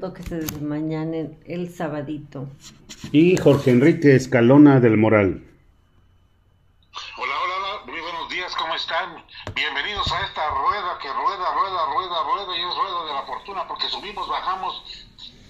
que 0.00 0.22
se 0.22 0.36
desmañanen 0.36 1.36
el 1.44 1.68
sabadito. 1.68 2.48
Y 3.12 3.36
Jorge 3.36 3.72
Enrique 3.72 4.16
Escalona 4.16 4.80
del 4.80 4.96
Moral. 4.96 5.42
Hola, 7.18 7.34
hola, 7.44 7.54
hola, 7.58 7.92
muy 7.92 8.00
buenos 8.00 8.30
días, 8.30 8.56
¿cómo 8.56 8.74
están? 8.74 9.22
Bienvenidos 9.54 10.10
a 10.10 10.24
esta 10.24 10.48
rueda 10.48 10.96
que 10.96 11.08
rueda, 11.08 11.44
rueda, 11.52 11.84
rueda, 11.92 12.16
rueda 12.24 12.56
y 12.56 12.60
es 12.62 12.74
rueda 12.74 13.06
de 13.06 13.12
la 13.12 13.22
fortuna 13.26 13.68
porque 13.68 13.84
subimos, 13.90 14.26
bajamos 14.30 14.82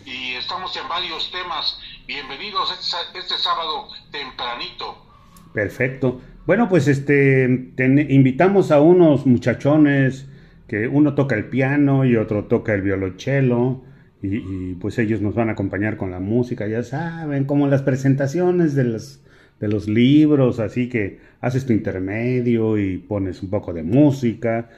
y 0.04 0.32
estamos 0.34 0.76
en 0.76 0.88
varios 0.88 1.30
temas. 1.30 1.78
Bienvenidos 2.08 2.72
este, 2.72 3.20
este 3.20 3.38
sábado 3.38 3.90
tempranito. 4.10 5.06
Perfecto. 5.54 6.20
Bueno, 6.46 6.68
pues 6.68 6.88
este 6.88 7.44
invitamos 7.78 8.72
a 8.72 8.80
unos 8.80 9.24
muchachones 9.24 10.26
que 10.66 10.88
uno 10.88 11.14
toca 11.14 11.36
el 11.36 11.44
piano 11.48 12.04
y 12.04 12.16
otro 12.16 12.46
toca 12.46 12.74
el 12.74 12.82
violonchelo 12.82 13.91
y, 14.22 14.74
pues 14.74 14.98
ellos 14.98 15.20
nos 15.20 15.34
van 15.34 15.48
a 15.48 15.52
acompañar 15.52 15.96
con 15.96 16.10
la 16.10 16.20
música, 16.20 16.68
ya 16.68 16.84
saben, 16.84 17.44
como 17.44 17.66
las 17.66 17.82
presentaciones 17.82 18.74
de 18.74 18.84
los, 18.84 19.20
de 19.60 19.68
los 19.68 19.88
libros, 19.88 20.60
así 20.60 20.88
que 20.88 21.18
haces 21.40 21.66
tu 21.66 21.72
intermedio 21.72 22.78
y 22.78 22.98
pones 22.98 23.42
un 23.42 23.50
poco 23.50 23.72
de 23.72 23.82
música. 23.82 24.70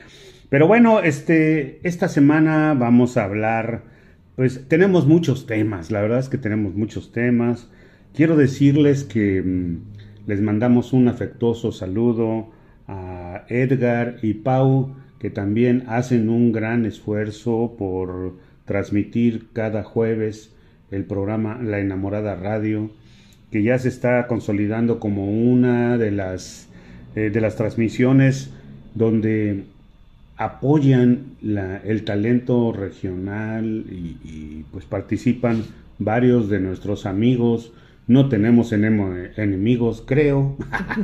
Pero 0.48 0.66
bueno, 0.66 1.00
este, 1.00 1.78
esta 1.86 2.08
semana 2.08 2.74
vamos 2.74 3.18
a 3.18 3.24
hablar, 3.24 3.82
pues 4.34 4.66
tenemos 4.66 5.06
muchos 5.06 5.46
temas, 5.46 5.90
la 5.90 6.00
verdad 6.00 6.20
es 6.20 6.30
que 6.30 6.38
tenemos 6.38 6.74
muchos 6.74 7.12
temas. 7.12 7.68
Quiero 8.14 8.36
decirles 8.36 9.04
que 9.04 9.42
mm, 9.42 10.26
les 10.26 10.40
mandamos 10.40 10.94
un 10.94 11.08
afectuoso 11.08 11.70
saludo 11.70 12.50
a 12.88 13.44
Edgar 13.48 14.16
y 14.22 14.34
Pau, 14.34 14.96
que 15.18 15.28
también 15.28 15.84
hacen 15.86 16.28
un 16.28 16.52
gran 16.52 16.86
esfuerzo 16.86 17.74
por 17.78 18.36
transmitir 18.64 19.46
cada 19.52 19.82
jueves 19.82 20.54
el 20.90 21.04
programa 21.04 21.58
La 21.62 21.80
Enamorada 21.80 22.36
Radio, 22.36 22.90
que 23.50 23.62
ya 23.62 23.78
se 23.78 23.88
está 23.88 24.26
consolidando 24.26 25.00
como 25.00 25.30
una 25.30 25.98
de 25.98 26.10
las, 26.10 26.68
eh, 27.14 27.30
de 27.30 27.40
las 27.40 27.56
transmisiones 27.56 28.50
donde 28.94 29.64
apoyan 30.36 31.36
el 31.42 32.04
talento 32.04 32.72
regional 32.72 33.84
y, 33.88 34.64
pues 34.72 34.84
participan 34.84 35.62
varios 35.98 36.48
de 36.48 36.60
nuestros 36.60 37.06
amigos. 37.06 37.72
No 38.06 38.28
tenemos 38.28 38.72
enemigos, 38.72 40.02
creo. 40.06 40.56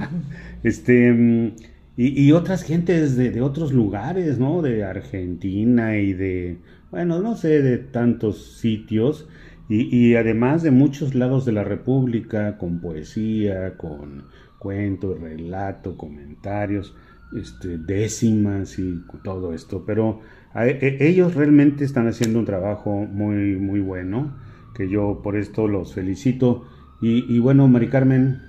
este, 0.64 1.52
y, 1.96 2.32
otras 2.32 2.64
gentes 2.64 3.16
de, 3.16 3.30
de, 3.30 3.40
otros 3.40 3.72
lugares, 3.72 4.38
¿no? 4.38 4.62
De 4.62 4.84
Argentina 4.84 5.96
y 5.96 6.12
de 6.12 6.56
bueno, 6.90 7.20
no 7.20 7.36
sé 7.36 7.62
de 7.62 7.78
tantos 7.78 8.58
sitios 8.58 9.28
y, 9.68 10.16
además 10.16 10.64
de 10.64 10.72
muchos 10.72 11.14
lados 11.14 11.44
de 11.44 11.52
la 11.52 11.62
República 11.62 12.58
con 12.58 12.80
poesía, 12.80 13.76
con 13.76 14.24
cuento, 14.58 15.14
relato, 15.14 15.96
comentarios, 15.96 16.96
este, 17.40 17.78
décimas 17.78 18.80
y 18.80 19.00
todo 19.22 19.54
esto. 19.54 19.84
Pero 19.86 20.22
e, 20.56 20.96
ellos 20.98 21.36
realmente 21.36 21.84
están 21.84 22.08
haciendo 22.08 22.40
un 22.40 22.46
trabajo 22.46 22.90
muy, 22.90 23.54
muy 23.54 23.80
bueno, 23.80 24.34
que 24.74 24.88
yo 24.88 25.20
por 25.22 25.36
esto 25.36 25.68
los 25.68 25.94
felicito. 25.94 26.64
Y, 27.00 27.38
bueno, 27.38 27.68
Mari 27.68 27.88
Carmen. 27.88 28.42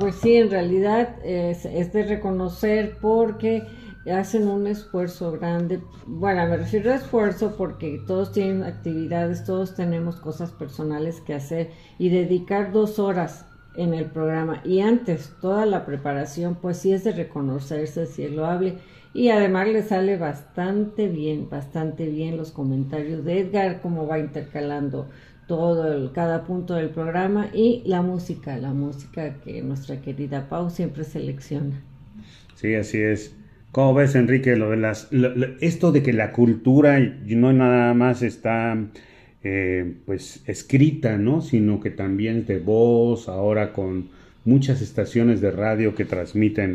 Pues 0.00 0.16
sí, 0.16 0.34
en 0.34 0.50
realidad 0.50 1.16
es, 1.24 1.64
es 1.64 1.92
de 1.92 2.02
reconocer 2.02 2.98
porque 3.00 3.62
hacen 4.12 4.48
un 4.48 4.66
esfuerzo 4.66 5.32
grande. 5.32 5.80
Bueno, 6.06 6.46
me 6.48 6.56
refiero 6.56 6.92
a 6.92 6.96
esfuerzo 6.96 7.54
porque 7.56 8.02
todos 8.06 8.32
tienen 8.32 8.62
actividades, 8.62 9.44
todos 9.44 9.74
tenemos 9.74 10.16
cosas 10.16 10.50
personales 10.52 11.20
que 11.20 11.34
hacer 11.34 11.70
y 11.98 12.08
dedicar 12.08 12.72
dos 12.72 12.98
horas 12.98 13.46
en 13.74 13.94
el 13.94 14.06
programa 14.06 14.60
y 14.64 14.80
antes 14.80 15.32
toda 15.40 15.64
la 15.64 15.86
preparación 15.86 16.56
pues 16.56 16.78
sí 16.78 16.92
es 16.92 17.04
de 17.04 17.12
reconocerse, 17.12 18.06
si 18.06 18.24
es 18.24 18.32
loable 18.32 18.78
y 19.14 19.28
además 19.30 19.68
le 19.68 19.82
sale 19.82 20.16
bastante 20.16 21.08
bien, 21.08 21.48
bastante 21.48 22.08
bien 22.08 22.36
los 22.36 22.50
comentarios 22.50 23.24
de 23.24 23.40
Edgar, 23.40 23.80
cómo 23.80 24.06
va 24.06 24.18
intercalando 24.18 25.08
todo 25.46 25.92
el, 25.92 26.12
cada 26.12 26.44
punto 26.44 26.74
del 26.74 26.90
programa 26.90 27.48
y 27.52 27.82
la 27.86 28.02
música, 28.02 28.56
la 28.58 28.72
música 28.74 29.40
que 29.40 29.62
nuestra 29.62 30.00
querida 30.00 30.48
Pau 30.48 30.70
siempre 30.70 31.04
selecciona. 31.04 31.82
Sí, 32.54 32.74
así 32.74 33.00
es. 33.00 33.37
¿Cómo 33.72 33.92
ves, 33.92 34.14
Enrique, 34.14 34.56
lo 34.56 34.70
de 34.70 34.78
las, 34.78 35.08
esto 35.60 35.92
de 35.92 36.02
que 36.02 36.14
la 36.14 36.32
cultura 36.32 36.98
no 37.26 37.52
nada 37.52 37.92
más 37.92 38.22
está 38.22 38.78
eh, 39.44 39.94
pues 40.06 40.42
escrita, 40.46 41.18
¿no? 41.18 41.42
Sino 41.42 41.78
que 41.78 41.90
también 41.90 42.46
de 42.46 42.60
voz, 42.60 43.28
ahora 43.28 43.74
con 43.74 44.08
muchas 44.46 44.80
estaciones 44.80 45.42
de 45.42 45.50
radio 45.50 45.94
que 45.94 46.06
transmiten 46.06 46.74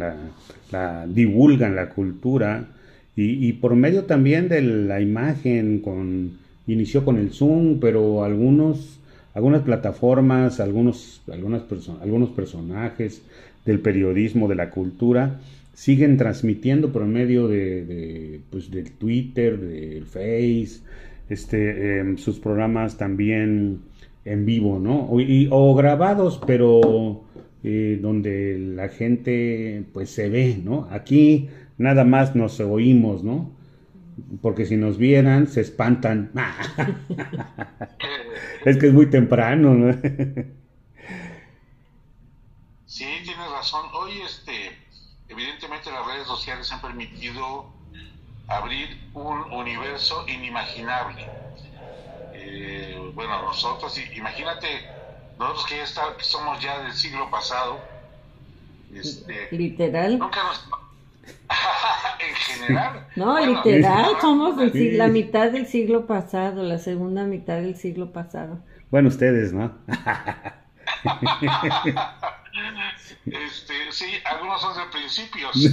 la, 0.71 1.07
divulgan 1.07 1.75
la 1.75 1.89
cultura 1.89 2.67
y, 3.15 3.47
y, 3.47 3.53
por 3.53 3.75
medio 3.75 4.05
también 4.05 4.47
de 4.47 4.61
la 4.61 5.01
imagen, 5.01 5.79
con 5.79 6.37
inició 6.67 7.03
con 7.03 7.17
el 7.17 7.31
Zoom, 7.31 7.79
pero 7.79 8.23
algunos 8.23 8.99
algunas 9.33 9.63
plataformas, 9.63 10.59
algunos 10.59 11.21
algunas 11.31 11.63
algunos 12.01 12.29
personajes 12.29 13.23
del 13.65 13.79
periodismo 13.79 14.47
de 14.47 14.55
la 14.55 14.69
cultura 14.69 15.39
siguen 15.73 16.17
transmitiendo 16.17 16.91
por 16.91 17.05
medio 17.05 17.47
de, 17.47 18.41
pues, 18.49 18.71
del 18.71 18.91
Twitter, 18.91 19.59
del 19.59 20.05
Face, 20.05 20.81
este, 21.29 21.99
em, 21.99 22.17
sus 22.17 22.39
programas 22.39 22.97
también 22.97 23.81
en 24.25 24.45
vivo, 24.45 24.79
¿no? 24.79 25.07
O, 25.09 25.19
o 25.49 25.75
grabados, 25.75 26.39
pero 26.45 27.23
eh, 27.65 27.97
donde 28.01 28.57
la 28.59 28.89
gente 28.89 29.85
pues 29.93 30.09
se 30.09 30.27
ve, 30.27 30.59
¿no? 30.61 30.85
Aquí 30.91 31.49
nada 31.77 32.03
más 32.03 32.35
nos 32.35 32.59
oímos, 32.59 33.23
¿no? 33.23 33.53
Porque 34.41 34.65
si 34.65 34.75
nos 34.75 34.97
vieran, 34.97 35.47
se 35.47 35.61
espantan. 35.61 36.29
es 38.65 38.77
que 38.77 38.87
es 38.87 38.93
muy 38.93 39.09
temprano, 39.09 39.73
¿no? 39.73 39.93
sí, 42.85 43.05
tienes 43.23 43.49
razón. 43.49 43.85
Hoy, 43.93 44.11
este, 44.25 44.51
evidentemente 45.33 45.91
las 45.91 46.05
redes 46.05 46.27
sociales 46.27 46.71
han 46.71 46.81
permitido 46.81 47.71
abrir 48.47 49.09
un 49.13 49.51
universo 49.51 50.25
inimaginable. 50.27 51.27
Eh, 52.33 53.11
bueno, 53.13 53.41
nosotros, 53.41 53.97
imagínate, 54.15 54.67
nosotros 55.39 55.65
que 55.67 55.77
ya 55.77 55.83
está, 55.83 56.01
somos 56.19 56.61
ya 56.61 56.83
del 56.83 56.93
siglo 56.93 57.29
pasado, 57.29 57.79
este, 58.93 59.49
literal. 59.51 60.19
Nunca 60.19 60.43
nos, 60.43 60.67
en 62.19 62.35
general. 62.35 63.07
No, 63.15 63.39
literal, 63.39 64.17
somos 64.19 64.57
la 64.75 65.07
mitad 65.07 65.51
del 65.51 65.67
siglo 65.67 66.05
pasado, 66.05 66.63
la 66.63 66.79
segunda 66.79 67.23
mitad 67.23 67.55
del 67.55 67.75
siglo 67.75 68.11
pasado. 68.11 68.59
Bueno, 68.89 69.09
ustedes, 69.09 69.53
¿no? 69.53 69.71
Este, 73.25 73.91
sí, 73.91 74.19
algunos 74.25 74.61
son 74.61 74.75
de 74.77 74.85
principios, 74.91 75.55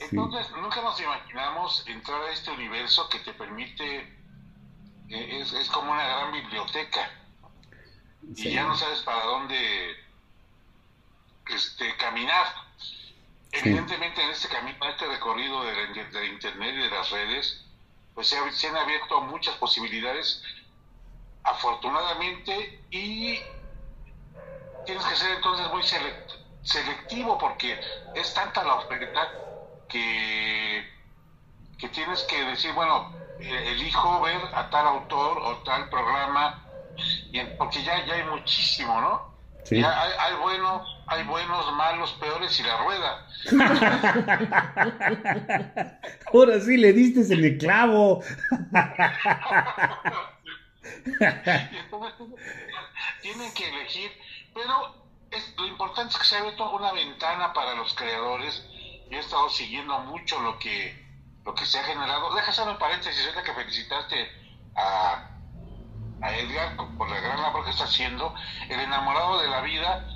Entonces, 0.00 0.50
nunca 0.56 0.82
nos 0.82 1.00
imaginamos 1.00 1.84
entrar 1.86 2.20
a 2.22 2.32
este 2.32 2.50
universo 2.50 3.08
que 3.08 3.20
te 3.20 3.32
permite, 3.34 3.98
eh, 5.10 5.40
es, 5.40 5.52
es 5.52 5.68
como 5.70 5.92
una 5.92 6.04
gran 6.04 6.32
biblioteca, 6.32 7.08
y 8.34 8.50
ya 8.50 8.64
no 8.64 8.76
sabes 8.76 9.00
para 9.02 9.24
dónde 9.24 9.96
este, 11.50 11.96
caminar. 11.96 12.46
Evidentemente 13.52 14.20
en 14.20 14.30
este 14.30 14.48
camino, 14.48 14.76
en 14.84 14.90
este 14.90 15.06
recorrido 15.06 15.62
de, 15.64 16.04
de, 16.10 16.26
Internet 16.26 16.74
y 16.74 16.78
de 16.78 16.90
las 16.90 17.10
redes, 17.10 17.64
pues 18.14 18.26
se, 18.26 18.36
se 18.50 18.68
han 18.68 18.76
abierto 18.76 19.20
muchas 19.20 19.54
posibilidades 19.56 20.42
afortunadamente, 21.44 22.86
y 22.90 23.38
tienes 24.84 25.04
que 25.04 25.16
ser 25.16 25.30
entonces 25.36 25.68
muy 25.70 25.82
selectivo 26.62 27.38
porque 27.38 27.78
es 28.12 28.32
tanta 28.34 28.64
la 28.64 28.74
oferta 28.74 29.28
que, 29.88 30.84
que 31.78 31.88
tienes 31.88 32.22
que 32.24 32.44
decir, 32.44 32.72
bueno, 32.72 33.10
eh, 33.38 33.72
elijo 33.72 34.20
ver 34.22 34.40
a 34.54 34.68
tal 34.70 34.86
autor 34.86 35.38
o 35.38 35.62
tal 35.64 35.88
programa, 35.88 36.60
y, 37.32 37.40
porque 37.58 37.82
ya, 37.82 38.04
ya 38.06 38.14
hay 38.14 38.24
muchísimo, 38.24 39.00
¿no? 39.00 39.34
Ya 39.70 40.00
hay, 40.02 40.12
hay, 40.18 40.34
bueno, 40.40 40.86
hay 41.06 41.24
buenos, 41.24 41.72
malos, 41.74 42.12
peores 42.20 42.58
y 42.60 42.62
la 42.62 42.76
rueda. 42.84 43.26
Ahora 46.32 46.60
sí 46.60 46.76
le 46.76 46.92
diste 46.92 47.20
en 47.34 47.44
el 47.44 47.58
clavo. 47.58 48.22
tienen 53.22 53.54
que 53.54 53.68
elegir, 53.68 54.12
pero 54.54 55.04
lo 55.58 55.66
importante 55.66 56.12
es 56.12 56.18
que 56.18 56.24
se 56.24 56.36
ha 56.36 56.40
abierto 56.40 56.70
una 56.70 56.92
ventana 56.92 57.52
para 57.52 57.74
los 57.74 57.92
creadores. 57.94 58.64
Yo 59.10 59.18
he 59.18 59.20
estado 59.20 59.50
siguiendo 59.50 59.98
mucho 60.00 60.40
lo 60.40 60.58
que 60.58 61.02
lo 61.44 61.54
que 61.54 61.66
se 61.66 61.78
ha 61.78 61.84
generado. 61.84 62.34
Deja 62.34 62.50
hacer 62.50 62.66
un 62.68 62.78
paréntesis, 62.78 63.22
ahorita 63.24 63.42
que 63.42 63.52
felicitaste 63.52 64.28
a, 64.76 65.28
a 66.22 66.38
Edgar 66.38 66.76
por 66.96 67.10
la 67.10 67.20
gran 67.20 67.42
labor 67.42 67.64
que 67.64 67.70
está 67.70 67.84
haciendo. 67.84 68.34
El 68.68 68.80
enamorado 68.80 69.42
de 69.42 69.48
la 69.48 69.60
vida, 69.60 70.08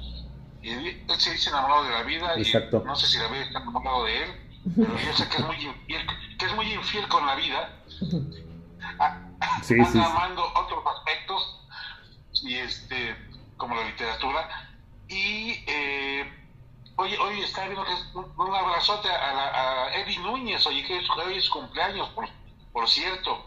y 0.62 0.70
él 0.70 1.04
se 1.18 1.32
dice 1.32 1.50
enamorado 1.50 1.84
de 1.84 1.90
la 1.90 2.02
vida, 2.02 2.34
Exacto. 2.36 2.80
y 2.82 2.86
no 2.86 2.96
sé 2.96 3.06
si 3.06 3.18
la 3.18 3.28
vida 3.28 3.42
está 3.42 3.60
enamorado 3.60 4.04
de 4.04 4.22
él, 4.22 4.30
pero 4.74 4.98
yo 4.98 5.12
sé 5.12 5.28
que 5.28 5.36
es 5.36 5.44
muy 5.44 5.56
infiel, 5.56 6.06
que 6.38 6.46
es 6.46 6.54
muy 6.54 6.72
infiel 6.72 7.06
con 7.08 7.26
la 7.26 7.34
vida. 7.34 7.76
Sí, 9.62 9.74
anda 9.74 9.90
sí. 9.90 9.98
amando 9.98 10.42
otros 10.54 10.82
aspectos, 10.96 11.68
y 12.42 12.54
este, 12.54 13.16
como 13.56 13.74
la 13.74 13.84
literatura. 13.84 14.48
Y 15.08 15.64
eh, 15.66 16.26
Oye, 17.00 17.14
hoy 17.16 17.40
está 17.44 17.62
viendo 17.62 17.84
que 17.84 17.92
es 17.92 18.12
un, 18.12 18.24
un 18.24 18.54
abrazote 18.54 19.06
a, 19.06 19.32
la, 19.32 19.86
a 19.86 20.02
Eddie 20.02 20.18
Núñez, 20.18 20.66
oye, 20.66 20.82
que 20.84 20.96
es, 20.98 21.04
hoy 21.10 21.36
es 21.36 21.48
cumpleaños, 21.48 22.08
por, 22.08 22.24
por 22.72 22.88
cierto. 22.88 23.46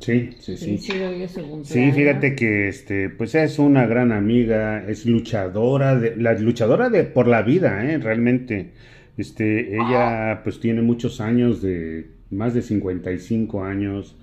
Sí, 0.00 0.30
sí, 0.40 0.56
sí. 0.56 0.78
Sí, 0.78 0.92
sí, 1.28 1.42
Sí, 1.64 1.92
fíjate 1.92 2.34
que 2.34 2.68
este, 2.68 3.10
pues 3.10 3.34
es 3.34 3.58
una 3.58 3.84
gran 3.84 4.12
amiga, 4.12 4.82
es 4.88 5.04
luchadora, 5.04 5.94
de, 5.94 6.16
la 6.16 6.32
luchadora 6.32 6.88
de 6.88 7.04
por 7.04 7.28
la 7.28 7.42
vida, 7.42 7.84
¿eh? 7.84 7.98
realmente. 7.98 8.72
Este, 9.18 9.76
ella 9.76 10.40
pues 10.42 10.58
tiene 10.58 10.80
muchos 10.80 11.20
años 11.20 11.60
de, 11.60 12.10
más 12.30 12.54
de 12.54 12.62
55 12.62 13.62
años, 13.62 14.16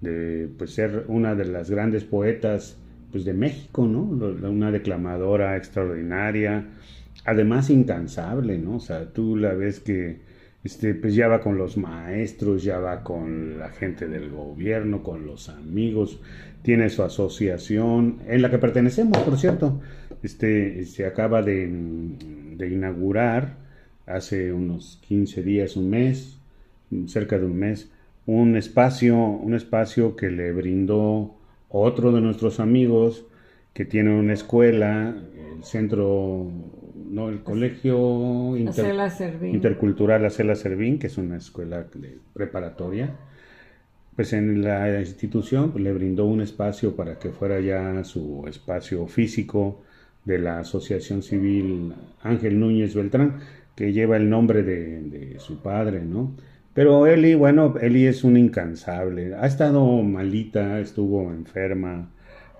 de 0.00 0.48
pues 0.56 0.74
ser 0.74 1.04
una 1.08 1.34
de 1.34 1.44
las 1.44 1.70
grandes 1.70 2.04
poetas 2.04 2.76
pues 3.12 3.24
de 3.24 3.34
México, 3.34 3.86
¿no? 3.86 4.02
Una 4.02 4.70
declamadora 4.70 5.56
extraordinaria, 5.56 6.64
además 7.24 7.70
incansable, 7.70 8.58
¿no? 8.58 8.76
O 8.76 8.80
sea, 8.80 9.12
tú 9.12 9.36
la 9.36 9.52
ves 9.54 9.80
que 9.80 10.20
este, 10.62 10.94
pues 10.94 11.14
ya 11.14 11.28
va 11.28 11.40
con 11.40 11.56
los 11.56 11.76
maestros, 11.76 12.62
ya 12.62 12.78
va 12.78 13.02
con 13.02 13.58
la 13.58 13.70
gente 13.70 14.06
del 14.08 14.30
gobierno, 14.30 15.02
con 15.02 15.26
los 15.26 15.48
amigos, 15.48 16.20
tiene 16.62 16.90
su 16.90 17.02
asociación, 17.02 18.18
en 18.26 18.42
la 18.42 18.50
que 18.50 18.58
pertenecemos, 18.58 19.18
por 19.18 19.38
cierto. 19.38 19.80
Este, 20.22 20.84
se 20.84 21.06
acaba 21.06 21.42
de, 21.42 21.66
de 22.56 22.68
inaugurar 22.68 23.56
hace 24.06 24.52
unos 24.52 25.00
15 25.08 25.42
días, 25.42 25.76
un 25.76 25.88
mes, 25.88 26.38
cerca 27.06 27.38
de 27.38 27.46
un 27.46 27.56
mes, 27.58 27.90
un 28.26 28.56
espacio, 28.56 29.16
un 29.16 29.54
espacio 29.54 30.16
que 30.16 30.30
le 30.30 30.52
brindó 30.52 31.34
otro 31.68 32.12
de 32.12 32.20
nuestros 32.20 32.60
amigos 32.60 33.24
que 33.72 33.84
tiene 33.84 34.14
una 34.18 34.32
escuela, 34.32 35.14
el 35.56 35.64
centro, 35.64 36.48
no, 37.10 37.28
el 37.28 37.42
colegio 37.42 38.56
inter- 38.56 38.84
intercultural 39.54 40.24
Acela 40.24 40.54
Servín, 40.54 40.98
que 40.98 41.06
es 41.06 41.18
una 41.18 41.36
escuela 41.36 41.86
preparatoria. 42.34 43.16
Pues 44.16 44.32
en 44.32 44.62
la 44.62 45.00
institución 45.00 45.70
pues, 45.70 45.82
le 45.82 45.92
brindó 45.92 46.26
un 46.26 46.40
espacio 46.40 46.94
para 46.96 47.18
que 47.18 47.30
fuera 47.30 47.60
ya 47.60 48.02
su 48.04 48.44
espacio 48.48 49.06
físico 49.06 49.82
de 50.24 50.38
la 50.38 50.58
Asociación 50.58 51.22
Civil 51.22 51.94
Ángel 52.22 52.58
Núñez 52.60 52.94
Beltrán, 52.94 53.38
que 53.76 53.92
lleva 53.92 54.16
el 54.16 54.28
nombre 54.28 54.62
de, 54.62 55.00
de 55.02 55.38
su 55.38 55.62
padre, 55.62 56.02
¿no? 56.04 56.32
Pero 56.80 57.06
Eli, 57.06 57.34
bueno, 57.34 57.74
Eli 57.78 58.06
es 58.06 58.24
un 58.24 58.38
incansable. 58.38 59.34
Ha 59.34 59.46
estado 59.46 59.84
malita, 60.02 60.80
estuvo 60.80 61.30
enferma 61.30 62.10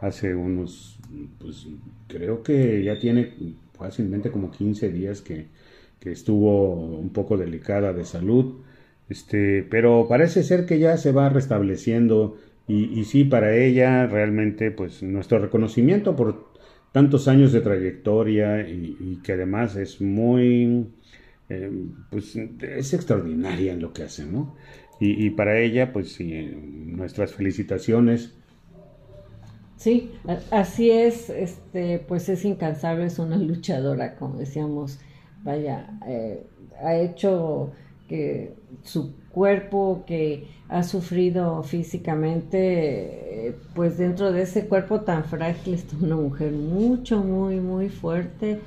hace 0.02 0.34
unos, 0.34 0.98
pues 1.38 1.66
creo 2.06 2.42
que 2.42 2.84
ya 2.84 2.98
tiene 2.98 3.32
fácilmente 3.72 4.30
como 4.30 4.50
15 4.50 4.90
días 4.92 5.22
que, 5.22 5.46
que 5.98 6.12
estuvo 6.12 6.98
un 6.98 7.08
poco 7.14 7.38
delicada 7.38 7.94
de 7.94 8.04
salud. 8.04 8.56
Este, 9.08 9.62
pero 9.62 10.06
parece 10.06 10.42
ser 10.42 10.66
que 10.66 10.78
ya 10.78 10.98
se 10.98 11.12
va 11.12 11.30
restableciendo 11.30 12.36
y, 12.68 13.00
y 13.00 13.04
sí, 13.04 13.24
para 13.24 13.56
ella 13.56 14.06
realmente 14.06 14.70
pues 14.70 15.02
nuestro 15.02 15.38
reconocimiento 15.38 16.14
por 16.14 16.52
tantos 16.92 17.26
años 17.26 17.52
de 17.54 17.62
trayectoria 17.62 18.68
y, 18.68 18.98
y 19.00 19.22
que 19.22 19.32
además 19.32 19.76
es 19.76 20.02
muy, 20.02 20.88
eh, 21.50 21.70
pues 22.10 22.36
es 22.36 22.94
extraordinaria 22.94 23.72
en 23.72 23.82
lo 23.82 23.92
que 23.92 24.04
hace, 24.04 24.24
¿no? 24.24 24.54
Y, 25.02 25.30
para 25.30 25.58
ella 25.58 25.94
pues 25.94 26.12
sí, 26.12 26.52
nuestras 26.54 27.32
felicitaciones. 27.32 28.34
Sí, 29.76 30.12
así 30.50 30.90
es, 30.90 31.30
este, 31.30 32.00
pues 32.00 32.28
es 32.28 32.44
incansable, 32.44 33.06
es 33.06 33.18
una 33.18 33.38
luchadora, 33.38 34.16
como 34.16 34.36
decíamos, 34.36 35.00
vaya, 35.42 35.98
eh, 36.06 36.46
ha 36.84 36.96
hecho 36.96 37.72
que 38.08 38.52
su 38.82 39.14
cuerpo 39.30 40.04
que 40.06 40.48
ha 40.68 40.82
sufrido 40.82 41.62
físicamente, 41.62 43.48
eh, 43.48 43.56
pues 43.74 43.96
dentro 43.96 44.32
de 44.32 44.42
ese 44.42 44.66
cuerpo 44.66 45.00
tan 45.00 45.24
frágil 45.24 45.74
está 45.74 45.96
una 45.96 46.16
mujer 46.16 46.52
mucho, 46.52 47.24
muy, 47.24 47.58
muy 47.58 47.88
fuerte 47.88 48.60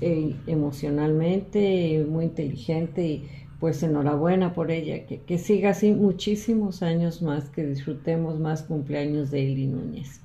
eh, 0.00 0.34
emocionalmente, 0.46 2.04
muy 2.08 2.26
inteligente 2.26 3.02
y 3.02 3.30
pues 3.60 3.82
enhorabuena 3.82 4.54
por 4.54 4.70
ella, 4.70 5.04
que, 5.06 5.20
que 5.22 5.36
siga 5.38 5.70
así 5.70 5.90
muchísimos 5.90 6.82
años 6.82 7.22
más, 7.22 7.50
que 7.50 7.64
disfrutemos 7.64 8.38
más 8.38 8.62
cumpleaños 8.62 9.30
de 9.32 9.42
Eli 9.42 9.66
Núñez. 9.66 10.20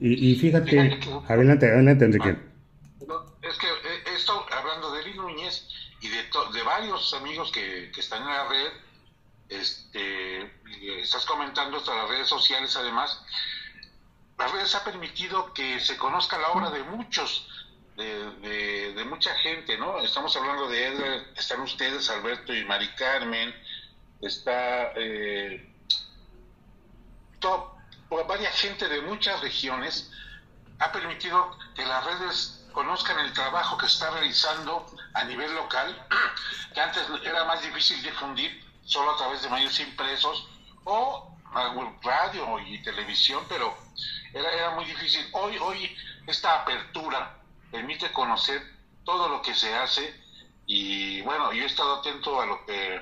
Y, 0.00 0.30
y 0.30 0.34
fíjate, 0.36 0.98
adelante, 1.28 1.66
adelante 1.66 2.04
Enrique. 2.06 2.38
No, 3.06 3.14
es 3.42 3.58
que 3.58 3.66
eh, 3.66 4.14
esto, 4.16 4.32
hablando 4.50 4.92
de 4.92 5.02
Eli 5.02 5.14
Núñez 5.14 5.68
y 6.00 6.08
de, 6.08 6.22
to- 6.32 6.50
de 6.52 6.62
varios 6.62 7.12
amigos 7.14 7.52
que, 7.52 7.90
que 7.94 8.00
están 8.00 8.22
en 8.22 8.28
la 8.28 8.48
red, 8.48 8.68
este, 9.50 11.00
estás 11.02 11.26
comentando 11.26 11.76
hasta 11.76 11.94
las 11.94 12.08
redes 12.08 12.28
sociales 12.28 12.74
además, 12.76 13.22
las 14.38 14.50
redes 14.50 14.74
ha 14.74 14.82
permitido 14.82 15.52
que 15.52 15.78
se 15.78 15.96
conozca 15.98 16.38
la 16.38 16.48
obra 16.52 16.70
de 16.70 16.82
muchos, 16.84 17.46
de, 17.96 19.04
mucha 19.08 19.34
gente, 19.36 19.76
¿no? 19.78 20.00
Estamos 20.00 20.36
hablando 20.36 20.68
de 20.68 20.86
Edgar, 20.86 21.24
están 21.36 21.60
ustedes, 21.60 22.08
Alberto 22.10 22.52
y 22.52 22.64
Mari 22.64 22.88
Carmen, 22.94 23.54
está 24.20 24.92
eh, 24.96 25.72
varias 28.26 28.58
gente 28.58 28.88
de 28.88 29.02
muchas 29.02 29.40
regiones, 29.40 30.10
ha 30.78 30.90
permitido 30.90 31.56
que 31.74 31.84
las 31.84 32.04
redes 32.04 32.66
conozcan 32.72 33.18
el 33.20 33.32
trabajo 33.32 33.76
que 33.78 33.86
está 33.86 34.10
realizando 34.10 34.86
a 35.12 35.24
nivel 35.24 35.54
local, 35.54 36.06
que 36.74 36.80
antes 36.80 37.02
era 37.22 37.44
más 37.44 37.62
difícil 37.62 38.02
difundir 38.02 38.64
solo 38.84 39.12
a 39.12 39.16
través 39.16 39.42
de 39.42 39.50
medios 39.50 39.78
impresos 39.80 40.48
o 40.84 41.30
radio 42.02 42.58
y 42.66 42.82
televisión, 42.82 43.44
pero 43.48 43.76
era, 44.32 44.50
era 44.50 44.70
muy 44.70 44.84
difícil. 44.84 45.24
Hoy, 45.32 45.56
hoy 45.58 45.96
esta 46.26 46.62
apertura 46.62 47.43
permite 47.74 48.12
conocer 48.12 48.60
todo 49.04 49.28
lo 49.28 49.42
que 49.42 49.52
se 49.52 49.74
hace 49.74 50.02
y 50.66 51.20
bueno, 51.22 51.52
yo 51.52 51.64
he 51.64 51.66
estado 51.66 51.96
atento 51.96 52.40
a 52.40 52.46
lo 52.46 52.64
que 52.64 53.00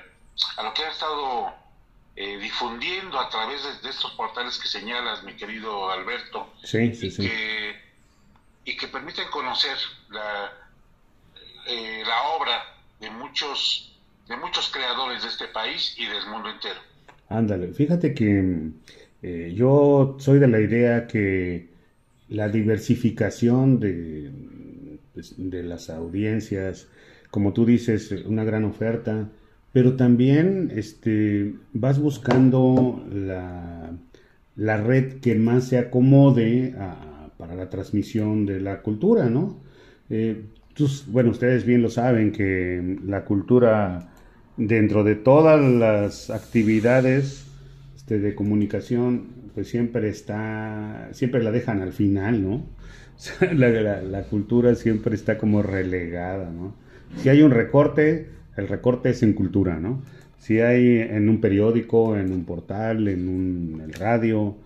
a 0.57 0.63
lo 0.63 0.73
que 0.73 0.81
ha 0.81 0.89
estado 0.89 1.53
eh, 2.15 2.39
difundiendo 2.39 3.19
a 3.19 3.29
través 3.29 3.63
de, 3.63 3.69
de 3.83 3.89
estos 3.89 4.11
portales 4.13 4.57
que 4.57 4.67
señalas, 4.67 5.23
mi 5.23 5.35
querido 5.35 5.91
Alberto, 5.91 6.51
Sí, 6.63 6.93
sí, 6.95 7.07
y, 7.07 7.11
sí. 7.11 7.21
que, 7.21 7.81
y 8.65 8.75
que 8.75 8.87
permiten 8.87 9.29
conocer 9.29 9.77
la, 10.09 10.51
eh, 11.67 12.03
la 12.05 12.23
obra 12.35 12.57
de 12.99 13.11
muchos 13.11 13.91
de 14.27 14.37
muchos 14.37 14.71
creadores 14.71 15.21
de 15.21 15.29
este 15.29 15.47
país 15.49 15.93
y 15.97 16.07
del 16.07 16.25
mundo 16.27 16.49
entero. 16.49 16.79
Ándale, 17.29 17.73
fíjate 17.73 18.15
que 18.15 18.69
eh, 19.21 19.53
yo 19.55 20.15
soy 20.19 20.39
de 20.39 20.47
la 20.47 20.59
idea 20.59 21.05
que 21.05 21.69
la 22.29 22.47
diversificación 22.47 23.79
de, 23.79 24.31
pues, 25.13 25.35
de 25.37 25.63
las 25.63 25.89
audiencias, 25.89 26.87
como 27.31 27.53
tú 27.53 27.65
dices, 27.65 28.11
una 28.25 28.43
gran 28.43 28.63
oferta, 28.65 29.29
pero 29.71 29.95
también 29.95 30.71
este, 30.75 31.55
vas 31.73 31.99
buscando 31.99 33.03
la, 33.11 33.91
la 34.55 34.77
red 34.77 35.19
que 35.19 35.35
más 35.35 35.67
se 35.67 35.79
acomode 35.79 36.75
para 37.37 37.55
la 37.55 37.69
transmisión 37.69 38.45
de 38.45 38.61
la 38.61 38.81
cultura, 38.81 39.29
¿no? 39.29 39.61
Eh, 40.09 40.43
bueno, 41.07 41.31
ustedes 41.31 41.65
bien 41.65 41.81
lo 41.81 41.89
saben 41.89 42.31
que 42.31 42.97
la 43.05 43.25
cultura 43.25 44.09
dentro 44.57 45.03
de 45.03 45.15
todas 45.15 45.61
las 45.61 46.29
actividades 46.29 47.45
este, 47.95 48.19
de 48.19 48.35
comunicación, 48.35 49.27
pues 49.53 49.67
siempre 49.67 50.09
está, 50.09 51.09
siempre 51.11 51.43
la 51.43 51.51
dejan 51.51 51.81
al 51.81 51.93
final, 51.93 52.43
¿no? 52.43 52.65
La, 53.53 54.23
cultura 54.23 54.75
siempre 54.75 55.15
está 55.15 55.37
como 55.37 55.61
relegada, 55.61 56.49
¿no? 56.49 56.75
Si 57.15 57.29
hay 57.29 57.41
un 57.41 57.51
recorte, 57.51 58.27
el 58.57 58.67
recorte 58.67 59.09
es 59.09 59.23
en 59.23 59.33
cultura, 59.33 59.79
¿no? 59.79 60.01
Si 60.39 60.59
hay 60.59 60.97
en 60.97 61.29
un 61.29 61.39
periódico, 61.39 62.17
en 62.17 62.31
un 62.33 62.43
portal, 62.43 63.07
en 63.07 63.29
un 63.29 63.81
el 63.85 63.93
radio, 63.93 64.57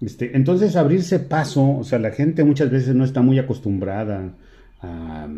este, 0.00 0.36
entonces 0.36 0.76
abrirse 0.76 1.20
paso, 1.20 1.78
o 1.78 1.84
sea, 1.84 1.98
la 1.98 2.10
gente 2.10 2.42
muchas 2.42 2.70
veces 2.70 2.94
no 2.94 3.04
está 3.04 3.22
muy 3.22 3.38
acostumbrada 3.38 4.32
a, 4.80 5.28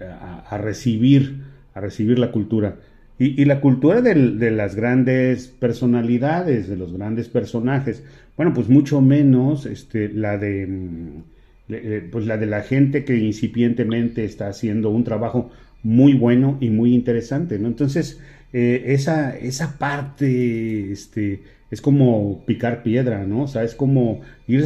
a- 0.00 0.44
a 0.48 0.58
recibir, 0.58 1.42
a 1.74 1.80
recibir 1.80 2.18
la 2.18 2.30
cultura. 2.32 2.76
Y, 3.16 3.44
la 3.44 3.60
cultura 3.60 4.00
de 4.02 4.50
las 4.50 4.74
grandes 4.74 5.46
personalidades, 5.46 6.68
de 6.68 6.76
los 6.76 6.92
grandes 6.92 7.28
personajes. 7.28 8.02
Bueno, 8.36 8.52
pues 8.52 8.68
mucho 8.68 9.00
menos 9.00 9.66
este, 9.66 10.08
la 10.08 10.36
de 10.36 10.66
mm, 10.66 11.18
eh, 11.18 11.22
pues 11.66 12.26
la 12.26 12.36
de 12.36 12.46
la 12.46 12.62
gente 12.62 13.04
que 13.04 13.16
incipientemente 13.16 14.24
está 14.24 14.48
haciendo 14.48 14.90
un 14.90 15.04
trabajo 15.04 15.50
muy 15.82 16.14
bueno 16.14 16.58
y 16.60 16.70
muy 16.70 16.94
interesante, 16.94 17.58
¿no? 17.58 17.68
Entonces, 17.68 18.20
eh, 18.52 18.84
esa, 18.88 19.36
esa 19.36 19.78
parte, 19.78 20.92
este, 20.92 21.42
es 21.70 21.80
como 21.80 22.44
picar 22.46 22.82
piedra, 22.82 23.24
¿no? 23.24 23.42
O 23.42 23.48
sea, 23.48 23.64
es 23.64 23.74
como 23.74 24.20
ir, 24.46 24.64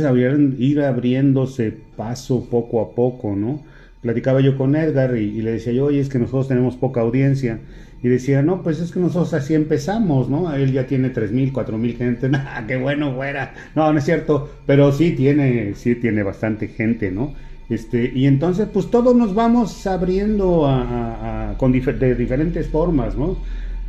ir 0.58 0.80
abriéndose 0.80 1.72
paso 1.96 2.48
poco 2.50 2.80
a 2.80 2.94
poco, 2.94 3.34
¿no? 3.36 3.62
Platicaba 4.02 4.40
yo 4.40 4.56
con 4.56 4.76
Edgar 4.76 5.16
y, 5.16 5.38
y 5.38 5.42
le 5.42 5.52
decía 5.52 5.72
yo, 5.72 5.86
oye, 5.86 6.00
es 6.00 6.08
que 6.08 6.18
nosotros 6.18 6.48
tenemos 6.48 6.76
poca 6.76 7.00
audiencia 7.00 7.60
y 8.02 8.08
decía, 8.08 8.42
no, 8.42 8.62
pues 8.62 8.80
es 8.80 8.92
que 8.92 9.00
nosotros 9.00 9.34
así 9.34 9.54
empezamos, 9.54 10.28
¿no? 10.28 10.54
Él 10.54 10.72
ya 10.72 10.86
tiene 10.86 11.10
tres 11.10 11.32
mil, 11.32 11.52
cuatro 11.52 11.78
mil 11.78 11.96
gente, 11.96 12.30
¡ah, 12.34 12.64
qué 12.66 12.76
bueno 12.76 13.14
fuera! 13.14 13.54
No, 13.74 13.92
no 13.92 13.98
es 13.98 14.04
cierto, 14.04 14.50
pero 14.66 14.92
sí 14.92 15.12
tiene, 15.12 15.74
sí 15.74 15.96
tiene 15.96 16.22
bastante 16.22 16.68
gente, 16.68 17.10
¿no? 17.10 17.34
Este, 17.68 18.10
y 18.14 18.26
entonces, 18.26 18.68
pues 18.72 18.90
todos 18.90 19.14
nos 19.14 19.34
vamos 19.34 19.86
abriendo 19.86 20.66
a, 20.66 21.54
con 21.58 21.72
de 21.72 22.14
diferentes 22.14 22.68
formas, 22.68 23.16
¿no? 23.16 23.36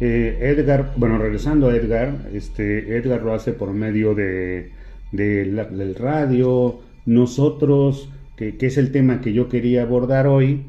Eh, 0.02 0.38
Edgar, 0.42 0.94
bueno, 0.98 1.18
regresando 1.18 1.70
a 1.70 1.76
Edgar, 1.76 2.30
este, 2.34 2.98
Edgar 2.98 3.22
lo 3.22 3.34
hace 3.34 3.54
por 3.54 3.72
medio 3.74 4.16
de, 4.16 4.72
del 5.12 5.96
radio, 5.96 6.80
nosotros, 7.06 8.10
que, 8.36 8.58
que 8.58 8.68
es 8.68 8.78
el 8.78 8.92
tema 8.92 9.22
que 9.22 9.34
yo 9.34 9.50
quería 9.50 9.84
abordar 9.84 10.28
hoy, 10.28 10.64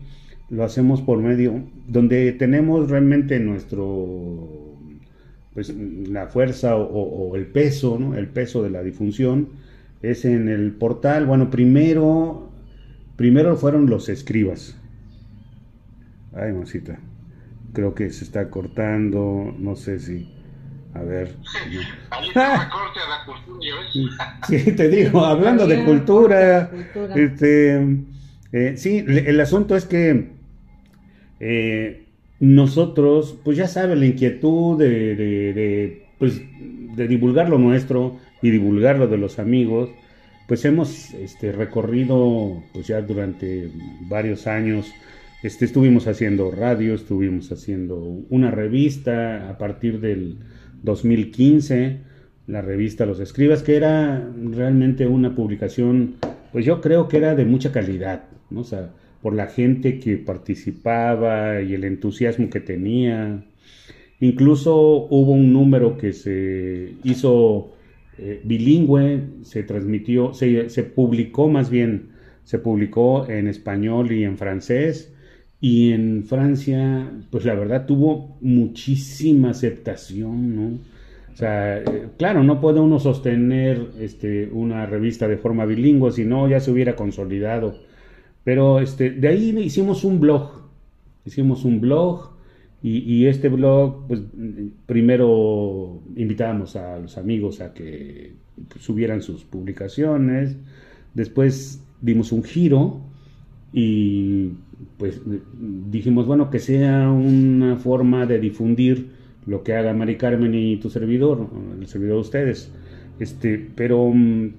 lo 0.51 0.65
hacemos 0.65 1.01
por 1.01 1.19
medio, 1.19 1.63
donde 1.87 2.33
tenemos 2.33 2.91
realmente 2.91 3.39
nuestro, 3.39 4.77
pues 5.55 5.73
la 5.77 6.27
fuerza 6.27 6.77
o, 6.77 7.37
el 7.37 7.47
peso, 7.47 7.99
¿no? 7.99 8.17
El 8.17 8.29
peso 8.29 8.63
de 8.63 8.71
la 8.71 8.83
difusión 8.83 9.51
es 10.03 10.25
en 10.25 10.49
el 10.49 10.73
portal. 10.73 11.25
Bueno, 11.25 11.51
primero, 11.51 12.51
primero 13.17 13.57
fueron 13.57 13.89
los 13.89 14.09
escribas. 14.09 14.77
Ay, 16.35 16.53
mosita, 16.53 16.99
creo 17.73 17.95
que 17.95 18.11
se 18.11 18.25
está 18.25 18.51
cortando, 18.51 19.55
no 19.57 19.77
sé 19.77 20.01
si, 20.01 20.35
a 20.95 21.03
ver. 21.03 21.37
Sí, 24.49 24.73
te 24.73 24.89
digo, 24.89 25.25
hablando 25.25 25.67
de 25.67 25.85
cultura, 25.85 26.71
este, 27.15 28.05
eh, 28.53 28.75
sí, 28.77 29.05
el 29.07 29.39
asunto 29.41 29.77
es 29.77 29.85
que 29.85 30.40
eh, 31.41 32.05
nosotros, 32.39 33.39
pues 33.45 33.57
ya 33.57 33.67
saben, 33.67 34.01
la 34.01 34.07
inquietud 34.07 34.79
de, 34.79 35.15
de, 35.15 36.07
pues, 36.19 36.41
de 36.97 37.09
divulgar 37.09 37.49
lo 37.49 37.59
nuestro 37.59 38.19
y 38.43 38.51
divulgar 38.51 38.99
lo 38.99 39.09
de 39.09 39.19
los 39.19 39.39
amigos, 39.39 39.91
pues 40.47 40.65
hemos 40.65 41.15
este, 41.15 41.53
recorrido, 41.53 42.63
pues 42.73 42.87
ya 42.87 43.01
durante 43.03 43.71
varios 44.09 44.47
años, 44.47 44.91
este, 45.43 45.65
estuvimos 45.65 46.07
haciendo 46.07 46.51
radio, 46.51 46.95
estuvimos 46.95 47.53
haciendo 47.53 47.97
una 48.29 48.51
revista 48.51 49.49
a 49.49 49.59
partir 49.59 50.01
del 50.01 50.39
2015, 50.83 52.01
la 52.47 52.63
revista 52.63 53.07
Los 53.07 53.21
Escribas, 53.21 53.63
que 53.63 53.77
era 53.77 54.29
realmente 54.51 55.07
una 55.07 55.35
publicación, 55.35 56.17
pues 56.53 56.65
yo 56.65 56.81
creo 56.81 57.07
que 57.07 57.19
era 57.19 57.35
de 57.35 57.45
mucha 57.45 57.71
calidad, 57.71 58.25
¿no? 58.51 58.61
O 58.61 58.65
sea, 58.65 58.91
por 59.23 59.35
la 59.35 59.47
gente 59.47 59.99
que 59.99 60.17
participaba 60.17 61.61
y 61.61 61.75
el 61.75 61.85
entusiasmo 61.85 62.49
que 62.51 62.61
tenía. 62.61 63.45
Incluso 64.21 64.77
hubo 65.11 65.33
un 65.33 65.53
número 65.53 65.97
que 65.97 66.13
se 66.13 66.95
hizo 67.05 67.73
eh, 68.19 68.41
bilingüe, 68.45 69.23
se 69.43 69.63
transmitió, 69.63 70.35
se, 70.35 70.69
se, 70.71 70.85
publicó 70.85 71.49
más 71.49 71.71
bien, 71.71 72.11
se 72.45 72.59
publicó 72.59 73.29
en 73.29 73.49
español 73.49 74.13
y 74.13 74.25
en 74.25 74.39
francés. 74.39 75.15
Y 75.63 75.93
en 75.93 76.25
Francia, 76.25 77.13
pues 77.31 77.45
la 77.45 77.55
verdad 77.55 77.85
tuvo 77.85 78.39
muchísima 78.41 79.51
aceptación, 79.51 80.57
¿no? 80.57 80.79
O 81.33 81.37
sea, 81.37 81.79
eh, 81.79 82.09
claro, 82.17 82.43
no 82.43 82.61
puede 82.63 82.81
uno 82.81 82.99
sostener 82.99 83.89
este, 84.01 84.49
una 84.51 84.87
revista 84.87 85.29
de 85.29 85.37
forma 85.37 85.67
bilingüe, 85.67 86.13
si 86.13 86.25
no 86.25 86.49
ya 86.49 86.61
se 86.61 86.71
hubiera 86.71 86.97
consolidado 86.97 87.90
pero 88.45 88.81
este, 88.81 89.11
de 89.11 89.29
ahí 89.29 89.57
hicimos 89.59 90.05
un 90.05 90.21
blog, 90.21 90.51
hicimos 91.25 91.65
un 91.65 91.81
blog 91.81 92.31
y, 92.83 93.27
este 93.27 93.51
blog, 93.51 94.07
pues 94.09 94.23
primero 94.87 96.01
invitábamos 96.17 96.77
a 96.77 96.99
los 96.99 97.19
amigos 97.19 97.61
a 97.61 97.75
que 97.75 98.33
subieran 98.79 99.21
sus 99.21 99.45
publicaciones, 99.45 100.57
después 101.13 101.85
dimos 102.01 102.33
un 102.33 102.43
giro 102.43 103.03
y 103.75 104.53
pues 104.97 105.21
dijimos, 105.91 106.27
bueno, 106.27 106.49
que 106.49 106.59
sea 106.59 107.11
una 107.11 107.77
forma 107.77 108.25
de 108.25 108.41
difundir 108.41 109.11
lo 109.47 109.63
que 109.63 109.75
haga 109.75 109.93
Mari 109.93 110.17
Carmen 110.17 110.55
y 110.55 110.77
tu 110.79 110.89
servidor, 110.89 111.49
el 111.79 111.87
servidor 111.87 112.15
de 112.15 112.21
ustedes. 112.21 112.73
Este, 113.19 113.59
pero 113.75 114.11
mm, 114.13 114.53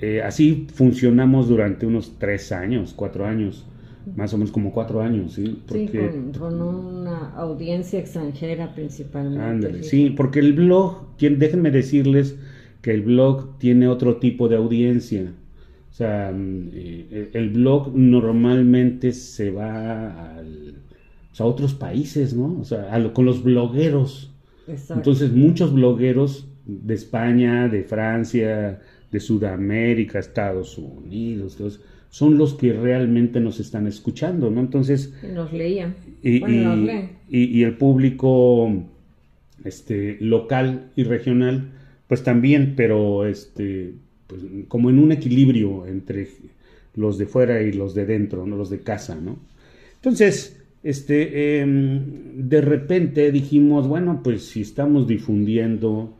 eh, 0.00 0.22
así 0.22 0.66
funcionamos 0.74 1.48
durante 1.48 1.86
unos 1.86 2.18
tres 2.18 2.52
años, 2.52 2.92
cuatro 2.94 3.26
años, 3.26 3.66
más 4.16 4.34
o 4.34 4.38
menos 4.38 4.52
como 4.52 4.72
cuatro 4.72 5.00
años, 5.00 5.34
¿sí? 5.34 5.62
sí, 5.70 5.88
con, 6.38 6.60
una 6.60 7.30
audiencia 7.36 7.98
extranjera 7.98 8.74
principalmente. 8.74 9.82
sí. 9.82 10.10
porque 10.10 10.40
el 10.40 10.52
blog, 10.52 11.16
déjenme 11.18 11.70
decirles 11.70 12.38
que 12.82 12.92
el 12.92 13.02
blog 13.02 13.58
tiene 13.58 13.88
otro 13.88 14.16
tipo 14.16 14.48
de 14.48 14.56
audiencia. 14.56 15.32
O 15.90 15.96
sea, 15.96 16.32
mm, 16.32 16.70
eh, 16.74 17.30
el 17.32 17.50
blog 17.50 17.94
normalmente 17.94 19.12
se 19.12 19.50
va 19.50 20.36
a 21.38 21.44
otros 21.44 21.74
países, 21.74 22.34
¿no? 22.34 22.58
O 22.60 22.64
sea, 22.64 23.12
con 23.12 23.24
los 23.24 23.42
blogueros. 23.42 24.32
Entonces, 24.66 25.32
muchos 25.32 25.72
blogueros 25.72 26.48
de 26.66 26.94
España, 26.94 27.68
de 27.68 27.84
Francia, 27.84 28.80
de 29.14 29.20
Sudamérica, 29.20 30.18
Estados 30.18 30.76
Unidos, 30.76 31.80
son 32.10 32.36
los 32.36 32.54
que 32.54 32.72
realmente 32.72 33.38
nos 33.38 33.60
están 33.60 33.86
escuchando, 33.86 34.50
¿no? 34.50 34.60
Entonces... 34.60 35.14
Nos 35.32 35.52
leían. 35.52 35.94
Y, 36.20 36.42
y, 37.28 37.62
el 37.62 37.76
público 37.76 38.72
este, 39.64 40.16
local 40.20 40.90
y 40.96 41.04
regional, 41.04 41.70
pues 42.08 42.24
también, 42.24 42.74
pero 42.76 43.24
este, 43.24 43.94
pues, 44.26 44.42
como 44.66 44.90
en 44.90 44.98
un 44.98 45.12
equilibrio 45.12 45.86
entre 45.86 46.26
los 46.96 47.16
de 47.16 47.26
fuera 47.26 47.62
y 47.62 47.72
los 47.72 47.94
de 47.94 48.06
dentro, 48.06 48.44
¿no? 48.46 48.56
Los 48.56 48.68
de 48.68 48.80
casa, 48.80 49.14
¿no? 49.14 49.38
Entonces, 49.94 50.60
este, 50.82 51.60
em, 51.60 52.48
de 52.48 52.60
repente 52.62 53.30
dijimos, 53.30 53.86
bueno, 53.86 54.22
pues 54.24 54.44
si 54.44 54.62
estamos 54.62 55.06
difundiendo 55.06 56.16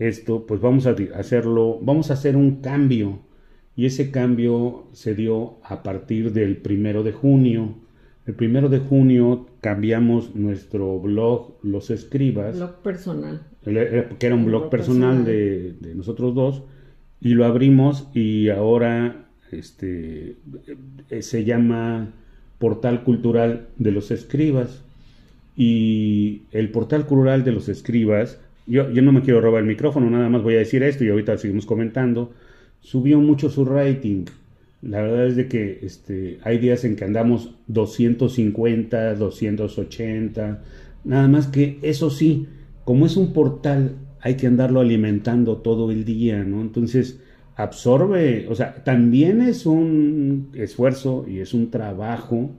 esto, 0.00 0.46
pues 0.46 0.60
vamos 0.62 0.86
a 0.86 0.96
hacerlo, 1.14 1.78
vamos 1.82 2.10
a 2.10 2.14
hacer 2.14 2.34
un 2.34 2.62
cambio. 2.62 3.20
Y 3.76 3.86
ese 3.86 4.10
cambio 4.10 4.86
se 4.92 5.14
dio 5.14 5.58
a 5.62 5.82
partir 5.82 6.32
del 6.32 6.56
primero 6.56 7.02
de 7.02 7.12
junio. 7.12 7.74
El 8.26 8.34
primero 8.34 8.68
de 8.68 8.78
junio 8.78 9.46
cambiamos 9.60 10.34
nuestro 10.34 10.98
blog 10.98 11.54
Los 11.62 11.90
Escribas. 11.90 12.56
Blog 12.56 12.76
personal. 12.82 13.42
Que 13.62 14.26
era 14.26 14.34
un 14.34 14.46
blog, 14.46 14.70
personal, 14.70 15.24
De, 15.24 15.76
nosotros 15.94 16.34
dos. 16.34 16.62
Y 17.20 17.34
lo 17.34 17.44
abrimos 17.44 18.08
y 18.14 18.48
ahora 18.48 19.26
este, 19.52 20.36
eh, 21.10 21.22
se 21.22 21.44
llama 21.44 22.14
Portal 22.58 23.04
Cultural 23.04 23.68
de 23.76 23.92
los 23.92 24.10
Escribas. 24.10 24.82
Y 25.56 26.42
el 26.52 26.70
Portal 26.70 27.06
Cultural 27.06 27.44
de 27.44 27.52
los 27.52 27.68
Escribas 27.68 28.38
yo, 28.70 29.02
no 29.02 29.12
me 29.12 29.22
quiero 29.22 29.40
robar 29.40 29.62
el 29.62 29.68
micrófono, 29.68 30.08
nada 30.08 30.28
más 30.28 30.42
voy 30.42 30.54
a 30.54 30.58
decir 30.58 30.82
esto 30.82 31.04
y 31.04 31.10
ahorita 31.10 31.36
seguimos 31.36 31.66
comentando, 31.66 32.32
subió 32.80 33.20
mucho 33.20 33.50
su 33.50 33.64
rating. 33.64 34.26
La 34.82 35.02
verdad 35.02 35.26
es 35.26 35.36
de 35.36 35.48
que 35.48 35.80
este, 35.82 36.38
hay 36.42 36.58
días 36.58 36.84
en 36.84 36.96
que 36.96 37.04
andamos 37.04 37.54
250, 37.66 39.14
280, 39.16 40.62
nada 41.04 41.28
más 41.28 41.48
que 41.48 41.78
eso 41.82 42.10
sí, 42.10 42.46
como 42.84 43.06
es 43.06 43.16
un 43.16 43.32
portal, 43.32 43.96
hay 44.20 44.36
que 44.36 44.46
andarlo 44.46 44.80
alimentando 44.80 45.58
todo 45.58 45.90
el 45.90 46.04
día, 46.04 46.44
¿no? 46.44 46.60
Entonces, 46.60 47.20
absorbe, 47.56 48.46
o 48.48 48.54
sea, 48.54 48.84
también 48.84 49.42
es 49.42 49.66
un 49.66 50.50
esfuerzo 50.54 51.26
y 51.28 51.40
es 51.40 51.52
un 51.54 51.70
trabajo 51.70 52.50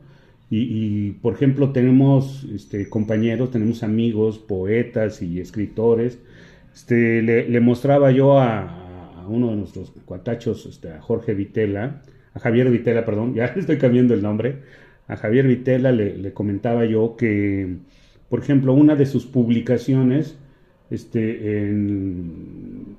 y, 0.54 1.12
por 1.22 1.34
ejemplo, 1.34 1.72
tenemos 1.72 2.46
este, 2.54 2.90
compañeros, 2.90 3.52
tenemos 3.52 3.84
amigos, 3.84 4.38
poetas 4.38 5.22
y 5.22 5.40
escritores. 5.40 6.20
Este, 6.74 7.22
le, 7.22 7.60
mostraba 7.62 8.12
yo 8.12 8.38
a, 8.38 9.26
uno 9.30 9.52
de 9.52 9.56
nuestros 9.56 9.94
cuatachos, 10.06 10.66
este, 10.66 10.92
a 10.92 11.02
Jorge 11.02 11.34
Vitela, 11.34 12.02
a 12.34 12.40
Javier 12.40 12.70
Vitela, 12.70 13.06
perdón, 13.06 13.34
ya 13.36 13.46
estoy 13.46 13.78
cambiando 13.78 14.14
el 14.14 14.22
nombre. 14.22 14.58
A 15.08 15.16
Javier 15.16 15.48
Vitela 15.48 15.94
le, 15.94 16.34
comentaba 16.34 16.84
yo 16.86 17.16
que 17.16 17.78
por 18.32 18.40
ejemplo, 18.40 18.74
una 18.74 18.96
de 18.96 19.06
sus 19.06 19.26
publicaciones, 19.26 20.38
este, 20.90 21.64
en, 21.64 22.96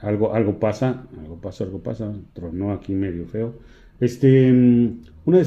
algo, 0.00 0.34
algo 0.34 0.60
pasa, 0.60 1.04
algo 1.18 1.40
pasa, 1.40 1.64
algo 1.64 1.80
pasa, 1.80 2.14
tronó 2.32 2.70
aquí 2.72 2.92
medio 2.92 3.26
feo. 3.26 3.54
Este, 3.98 4.52
una, 5.24 5.38
de, 5.38 5.46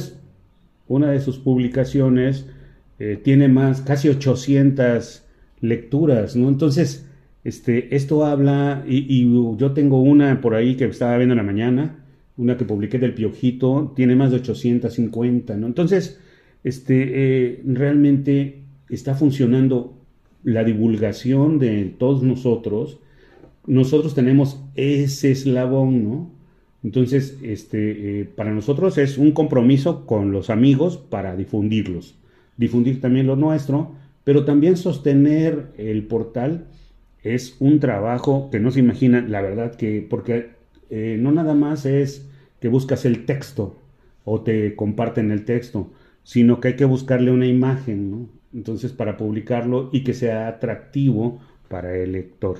una 0.90 1.12
de 1.12 1.22
sus 1.22 1.38
publicaciones 1.38 2.48
eh, 2.98 3.18
tiene 3.24 3.48
más, 3.48 3.80
casi 3.82 4.10
800 4.10 5.24
lecturas, 5.62 6.36
¿no? 6.36 6.50
Entonces, 6.50 7.08
este, 7.46 7.96
esto 7.96 8.26
habla, 8.26 8.84
y, 8.86 9.26
yo 9.58 9.72
tengo 9.72 10.02
una 10.02 10.42
por 10.42 10.56
ahí 10.56 10.76
que 10.76 10.86
estaba 10.86 11.16
viendo 11.16 11.34
en 11.34 11.38
la 11.38 11.44
mañana, 11.44 12.06
una 12.36 12.58
que 12.58 12.66
publiqué 12.66 13.00
del 13.00 13.14
Piojito, 13.14 13.94
tiene 13.96 14.16
más 14.16 14.32
de 14.32 14.38
850, 14.38 15.56
¿no? 15.56 15.68
Entonces, 15.68 16.20
este, 16.64 17.52
eh, 17.52 17.62
realmente 17.66 18.64
está 18.90 19.16
funcionando 19.16 19.96
la 20.44 20.64
divulgación 20.64 21.60
de 21.60 21.86
todos 21.98 22.24
nosotros. 22.24 23.00
Nosotros 23.68 24.16
tenemos 24.16 24.62
ese 24.76 25.32
eslabón, 25.32 26.04
¿no? 26.04 26.39
Entonces, 26.84 27.38
este, 27.42 28.22
eh, 28.22 28.26
para 28.26 28.52
nosotros 28.52 28.98
es 28.98 29.18
un 29.18 29.32
compromiso 29.32 30.06
con 30.06 30.32
los 30.32 30.50
amigos 30.50 30.98
para 30.98 31.36
difundirlos, 31.36 32.16
difundir 32.58 33.02
también 33.02 33.28
lo 33.28 33.36
nuestro, 33.36 33.92
pero 34.24 34.46
también 34.46 34.78
sostener 34.78 35.68
el 35.78 36.04
portal 36.04 36.66
es 37.24 37.58
un 37.60 37.80
trabajo 37.80 38.50
que 38.50 38.60
no 38.60 38.72
se 38.72 38.80
imagina, 38.80 39.26
la 39.28 39.42
verdad 39.42 39.76
que, 39.76 40.06
porque 40.08 40.52
eh, 40.90 41.18
no 41.20 41.32
nada 41.32 41.54
más 41.54 41.86
es 41.86 42.26
que 42.62 42.70
buscas 42.70 43.06
el 43.06 43.26
texto 43.26 43.76
o 44.24 44.42
te 44.42 44.76
comparten 44.76 45.32
el 45.32 45.46
texto, 45.46 45.92
sino 46.24 46.60
que 46.60 46.70
hay 46.70 46.76
que 46.76 46.86
buscarle 46.86 47.32
una 47.32 47.48
imagen, 47.48 48.12
¿no? 48.12 48.30
Entonces, 48.54 48.92
para 48.92 49.18
publicarlo 49.18 49.90
y 49.92 50.04
que 50.04 50.14
sea 50.14 50.48
atractivo 50.48 51.40
para 51.68 51.96
el 51.96 52.14
lector. 52.14 52.58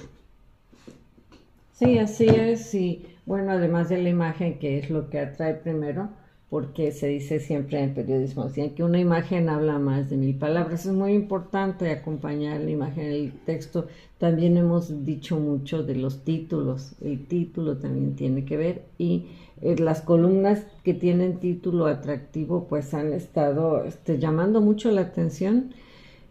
Sí, 1.74 1.98
así 1.98 2.28
es, 2.28 2.74
y 2.76 3.06
bueno, 3.30 3.52
además 3.52 3.90
de 3.90 4.02
la 4.02 4.10
imagen, 4.10 4.58
que 4.58 4.80
es 4.80 4.90
lo 4.90 5.12
que 5.12 5.20
atrae 5.20 5.54
primero, 5.54 6.10
porque 6.50 6.92
se 6.92 7.06
dice 7.06 7.40
siempre 7.40 7.80
en 7.80 7.94
periodismo, 7.94 8.48
que 8.76 8.84
una 8.84 9.00
imagen 9.00 9.50
habla 9.50 9.78
más 9.78 10.10
de 10.10 10.18
mil 10.18 10.34
palabras. 10.34 10.88
Es 10.88 10.94
muy 10.94 11.14
importante 11.14 11.92
acompañar 11.92 12.60
la 12.60 12.72
imagen 12.72 13.06
el 13.06 13.32
texto. 13.46 13.86
También 14.18 14.58
hemos 14.58 15.06
dicho 15.06 15.38
mucho 15.38 15.84
de 15.84 15.94
los 15.94 16.24
títulos. 16.24 16.94
El 17.04 17.28
título 17.28 17.78
también 17.78 18.16
tiene 18.16 18.46
que 18.46 18.58
ver 18.58 18.86
y 18.98 19.28
eh, 19.62 19.76
las 19.78 20.02
columnas 20.02 20.66
que 20.84 20.96
tienen 20.96 21.40
título 21.40 21.86
atractivo 21.86 22.66
pues 22.68 22.96
han 22.96 23.14
estado 23.14 23.84
este, 23.84 24.18
llamando 24.18 24.60
mucho 24.60 24.90
la 24.90 25.02
atención. 25.02 25.76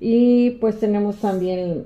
Y 0.01 0.51
pues 0.61 0.81
tenemos 0.81 1.19
también 1.19 1.85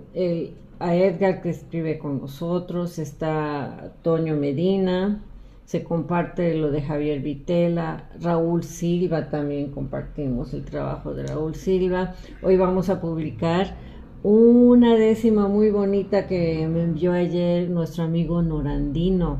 a 0.82 0.96
Edgar 0.96 1.42
que 1.42 1.50
escribe 1.50 1.96
con 1.96 2.20
nosotros, 2.20 2.98
está 2.98 3.92
Toño 4.02 4.34
Medina, 4.34 5.22
se 5.64 5.84
comparte 5.84 6.56
lo 6.56 6.72
de 6.72 6.82
Javier 6.82 7.20
Vitela, 7.20 8.10
Raúl 8.20 8.64
Silva 8.64 9.30
también 9.30 9.70
compartimos 9.70 10.52
el 10.54 10.64
trabajo 10.64 11.14
de 11.14 11.28
Raúl 11.28 11.54
Silva. 11.54 12.14
Hoy 12.42 12.56
vamos 12.56 12.90
a 12.90 13.00
publicar 13.00 13.76
una 14.24 14.96
décima 14.96 15.46
muy 15.46 15.70
bonita 15.70 16.26
que 16.26 16.66
me 16.66 16.82
envió 16.82 17.12
ayer 17.12 17.70
nuestro 17.70 18.02
amigo 18.02 18.42
Norandino, 18.42 19.38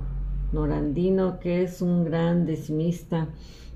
Norandino 0.53 1.41
que 1.41 1.65
es 1.65 1.83
un 1.83 2.05
gran 2.05 2.47
decimista 2.47 3.27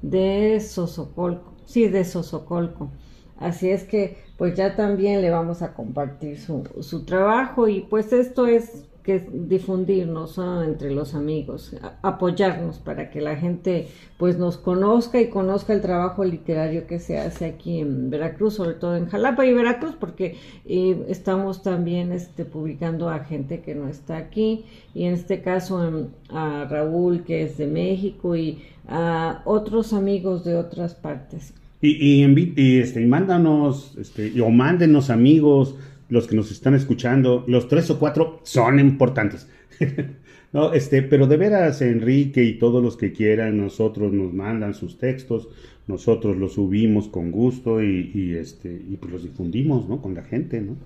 de 0.03 0.61
Sosocolco, 0.61 1.53
sí, 1.65 1.89
de 1.89 2.05
Sosocolco. 2.05 2.93
Así 3.39 3.71
es 3.71 3.85
que 3.85 4.19
pues 4.37 4.55
ya 4.55 4.77
también 4.77 5.23
le 5.23 5.31
vamos 5.31 5.63
a 5.63 5.75
compartir 5.75 6.39
su, 6.39 6.65
su 6.81 7.05
trabajo 7.05 7.69
y 7.69 7.81
pues 7.81 8.13
esto 8.13 8.47
es 8.47 8.87
que 9.07 9.21
difundirnos 9.21 10.37
entre 10.65 10.91
los 10.91 11.15
amigos, 11.15 11.77
apoyarnos 12.03 12.81
para 12.81 13.09
que 13.09 13.21
la 13.21 13.37
gente 13.37 13.87
pues 14.19 14.37
nos 14.37 14.57
conozca 14.57 15.21
y 15.21 15.29
conozca 15.31 15.75
el 15.75 15.81
trabajo 15.81 16.25
literario 16.25 16.89
que 16.89 16.99
se 16.99 17.17
hace 17.17 17.45
aquí 17.45 17.79
en 17.79 18.11
Veracruz, 18.11 18.55
sobre 18.55 18.75
todo 18.75 18.97
en 18.97 19.07
Jalapa 19.07 19.47
y 19.47 19.55
Veracruz, 19.55 19.95
porque 19.95 20.39
eh, 20.65 21.07
estamos 21.09 21.63
también 21.63 22.11
este, 22.11 22.45
publicando 22.45 23.09
a 23.09 23.21
gente 23.21 23.61
que 23.61 23.77
no 23.77 23.87
está 23.87 24.17
aquí 24.17 24.65
y 24.93 25.05
en 25.05 25.15
este 25.15 25.41
caso 25.41 26.09
a 26.31 26.67
Raúl 26.69 27.23
que 27.23 27.45
es 27.45 27.59
de 27.59 27.69
México 27.69 28.35
y 28.35 28.65
a 28.89 29.41
otros 29.45 29.93
amigos 29.93 30.43
de 30.43 30.57
otras 30.57 30.97
partes. 30.97 31.55
Y, 31.81 32.25
y, 32.57 32.79
este, 32.79 33.03
y 33.03 33.07
mándanos, 33.07 33.97
este, 33.99 34.41
o 34.41 34.51
mándenos 34.51 35.11
amigos, 35.11 35.77
los 36.09 36.27
que 36.27 36.37
nos 36.37 36.51
están 36.51 36.75
escuchando, 36.75 37.45
los 37.47 37.69
tres 37.69 37.91
o 37.91 37.99
cuatro 37.99 38.41
son 38.45 38.79
importantes. 38.79 39.49
no, 40.53 40.73
este, 40.73 41.03
pero 41.03 41.27
de 41.27 41.37
veras, 41.37 41.83
Enrique 41.83 42.43
y 42.45 42.59
todos 42.59 42.83
los 42.83 42.97
que 42.97 43.13
quieran, 43.13 43.59
nosotros 43.59 44.13
nos 44.13 44.33
mandan 44.33 44.75
sus 44.75 44.99
textos, 44.99 45.49
nosotros 45.87 46.37
los 46.37 46.55
subimos 46.55 47.09
con 47.09 47.31
gusto 47.31 47.83
y, 47.83 48.35
este, 48.39 48.71
y 48.89 48.97
pues 48.97 49.13
los 49.13 49.23
difundimos, 49.23 49.89
¿no? 49.89 50.01
Con 50.01 50.15
la 50.15 50.23
gente, 50.23 50.61
¿no? 50.61 50.77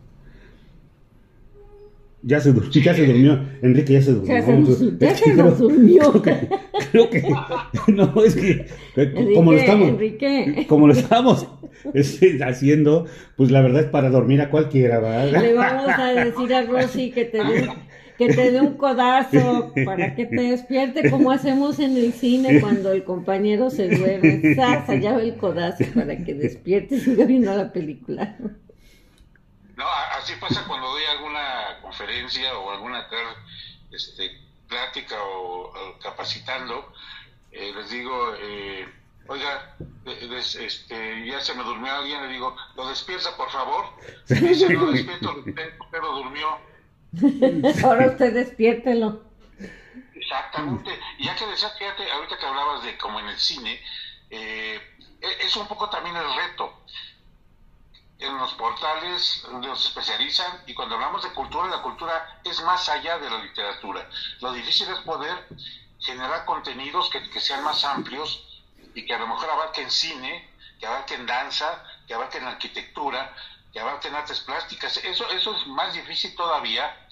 Ya 2.22 2.38
se, 2.40 2.52
ya 2.70 2.94
se 2.94 3.06
durmió, 3.06 3.40
Enrique 3.62 3.94
ya 3.94 4.02
se 4.02 4.12
durmió. 4.12 4.34
Ya 4.34 4.42
se, 5.14 5.34
nos, 5.34 5.58
durmió. 5.58 6.12
Creo 6.92 7.08
que, 7.08 7.22
no, 7.88 8.24
es 8.24 8.36
que 8.36 8.66
como 9.34 9.52
lo 9.52 9.58
estamos, 9.58 9.92
como 10.66 10.86
lo 10.86 10.92
estamos 10.92 11.46
haciendo, 12.44 13.06
pues 13.36 13.50
la 13.50 13.62
verdad 13.62 13.82
es 13.82 13.88
para 13.88 14.10
dormir 14.10 14.42
a 14.42 14.50
cualquiera, 14.50 15.00
¿verdad? 15.00 15.40
Le 15.40 15.54
vamos 15.54 15.88
a 15.88 16.12
decir 16.12 16.54
a 16.54 16.62
Rosy 16.62 17.10
que 17.10 17.24
te 17.24 17.38
dé 17.38 17.68
que 18.20 18.34
te 18.34 18.50
dé 18.50 18.60
un 18.60 18.74
codazo 18.74 19.72
para 19.86 20.14
que 20.14 20.26
te 20.26 20.42
despierte 20.42 21.10
como 21.10 21.30
hacemos 21.30 21.78
en 21.78 21.96
el 21.96 22.12
cine 22.12 22.60
cuando 22.60 22.92
el 22.92 23.02
compañero 23.02 23.70
se 23.70 23.88
duerme. 23.88 24.54
Sasa, 24.54 24.94
ya 24.96 25.16
el 25.16 25.36
codazo 25.36 25.84
para 25.94 26.18
que 26.18 26.34
despierte 26.34 26.96
y 26.96 27.00
siga 27.00 27.24
viendo 27.24 27.56
la 27.56 27.72
película. 27.72 28.36
No, 29.80 29.86
así 29.88 30.34
pasa 30.34 30.62
cuando 30.66 30.88
doy 30.88 31.04
alguna 31.04 31.78
conferencia 31.80 32.54
o 32.58 32.70
alguna 32.70 33.08
este, 33.90 34.38
plática 34.68 35.16
o, 35.22 35.72
capacitando. 36.02 36.92
Eh, 37.50 37.72
les 37.74 37.88
digo, 37.88 38.34
eh, 38.38 38.86
oiga, 39.26 39.74
este, 40.04 41.24
ya 41.24 41.40
se 41.40 41.54
me 41.54 41.62
durmió 41.62 41.94
alguien, 41.94 42.20
le 42.20 42.28
digo, 42.28 42.54
lo 42.76 42.88
despierta 42.90 43.34
por 43.38 43.50
favor. 43.50 43.86
Si 44.26 44.34
dice 44.34 44.68
no 44.68 44.92
despierto, 44.92 45.42
pero 45.90 46.12
durmió. 46.12 46.58
Ahora 47.82 48.08
usted 48.08 48.34
despiértelo. 48.34 49.22
Exactamente. 50.14 50.90
Y 51.16 51.24
ya 51.24 51.34
que 51.36 51.46
decías, 51.46 51.72
fíjate, 51.78 52.02
ahorita 52.12 52.36
que 52.36 52.46
hablabas 52.46 52.84
de 52.84 52.98
como 52.98 53.18
en 53.18 53.28
el 53.28 53.38
cine, 53.38 53.80
eh, 54.28 54.78
e, 55.22 55.46
es 55.46 55.56
un 55.56 55.66
poco 55.66 55.88
también 55.88 56.16
el 56.16 56.34
reto. 56.34 56.82
En 58.20 58.36
los 58.36 58.52
portales 58.54 59.44
nos 59.50 59.86
especializan 59.86 60.62
y 60.66 60.74
cuando 60.74 60.94
hablamos 60.94 61.22
de 61.22 61.32
cultura, 61.32 61.68
la 61.68 61.80
cultura 61.80 62.40
es 62.44 62.62
más 62.62 62.88
allá 62.88 63.18
de 63.18 63.30
la 63.30 63.38
literatura. 63.38 64.06
Lo 64.40 64.52
difícil 64.52 64.88
es 64.90 64.98
poder 65.00 65.48
generar 65.98 66.44
contenidos 66.44 67.08
que, 67.08 67.30
que 67.30 67.40
sean 67.40 67.64
más 67.64 67.82
amplios 67.84 68.62
y 68.94 69.06
que 69.06 69.14
a 69.14 69.18
lo 69.18 69.26
mejor 69.26 69.48
abarquen 69.50 69.90
cine, 69.90 70.50
que 70.78 70.86
abarquen 70.86 71.24
danza, 71.24 71.82
que 72.06 72.12
abarquen 72.14 72.44
arquitectura, 72.44 73.34
que 73.72 73.80
abarquen 73.80 74.14
artes 74.14 74.40
plásticas. 74.40 74.98
Eso, 74.98 75.28
eso 75.30 75.56
es 75.56 75.66
más 75.68 75.94
difícil 75.94 76.34
todavía, 76.34 77.06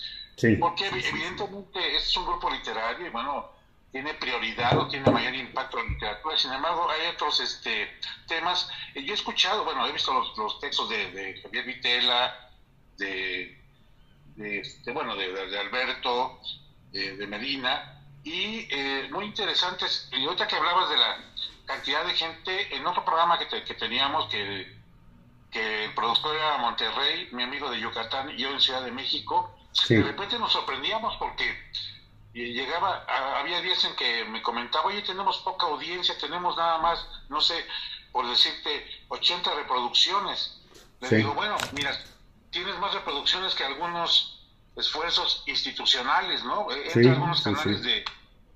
porque 0.60 0.86
evidentemente 0.86 1.96
es 1.96 2.16
un 2.16 2.26
grupo 2.26 2.50
literario 2.50 3.06
y 3.06 3.10
bueno, 3.10 3.57
tiene 3.90 4.14
prioridad 4.14 4.76
o 4.78 4.88
tiene 4.88 5.10
mayor 5.10 5.34
impacto 5.34 5.78
en 5.78 5.86
la 5.86 5.90
literatura. 5.92 6.36
Sin 6.36 6.52
embargo, 6.52 6.88
hay 6.90 7.08
otros 7.08 7.40
este, 7.40 7.98
temas. 8.26 8.70
Yo 8.94 9.12
he 9.12 9.14
escuchado, 9.14 9.64
bueno, 9.64 9.86
he 9.86 9.92
visto 9.92 10.12
los, 10.12 10.36
los 10.36 10.60
textos 10.60 10.88
de, 10.88 11.40
Javier 11.42 11.64
Vitela, 11.64 12.50
de, 12.96 13.58
de 14.36 14.60
este, 14.60 14.92
bueno, 14.92 15.16
de, 15.16 15.58
Alberto, 15.58 16.40
de, 16.92 17.26
Medina, 17.26 18.02
y 18.24 18.68
eh, 18.70 19.08
muy 19.10 19.24
interesantes. 19.24 20.08
Y 20.12 20.24
ahorita 20.24 20.46
que 20.46 20.56
hablabas 20.56 20.90
de 20.90 20.96
la 20.96 21.24
cantidad 21.64 22.04
de 22.04 22.14
gente, 22.14 22.76
en 22.76 22.86
otro 22.86 23.04
programa 23.04 23.38
que, 23.38 23.62
que 23.64 23.74
teníamos, 23.74 24.28
que, 24.28 24.76
que 25.50 25.84
el 25.84 25.94
productor 25.94 26.36
era 26.36 26.58
Monterrey, 26.58 27.28
mi 27.32 27.42
amigo 27.42 27.70
de 27.70 27.80
Yucatán 27.80 28.30
y 28.30 28.36
yo 28.36 28.50
en 28.50 28.60
Ciudad 28.60 28.82
de 28.82 28.92
México, 28.92 29.54
de 29.88 30.02
repente 30.02 30.38
nos 30.38 30.52
sorprendíamos 30.52 31.16
porque 31.16 31.56
llegaba, 32.46 33.04
había 33.38 33.60
días 33.60 33.84
en 33.84 33.96
que 33.96 34.24
me 34.24 34.42
comentaba, 34.42 34.86
oye, 34.86 35.02
tenemos 35.02 35.38
poca 35.38 35.66
audiencia, 35.66 36.16
tenemos 36.18 36.56
nada 36.56 36.78
más, 36.78 37.06
no 37.28 37.40
sé, 37.40 37.66
por 38.12 38.28
decirte, 38.28 39.04
80 39.08 39.54
reproducciones. 39.54 40.60
Le 41.00 41.08
digo, 41.08 41.34
bueno, 41.34 41.56
mira, 41.72 41.96
tienes 42.50 42.78
más 42.78 42.94
reproducciones 42.94 43.54
que 43.54 43.64
algunos 43.64 44.46
esfuerzos 44.76 45.42
institucionales, 45.46 46.44
¿no? 46.44 46.70
Entre 46.70 47.10
algunos 47.10 47.42
canales 47.42 47.82
de, 47.82 48.04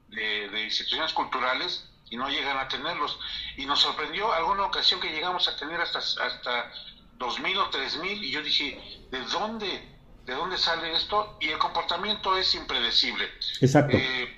de, 0.08 0.64
instituciones 0.64 1.12
culturales 1.12 1.88
y 2.10 2.16
no 2.16 2.28
llegan 2.28 2.58
a 2.58 2.68
tenerlos. 2.68 3.18
Y 3.56 3.66
nos 3.66 3.80
sorprendió 3.80 4.32
alguna 4.32 4.64
ocasión 4.64 5.00
que 5.00 5.10
llegamos 5.10 5.48
a 5.48 5.56
tener 5.56 5.80
hasta, 5.80 5.98
hasta 5.98 6.72
2000 7.16 7.58
o 7.58 7.70
3000 7.70 8.24
y 8.24 8.30
yo 8.30 8.42
dije, 8.42 9.06
¿de 9.10 9.20
dónde, 9.26 9.91
de 10.26 10.35
dónde 10.35 10.58
sale 10.58 10.92
esto? 10.94 11.37
Y 11.40 11.48
el 11.48 11.58
comportamiento 11.58 12.37
es 12.37 12.54
impredecible. 12.54 13.24
Exacto. 13.61 13.96
Eh, 13.96 14.28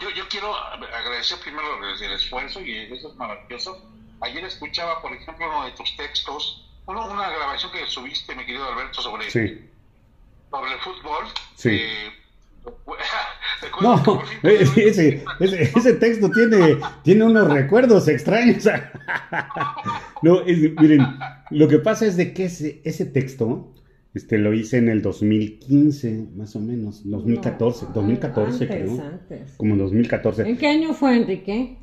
yo, 0.00 0.10
yo 0.10 0.28
quiero 0.28 0.54
agradecer 0.54 1.38
primero 1.40 1.66
el, 1.84 2.12
esfuerzo 2.12 2.60
y 2.60 2.76
eso 2.92 3.10
es 3.10 3.16
maravilloso. 3.16 3.82
Ayer 4.20 4.44
escuchaba, 4.44 5.00
por 5.02 5.12
ejemplo, 5.12 5.48
uno 5.48 5.64
de 5.64 5.72
tus 5.72 5.96
textos, 5.96 6.68
uno, 6.86 7.06
una 7.06 7.30
grabación 7.30 7.72
que 7.72 7.86
subiste, 7.86 8.34
mi 8.34 8.44
querido 8.44 8.70
Alberto, 8.70 9.02
sobre, 9.02 9.30
sobre 9.30 10.72
el 10.72 10.80
fútbol. 10.80 11.24
Sí. 11.56 11.70
Eh, 11.70 12.16
no, 13.80 14.22
ese, 14.42 14.88
ese, 14.88 15.24
ese, 15.40 15.94
texto 15.94 16.30
tiene, 16.30 16.78
tiene 17.02 17.24
unos 17.24 17.50
recuerdos 17.50 18.06
extraños. 18.08 18.64
no, 20.22 20.42
miren, 20.44 21.18
lo 21.50 21.68
que 21.68 21.78
pasa 21.78 22.06
es 22.06 22.16
de 22.16 22.34
que 22.34 22.44
ese, 22.44 22.82
ese 22.84 23.06
texto 23.06 23.72
este, 24.14 24.38
lo 24.38 24.52
hice 24.52 24.78
en 24.78 24.88
el 24.88 25.02
2015, 25.02 26.26
más 26.36 26.56
o 26.56 26.60
menos, 26.60 27.02
2014, 27.04 27.86
2014 27.94 28.66
creo. 28.66 29.00
Antes. 29.00 29.52
Como 29.56 29.76
2014. 29.76 30.48
¿En 30.48 30.56
qué 30.56 30.66
año 30.66 30.92
fue, 30.94 31.16
Enrique? 31.16 31.76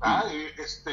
Ah, 0.00 0.24
este, 0.62 0.90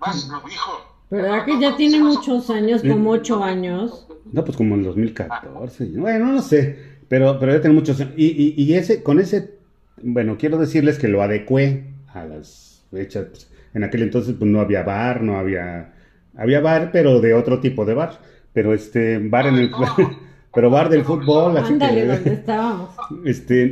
más, 0.00 0.28
no, 0.28 0.42
hijo. 0.48 0.94
¿Verdad 1.10 1.44
que 1.44 1.60
ya 1.60 1.76
tiene 1.76 1.98
muchos 2.00 2.50
años, 2.50 2.82
como 2.82 3.10
ocho 3.10 3.42
años? 3.42 4.06
No, 4.32 4.44
pues 4.44 4.56
como 4.56 4.74
en 4.74 4.82
2014. 4.82 5.84
Bueno, 5.96 6.32
no 6.32 6.42
sé. 6.42 6.94
Pero, 7.08 7.38
pero 7.38 7.52
ya 7.52 7.60
tengo 7.60 7.74
muchos. 7.74 8.00
Y, 8.16 8.26
y, 8.26 8.54
y, 8.56 8.74
ese, 8.74 9.02
con 9.02 9.20
ese, 9.20 9.58
bueno, 10.02 10.36
quiero 10.38 10.58
decirles 10.58 10.98
que 10.98 11.08
lo 11.08 11.22
adecué 11.22 11.84
a 12.08 12.24
las 12.24 12.84
fechas. 12.90 13.26
Pues, 13.26 13.50
en 13.74 13.84
aquel 13.84 14.02
entonces, 14.02 14.34
pues 14.38 14.50
no 14.50 14.60
había 14.60 14.82
bar, 14.82 15.22
no 15.22 15.38
había. 15.38 15.92
Había 16.36 16.60
bar, 16.60 16.90
pero 16.92 17.20
de 17.20 17.34
otro 17.34 17.60
tipo 17.60 17.84
de 17.84 17.94
bar. 17.94 18.20
Pero 18.54 18.72
este, 18.72 19.18
bar 19.18 19.48
en 19.48 19.56
el. 19.56 19.70
pero 20.54 20.70
bar 20.70 20.88
del 20.88 21.04
fútbol, 21.04 21.56
así 21.58 21.74
Ándale, 21.74 22.06
donde 22.06 22.32
estábamos. 22.32 22.90
Este, 23.26 23.64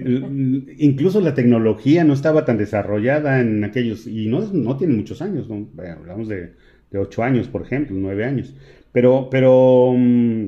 incluso 0.77 1.21
la 1.21 1.35
tecnología 1.35 2.05
no 2.05 2.13
estaba 2.13 2.45
tan 2.45 2.59
desarrollada 2.59 3.41
en 3.41 3.65
aquellos, 3.65 4.07
y 4.07 4.27
no, 4.27 4.41
no 4.53 4.77
tiene 4.77 4.95
muchos 4.95 5.23
años, 5.23 5.49
¿no? 5.49 5.69
hablamos 5.83 6.29
de, 6.29 6.53
de 6.91 6.99
ocho 6.99 7.23
años, 7.23 7.49
por 7.49 7.63
ejemplo, 7.63 7.97
nueve 7.99 8.25
años. 8.25 8.55
Pero, 8.93 9.29
pero, 9.31 9.95
mm, 9.97 10.47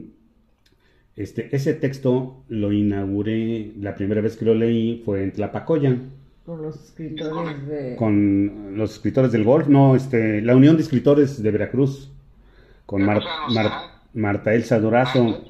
este, 1.16 1.54
ese 1.54 1.74
texto 1.74 2.44
lo 2.48 2.72
inauguré, 2.72 3.72
la 3.80 3.94
primera 3.94 4.20
vez 4.20 4.36
que 4.36 4.44
lo 4.44 4.54
leí 4.54 5.02
fue 5.04 5.22
en 5.22 5.32
Tlapacoyan. 5.32 6.10
Con 6.44 6.60
los 6.62 6.84
escritores 6.84 7.66
de... 7.66 7.96
Con 7.96 8.76
los 8.76 8.92
escritores 8.94 9.32
del 9.32 9.44
golf, 9.44 9.68
no, 9.68 9.96
este, 9.96 10.42
la 10.42 10.54
Unión 10.54 10.76
de 10.76 10.82
Escritores 10.82 11.42
de 11.42 11.50
Veracruz, 11.50 12.12
con 12.84 13.06
Marta 14.14 14.54
Elsa 14.54 14.80
Dorazo, 14.80 15.44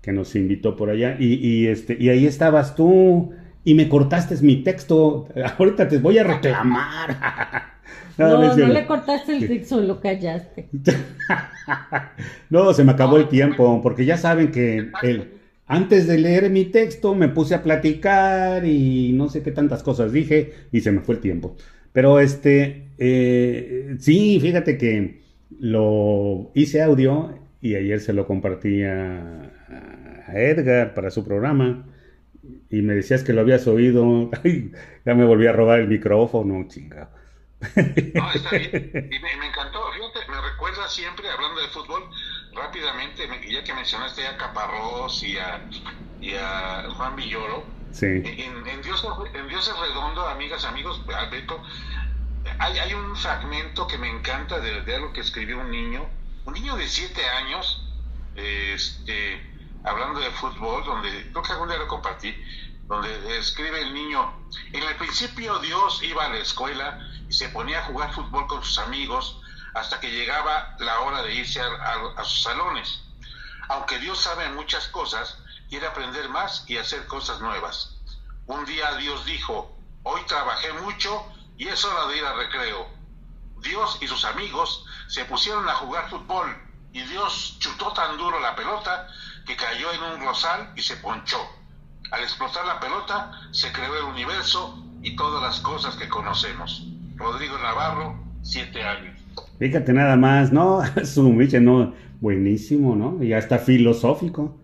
que 0.00 0.12
nos 0.12 0.34
invitó 0.34 0.76
por 0.76 0.90
allá, 0.90 1.16
y, 1.18 1.34
y, 1.34 1.66
este, 1.68 1.96
y 1.98 2.08
ahí 2.08 2.26
estabas 2.26 2.74
tú, 2.74 3.32
y 3.64 3.74
me 3.74 3.88
cortaste 3.88 4.36
mi 4.42 4.62
texto, 4.62 5.28
ahorita 5.58 5.88
te 5.88 5.98
voy 5.98 6.18
a 6.18 6.24
reclamar. 6.24 7.74
No, 8.16 8.38
no, 8.38 8.54
le 8.54 8.86
cortaste 8.86 9.36
el 9.36 9.48
texto, 9.48 9.80
lo 9.80 10.00
callaste. 10.00 10.68
no, 12.48 12.72
se 12.72 12.84
me 12.84 12.92
acabó 12.92 13.16
el 13.16 13.28
tiempo, 13.28 13.80
porque 13.82 14.04
ya 14.04 14.16
saben 14.16 14.52
que 14.52 14.92
el, 15.02 15.32
antes 15.66 16.06
de 16.06 16.18
leer 16.18 16.48
mi 16.50 16.66
texto 16.66 17.14
me 17.14 17.28
puse 17.28 17.54
a 17.54 17.62
platicar 17.62 18.64
y 18.66 19.12
no 19.14 19.28
sé 19.28 19.42
qué 19.42 19.50
tantas 19.50 19.82
cosas 19.82 20.12
dije 20.12 20.52
y 20.70 20.80
se 20.80 20.92
me 20.92 21.00
fue 21.00 21.16
el 21.16 21.20
tiempo. 21.20 21.56
Pero 21.92 22.20
este, 22.20 22.88
eh, 22.98 23.96
sí, 23.98 24.38
fíjate 24.40 24.78
que 24.78 25.22
lo 25.58 26.50
hice 26.54 26.82
audio 26.82 27.30
y 27.64 27.76
ayer 27.76 27.98
se 27.98 28.12
lo 28.12 28.26
compartí 28.26 28.84
a, 28.84 29.50
Edgar 30.34 30.92
para 30.92 31.10
su 31.10 31.24
programa 31.24 31.86
y 32.68 32.82
me 32.82 32.92
decías 32.92 33.24
que 33.24 33.32
lo 33.32 33.40
habías 33.40 33.66
oído. 33.66 34.30
ya 35.06 35.14
me 35.14 35.24
volví 35.24 35.46
a 35.46 35.52
robar 35.52 35.80
el 35.80 35.88
micrófono, 35.88 36.68
chingado. 36.68 37.08
No, 38.14 38.32
está 38.34 38.50
bien. 38.50 39.08
Y 39.10 39.18
me, 39.18 39.46
encantó. 39.46 39.80
Fíjate, 39.94 40.30
me 40.30 40.42
recuerda 40.42 40.86
siempre, 40.88 41.26
hablando 41.30 41.62
de 41.62 41.68
fútbol, 41.68 42.02
rápidamente, 42.54 43.22
ya 43.50 43.64
que 43.64 43.72
mencionaste 43.72 44.26
a 44.26 44.36
Caparrós 44.36 45.24
y 45.24 45.38
a, 45.38 45.66
y 46.20 46.34
a 46.34 46.90
Juan 46.90 47.16
Villoro. 47.16 47.64
Sí. 47.92 48.06
En, 48.06 48.66
en, 48.66 48.82
Dios, 48.82 49.06
en 49.32 49.48
Dios 49.48 49.66
es 49.66 49.88
redondo, 49.88 50.26
amigas, 50.26 50.66
amigos, 50.66 51.02
Alberto, 51.16 51.62
hay, 52.58 52.78
hay 52.78 52.92
un 52.92 53.16
fragmento 53.16 53.86
que 53.86 53.96
me 53.96 54.10
encanta 54.10 54.60
de, 54.60 54.82
de 54.82 54.96
algo 54.96 55.14
que 55.14 55.20
escribió 55.20 55.60
un 55.60 55.70
niño, 55.70 56.06
un 56.44 56.54
niño 56.54 56.76
de 56.76 56.88
siete 56.88 57.24
años, 57.28 57.82
este, 58.34 59.54
hablando 59.84 60.20
de 60.20 60.30
fútbol, 60.30 60.84
donde 60.84 61.30
creo 61.30 61.42
que 61.42 61.52
algún 61.52 61.68
día 61.68 61.78
lo 61.78 61.88
compartí, 61.88 62.34
donde 62.86 63.38
escribe 63.38 63.80
el 63.80 63.94
niño, 63.94 64.48
en 64.72 64.82
el 64.82 64.96
principio 64.96 65.58
Dios 65.58 66.02
iba 66.02 66.26
a 66.26 66.28
la 66.28 66.38
escuela 66.38 66.98
y 67.28 67.32
se 67.32 67.48
ponía 67.48 67.80
a 67.80 67.84
jugar 67.84 68.12
fútbol 68.12 68.46
con 68.46 68.62
sus 68.62 68.78
amigos 68.78 69.40
hasta 69.74 69.98
que 70.00 70.10
llegaba 70.10 70.76
la 70.78 71.00
hora 71.00 71.22
de 71.22 71.34
irse 71.34 71.60
a, 71.60 72.24
sus 72.24 72.42
salones. 72.42 73.02
Aunque 73.68 73.98
Dios 73.98 74.20
sabe 74.20 74.48
muchas 74.50 74.86
cosas, 74.88 75.38
quiere 75.68 75.86
aprender 75.86 76.28
más 76.28 76.64
y 76.68 76.76
hacer 76.76 77.06
cosas 77.06 77.40
nuevas. 77.40 77.96
Un 78.46 78.64
día 78.66 78.94
Dios 78.96 79.24
dijo, 79.24 79.76
hoy 80.02 80.20
trabajé 80.26 80.72
mucho 80.74 81.26
y 81.56 81.66
es 81.68 81.84
hora 81.84 82.06
de 82.06 82.18
ir 82.18 82.24
al 82.24 82.36
recreo. 82.36 82.93
Dios 83.64 83.98
y 84.00 84.06
sus 84.06 84.24
amigos 84.24 84.84
se 85.08 85.24
pusieron 85.24 85.68
a 85.68 85.74
jugar 85.74 86.08
fútbol 86.08 86.56
y 86.92 87.02
Dios 87.02 87.56
chutó 87.58 87.92
tan 87.92 88.16
duro 88.16 88.38
la 88.40 88.54
pelota 88.54 89.08
que 89.46 89.56
cayó 89.56 89.92
en 89.92 90.02
un 90.02 90.26
rosal 90.26 90.70
y 90.76 90.82
se 90.82 90.96
ponchó. 90.96 91.38
Al 92.10 92.22
explotar 92.22 92.64
la 92.66 92.78
pelota 92.78 93.32
se 93.50 93.72
creó 93.72 93.96
el 93.98 94.04
universo 94.04 94.78
y 95.02 95.16
todas 95.16 95.42
las 95.42 95.60
cosas 95.60 95.96
que 95.96 96.08
conocemos. 96.08 96.86
Rodrigo 97.16 97.58
Navarro, 97.58 98.16
siete 98.42 98.82
años. 98.82 99.20
Fíjate 99.58 99.92
nada 99.92 100.16
más, 100.16 100.52
¿no? 100.52 100.82
Su 101.04 101.22
¿no? 101.32 101.94
Buenísimo, 102.20 102.94
¿no? 102.94 103.22
Y 103.22 103.32
hasta 103.32 103.58
filosófico. 103.58 104.56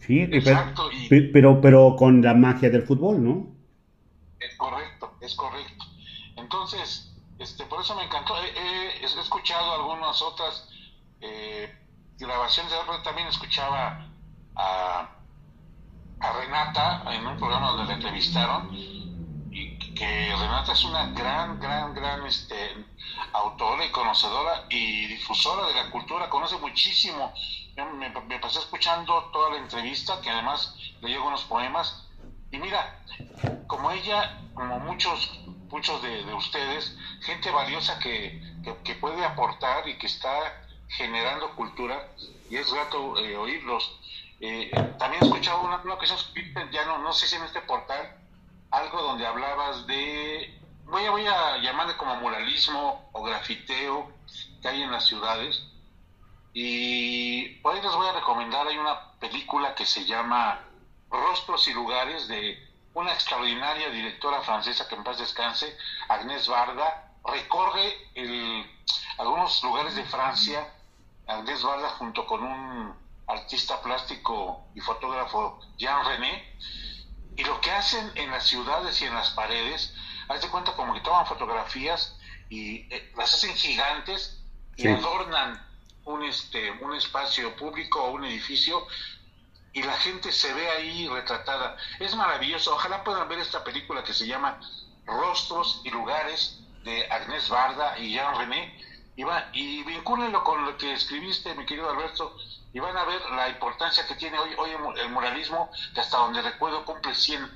Sí, 0.00 0.20
Exacto, 0.20 0.88
pero, 1.32 1.60
pero, 1.60 1.96
con 1.96 2.22
la 2.22 2.34
magia 2.34 2.70
del 2.70 2.82
fútbol, 2.82 3.24
¿no? 3.24 3.46
Es 4.38 4.54
correcto, 4.56 5.16
es 5.20 5.34
correcto. 5.34 5.84
Entonces, 6.36 7.15
este, 7.38 7.64
por 7.66 7.80
eso 7.80 7.94
me 7.94 8.04
encantó. 8.04 8.34
He, 8.42 9.04
escuchado 9.04 9.74
algunas 9.74 10.20
otras 10.22 10.68
eh, 11.20 11.74
grabaciones, 12.18 12.72
también 13.02 13.28
escuchaba 13.28 14.06
a, 14.54 15.10
Renata 16.18 17.04
en 17.12 17.26
un 17.26 17.36
programa 17.36 17.68
donde 17.72 17.86
la 17.86 17.94
entrevistaron 17.94 18.70
que 19.96 20.34
Renata 20.38 20.72
es 20.72 20.84
una 20.84 21.06
gran, 21.12 21.58
gran, 21.58 21.94
gran 21.94 22.26
este, 22.26 22.84
autora 23.32 23.84
y 23.84 23.90
conocedora 23.90 24.66
y 24.68 25.06
difusora 25.06 25.66
de 25.68 25.74
la 25.74 25.90
cultura, 25.90 26.28
conoce 26.28 26.58
muchísimo. 26.58 27.32
Me, 27.76 28.08
me, 28.10 28.38
pasé 28.38 28.58
escuchando 28.58 29.30
toda 29.32 29.50
la 29.50 29.58
entrevista, 29.58 30.20
que 30.20 30.30
además 30.30 30.74
le 31.00 31.18
unos 31.18 31.44
poemas. 31.44 32.08
Y 32.50 32.58
mira, 32.58 33.02
como 33.66 33.90
ella, 33.90 34.38
como 34.54 34.78
muchos, 34.80 35.40
muchos 35.68 36.02
de, 36.02 36.34
ustedes, 36.34 36.96
gente 37.22 37.50
valiosa 37.50 37.98
que, 37.98 38.40
que, 38.84 38.94
puede 38.94 39.24
aportar 39.24 39.88
y 39.88 39.98
que 39.98 40.06
está 40.06 40.64
generando 40.88 41.54
cultura, 41.56 42.08
y 42.48 42.56
es 42.56 42.72
grato 42.72 43.18
eh, 43.18 43.36
oírlos. 43.36 43.98
Eh, 44.40 44.70
también 44.98 45.22
he 45.22 45.26
escuchado 45.26 45.62
una, 45.62 45.82
ya 46.70 46.84
no, 46.86 46.98
no 46.98 47.12
sé 47.12 47.26
si 47.26 47.36
en 47.36 47.44
este 47.44 47.60
portal, 47.62 48.16
algo 48.70 49.02
donde 49.02 49.26
hablabas 49.26 49.86
de, 49.86 50.58
voy 50.84 51.04
a, 51.04 51.10
voy 51.10 51.26
a 51.26 51.58
llamarle 51.58 51.96
como 51.96 52.16
muralismo 52.16 53.08
o 53.12 53.22
grafiteo 53.22 54.12
que 54.60 54.68
hay 54.68 54.82
en 54.82 54.92
las 54.92 55.06
ciudades. 55.06 55.62
Y 56.52 57.60
por 57.60 57.74
ahí 57.74 57.82
les 57.82 57.92
voy 57.92 58.06
a 58.06 58.12
recomendar, 58.12 58.66
hay 58.66 58.78
una 58.78 59.12
película 59.18 59.74
que 59.74 59.84
se 59.84 60.04
llama 60.06 60.60
Rostros 61.10 61.68
y 61.68 61.74
Lugares 61.74 62.28
de 62.28 62.65
una 62.96 63.12
extraordinaria 63.12 63.90
directora 63.90 64.40
francesa 64.40 64.88
que 64.88 64.94
en 64.94 65.04
paz 65.04 65.18
descanse, 65.18 65.76
Agnès 66.08 66.48
Varda, 66.48 67.12
recorre 67.26 67.94
el, 68.14 68.64
algunos 69.18 69.62
lugares 69.62 69.94
de 69.96 70.04
Francia, 70.06 70.66
Agnès 71.26 71.62
Varda 71.62 71.90
junto 71.90 72.26
con 72.26 72.42
un 72.42 72.96
artista 73.26 73.82
plástico 73.82 74.64
y 74.74 74.80
fotógrafo 74.80 75.60
Jean 75.76 76.06
René, 76.06 76.56
y 77.36 77.44
lo 77.44 77.60
que 77.60 77.70
hacen 77.70 78.12
en 78.14 78.30
las 78.30 78.46
ciudades 78.46 79.02
y 79.02 79.04
en 79.04 79.12
las 79.12 79.28
paredes, 79.32 79.94
haz 80.28 80.40
de 80.40 80.48
cuenta 80.48 80.74
como 80.74 80.94
que 80.94 81.00
toman 81.00 81.26
fotografías 81.26 82.16
y 82.48 82.86
eh, 82.94 83.12
las 83.14 83.34
hacen 83.34 83.54
gigantes 83.54 84.42
y 84.74 84.88
adornan 84.88 85.62
un, 86.04 86.24
este, 86.24 86.70
un 86.70 86.94
espacio 86.94 87.54
público 87.56 88.02
o 88.02 88.12
un 88.12 88.24
edificio 88.24 88.86
y 89.76 89.82
la 89.82 89.92
gente 89.98 90.32
se 90.32 90.54
ve 90.54 90.70
ahí 90.70 91.06
retratada. 91.06 91.76
Es 92.00 92.16
maravilloso. 92.16 92.74
Ojalá 92.74 93.04
puedan 93.04 93.28
ver 93.28 93.40
esta 93.40 93.62
película 93.62 94.02
que 94.02 94.14
se 94.14 94.26
llama 94.26 94.58
Rostros 95.04 95.82
y 95.84 95.90
Lugares 95.90 96.60
de 96.82 97.06
Agnès 97.10 97.50
Barda 97.50 97.98
y 97.98 98.14
Jean 98.14 98.38
René. 98.38 98.74
y, 99.16 99.22
va, 99.24 99.52
con 100.44 100.64
lo 100.64 100.78
que 100.78 100.94
escribiste, 100.94 101.54
mi 101.54 101.66
querido 101.66 101.90
Alberto, 101.90 102.38
y 102.72 102.80
van 102.80 102.96
a 102.96 103.04
ver 103.04 103.20
la 103.32 103.50
importancia 103.50 104.06
que 104.06 104.14
tiene 104.14 104.38
hoy, 104.38 104.54
hoy 104.56 104.70
el 104.96 105.10
muralismo, 105.10 105.70
que 105.92 106.00
hasta 106.00 106.16
donde 106.16 106.40
recuerdo 106.40 106.82
cumple 106.86 107.14
100, 107.14 107.46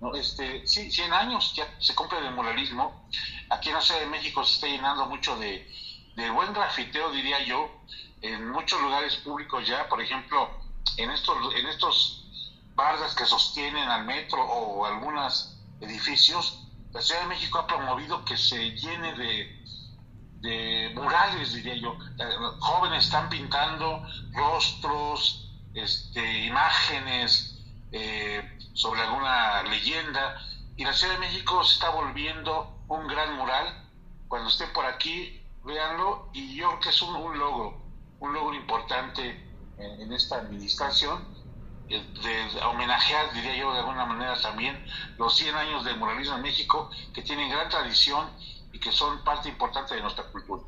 ¿no? 0.00 0.14
este, 0.14 0.66
sí, 0.66 0.90
100 0.90 1.14
años 1.14 1.54
ya 1.56 1.66
se 1.78 1.94
cumple 1.94 2.18
el 2.18 2.34
muralismo. 2.34 3.08
Aquí 3.48 3.70
en 3.70 3.76
la 3.76 3.80
Ciudad 3.80 4.00
de 4.00 4.06
México 4.06 4.44
se 4.44 4.56
está 4.56 4.66
llenando 4.66 5.06
mucho 5.06 5.34
de, 5.38 5.66
de 6.14 6.28
buen 6.28 6.52
grafiteo, 6.52 7.10
diría 7.10 7.42
yo, 7.42 7.70
en 8.20 8.50
muchos 8.50 8.78
lugares 8.82 9.16
públicos 9.16 9.66
ya, 9.66 9.88
por 9.88 10.02
ejemplo, 10.02 10.59
en 10.96 11.10
estos, 11.10 11.54
en 11.54 11.66
estos 11.66 12.20
bardas 12.74 13.14
que 13.14 13.24
sostienen 13.24 13.88
al 13.88 14.04
metro 14.04 14.42
o 14.42 14.84
algunos 14.86 15.56
edificios, 15.80 16.66
la 16.92 17.00
Ciudad 17.00 17.22
de 17.22 17.28
México 17.28 17.58
ha 17.58 17.66
promovido 17.66 18.24
que 18.24 18.36
se 18.36 18.70
llene 18.72 19.14
de, 19.14 19.64
de 20.40 20.92
murales, 20.94 21.52
diría 21.52 21.76
yo. 21.76 21.96
Eh, 22.18 22.36
jóvenes 22.58 23.04
están 23.04 23.28
pintando 23.28 24.02
rostros, 24.32 25.50
este, 25.74 26.46
imágenes 26.46 27.58
eh, 27.92 28.58
sobre 28.74 29.02
alguna 29.02 29.62
leyenda, 29.62 30.40
y 30.76 30.84
la 30.84 30.92
Ciudad 30.92 31.14
de 31.14 31.20
México 31.20 31.62
se 31.64 31.74
está 31.74 31.90
volviendo 31.90 32.82
un 32.88 33.06
gran 33.06 33.36
mural. 33.36 33.86
Cuando 34.28 34.48
estén 34.48 34.72
por 34.72 34.86
aquí, 34.86 35.44
véanlo, 35.64 36.30
y 36.32 36.56
yo 36.56 36.68
creo 36.68 36.80
que 36.80 36.88
es 36.88 37.02
un, 37.02 37.14
un 37.14 37.38
logro, 37.38 37.82
un 38.20 38.32
logro 38.32 38.54
importante 38.54 39.49
en, 39.80 40.12
esta 40.12 40.36
administración, 40.38 41.24
eh, 41.88 42.00
de, 42.22 42.60
homenajear, 42.64 43.32
diría 43.34 43.56
yo, 43.56 43.72
de 43.72 43.80
alguna 43.80 44.06
manera 44.06 44.34
también 44.40 44.76
los 45.18 45.36
100 45.36 45.54
años 45.54 45.84
del 45.84 45.96
muralismo 45.96 46.36
en 46.36 46.42
México, 46.42 46.90
que 47.14 47.22
tienen 47.22 47.50
gran 47.50 47.68
tradición 47.68 48.26
y 48.72 48.78
que 48.78 48.92
son 48.92 49.22
parte 49.24 49.48
importante 49.48 49.94
de 49.94 50.02
nuestra 50.02 50.24
cultura. 50.24 50.62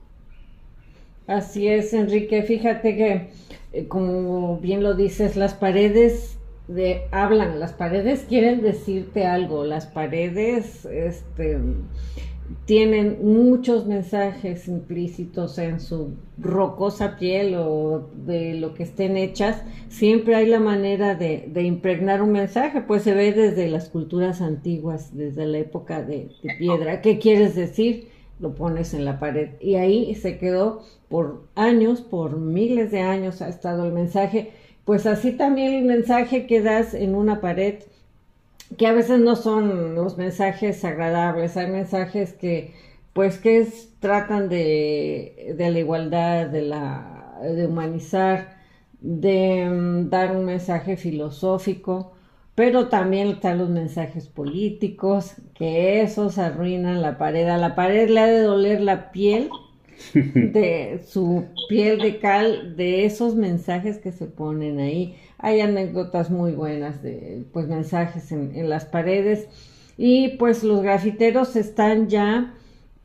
Así 1.26 1.68
es, 1.68 1.92
Enrique. 1.92 2.42
Fíjate 2.42 2.96
que, 2.96 3.32
eh, 3.72 3.88
como 3.88 4.58
bien 4.58 4.82
lo 4.82 4.94
dices, 4.94 5.36
las 5.36 5.54
paredes 5.54 6.36
de 6.68 7.06
hablan, 7.10 7.60
las 7.60 7.72
paredes 7.72 8.24
quieren 8.28 8.62
decirte 8.62 9.26
algo, 9.26 9.64
las 9.64 9.86
paredes, 9.86 10.84
este, 10.84 11.58
tienen 12.64 13.18
muchos 13.22 13.86
mensajes 13.86 14.68
implícitos 14.68 15.58
en 15.58 15.80
su 15.80 16.14
rocosa 16.38 17.16
piel 17.18 17.54
o 17.56 18.10
de 18.26 18.54
lo 18.54 18.74
que 18.74 18.82
estén 18.82 19.16
hechas, 19.16 19.62
siempre 19.88 20.34
hay 20.34 20.46
la 20.46 20.60
manera 20.60 21.14
de, 21.14 21.50
impregnar 21.62 22.22
un 22.22 22.32
mensaje, 22.32 22.80
pues 22.80 23.02
se 23.02 23.14
ve 23.14 23.32
desde 23.32 23.68
las 23.68 23.88
culturas 23.88 24.40
antiguas, 24.40 25.16
desde 25.16 25.46
la 25.46 25.58
época 25.58 26.02
de, 26.02 26.30
piedra. 26.58 27.00
¿Qué 27.00 27.18
quieres 27.18 27.54
decir? 27.54 28.08
Lo 28.40 28.54
pones 28.54 28.94
en 28.94 29.04
la 29.04 29.20
pared. 29.20 29.50
Y 29.60 29.76
ahí 29.76 30.14
se 30.14 30.38
quedó 30.38 30.82
por 31.08 31.44
años, 31.54 32.00
por 32.00 32.38
miles 32.38 32.90
de 32.90 33.00
años 33.00 33.42
ha 33.42 33.48
estado 33.48 33.86
el 33.86 33.92
mensaje. 33.92 34.50
Pues 34.84 35.06
así 35.06 35.32
también 35.32 35.74
el 35.74 35.84
mensaje 35.84 36.46
que 36.46 36.60
das 36.60 36.94
en 36.94 37.14
una 37.14 37.40
pared 37.40 37.76
que 38.76 38.86
a 38.86 38.92
veces 38.92 39.20
no 39.20 39.36
son 39.36 39.94
los 39.94 40.18
mensajes 40.18 40.84
agradables, 40.84 41.56
hay 41.56 41.70
mensajes 41.70 42.32
que 42.32 42.74
pues 43.12 43.38
que 43.38 43.66
tratan 44.00 44.48
de, 44.48 45.54
de, 45.58 45.70
la 45.70 45.78
igualdad, 45.78 46.46
de, 46.48 46.62
la, 46.62 47.38
de 47.42 47.66
humanizar, 47.66 48.56
de 49.00 49.68
mm, 49.68 50.08
dar 50.10 50.36
un 50.36 50.44
mensaje 50.46 50.96
filosófico, 50.96 52.12
pero 52.54 52.88
también 52.88 53.28
están 53.28 53.58
los 53.58 53.68
mensajes 53.70 54.28
políticos, 54.28 55.34
que 55.54 56.02
esos 56.02 56.38
arruinan 56.38 57.02
la 57.02 57.18
pared. 57.18 57.48
A 57.48 57.58
la 57.58 57.74
pared 57.74 58.08
le 58.10 58.20
ha 58.20 58.26
de 58.26 58.42
doler 58.42 58.80
la 58.80 59.12
piel 59.12 59.50
de 60.14 61.00
su 61.06 61.44
piel 61.68 61.98
de 61.98 62.18
cal 62.18 62.76
de 62.76 63.04
esos 63.04 63.34
mensajes 63.34 63.98
que 63.98 64.12
se 64.12 64.26
ponen 64.26 64.78
ahí. 64.78 65.16
Hay 65.38 65.60
anécdotas 65.60 66.30
muy 66.30 66.52
buenas 66.52 67.02
de 67.02 67.44
pues 67.52 67.68
mensajes 67.68 68.32
en, 68.32 68.68
las 68.68 68.84
paredes 68.84 69.48
y 69.96 70.36
pues 70.36 70.64
los 70.64 70.82
grafiteros 70.82 71.56
están 71.56 72.08
ya 72.08 72.54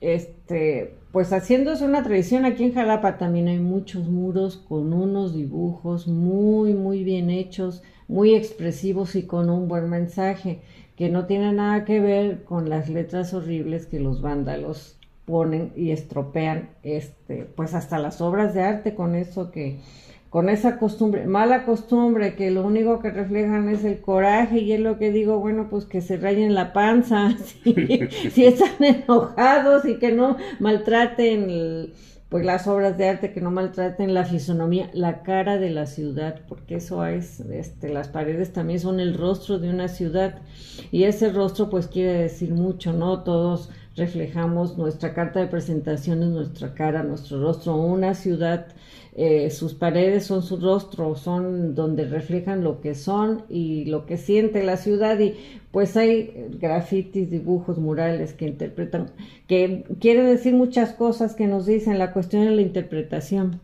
este 0.01 0.95
pues 1.11 1.33
haciéndose 1.33 1.83
una 1.83 2.03
tradición 2.03 2.45
aquí 2.45 2.63
en 2.63 2.73
Jalapa 2.73 3.17
también 3.17 3.47
hay 3.47 3.57
muchos 3.57 4.07
muros 4.07 4.57
con 4.57 4.93
unos 4.93 5.33
dibujos 5.33 6.07
muy 6.07 6.73
muy 6.73 7.03
bien 7.03 7.29
hechos, 7.31 7.81
muy 8.07 8.35
expresivos 8.35 9.15
y 9.15 9.23
con 9.23 9.49
un 9.49 9.67
buen 9.67 9.89
mensaje 9.89 10.61
que 10.95 11.09
no 11.09 11.25
tiene 11.25 11.51
nada 11.53 11.85
que 11.85 11.99
ver 11.99 12.43
con 12.43 12.69
las 12.69 12.89
letras 12.89 13.33
horribles 13.33 13.87
que 13.87 13.99
los 13.99 14.21
vándalos 14.21 14.96
ponen 15.27 15.73
y 15.75 15.91
estropean 15.91 16.69
este 16.83 17.43
pues 17.43 17.73
hasta 17.73 17.99
las 17.99 18.21
obras 18.21 18.53
de 18.53 18.63
arte 18.63 18.95
con 18.95 19.13
eso 19.13 19.51
que 19.51 19.81
con 20.29 20.49
esa 20.49 20.77
costumbre, 20.77 21.25
mala 21.25 21.65
costumbre, 21.65 22.35
que 22.35 22.51
lo 22.51 22.65
único 22.65 22.99
que 22.99 23.11
reflejan 23.11 23.69
es 23.69 23.83
el 23.83 24.01
coraje 24.01 24.59
y 24.59 24.73
es 24.73 24.79
lo 24.79 24.97
que 24.97 25.11
digo, 25.11 25.39
bueno, 25.39 25.67
pues 25.69 25.85
que 25.85 26.01
se 26.01 26.17
rayen 26.17 26.53
la 26.53 26.73
panza, 26.73 27.35
si, 27.63 28.45
están 28.45 28.83
enojados 28.83 29.85
y 29.85 29.95
que 29.99 30.11
no 30.11 30.37
maltraten 30.59 31.93
pues 32.27 32.45
las 32.45 32.67
obras 32.67 32.97
de 32.97 33.07
arte, 33.07 33.31
que 33.31 33.39
no 33.39 33.51
maltraten 33.51 34.13
la 34.13 34.25
fisonomía, 34.25 34.89
la 34.93 35.23
cara 35.23 35.57
de 35.57 35.69
la 35.69 35.85
ciudad, 35.85 36.41
porque 36.49 36.75
eso 36.75 37.05
es, 37.05 37.39
este, 37.39 37.87
las 37.87 38.09
paredes 38.09 38.51
también 38.51 38.81
son 38.81 38.99
el 38.99 39.13
rostro 39.13 39.59
de 39.59 39.69
una 39.69 39.87
ciudad 39.87 40.41
y 40.91 41.05
ese 41.05 41.31
rostro 41.31 41.69
pues 41.69 41.87
quiere 41.87 42.13
decir 42.13 42.53
mucho, 42.53 42.91
¿no? 42.91 43.23
Todos 43.23 43.69
reflejamos 43.97 44.77
nuestra 44.77 45.13
carta 45.13 45.39
de 45.39 45.47
presentación 45.47 46.23
es 46.23 46.29
nuestra 46.29 46.73
cara, 46.73 47.03
nuestro 47.03 47.41
rostro, 47.41 47.75
una 47.75 48.13
ciudad 48.13 48.67
eh, 49.19 49.49
sus 49.49 49.73
paredes 49.73 50.27
son 50.27 50.43
su 50.43 50.57
rostro, 50.57 51.15
son 51.15 51.73
donde 51.73 52.05
reflejan 52.05 52.63
lo 52.63 52.81
que 52.81 52.93
son 52.93 53.45
y 53.49 53.85
lo 53.85 54.05
que 54.05 54.15
siente 54.15 54.63
la 54.63 54.77
ciudad. 54.77 55.19
Y 55.19 55.33
pues 55.71 55.97
hay 55.97 56.31
grafitis, 56.59 57.27
dibujos, 57.31 57.79
murales 57.79 58.33
que 58.33 58.45
interpretan, 58.45 59.07
que 59.47 59.85
quieren 59.99 60.27
decir 60.27 60.53
muchas 60.53 60.93
cosas 60.93 61.33
que 61.33 61.47
nos 61.47 61.65
dicen, 61.65 61.97
la 61.97 62.13
cuestión 62.13 62.45
de 62.45 62.51
la 62.51 62.61
interpretación. 62.61 63.59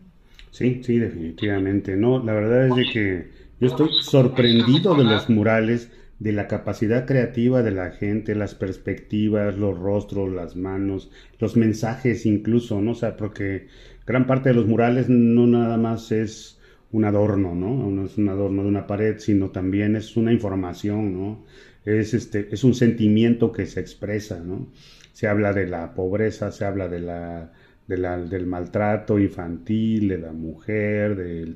Sí, 0.50 0.82
sí, 0.82 0.98
definitivamente, 0.98 1.94
no, 1.94 2.18
la 2.18 2.32
verdad 2.32 2.66
es 2.66 2.74
de 2.74 2.84
que 2.92 3.28
yo 3.60 3.68
estoy 3.68 3.90
sorprendido 4.02 4.96
de 4.96 5.04
los 5.04 5.30
murales, 5.30 5.88
de 6.24 6.32
la 6.32 6.48
capacidad 6.48 7.04
creativa 7.04 7.62
de 7.62 7.70
la 7.70 7.90
gente, 7.90 8.34
las 8.34 8.54
perspectivas, 8.54 9.58
los 9.58 9.78
rostros, 9.78 10.32
las 10.32 10.56
manos, 10.56 11.10
los 11.38 11.54
mensajes 11.54 12.24
incluso, 12.24 12.80
¿no? 12.80 12.92
O 12.92 12.94
sea, 12.94 13.18
porque 13.18 13.66
gran 14.06 14.26
parte 14.26 14.48
de 14.48 14.54
los 14.54 14.66
murales 14.66 15.10
no 15.10 15.46
nada 15.46 15.76
más 15.76 16.12
es 16.12 16.58
un 16.92 17.04
adorno, 17.04 17.54
¿no? 17.54 17.90
No 17.90 18.06
es 18.06 18.16
un 18.16 18.30
adorno 18.30 18.62
de 18.62 18.68
una 18.70 18.86
pared, 18.86 19.18
sino 19.18 19.50
también 19.50 19.96
es 19.96 20.16
una 20.16 20.32
información, 20.32 21.12
¿no? 21.12 21.44
Es, 21.84 22.14
este, 22.14 22.48
es 22.50 22.64
un 22.64 22.72
sentimiento 22.72 23.52
que 23.52 23.66
se 23.66 23.80
expresa, 23.80 24.40
¿no? 24.40 24.68
Se 25.12 25.28
habla 25.28 25.52
de 25.52 25.66
la 25.66 25.92
pobreza, 25.92 26.50
se 26.52 26.64
habla 26.64 26.88
de 26.88 27.00
la, 27.00 27.52
del 27.86 28.46
maltrato 28.46 29.18
infantil, 29.18 30.08
de 30.08 30.16
la 30.16 30.32
mujer, 30.32 31.16
del 31.16 31.54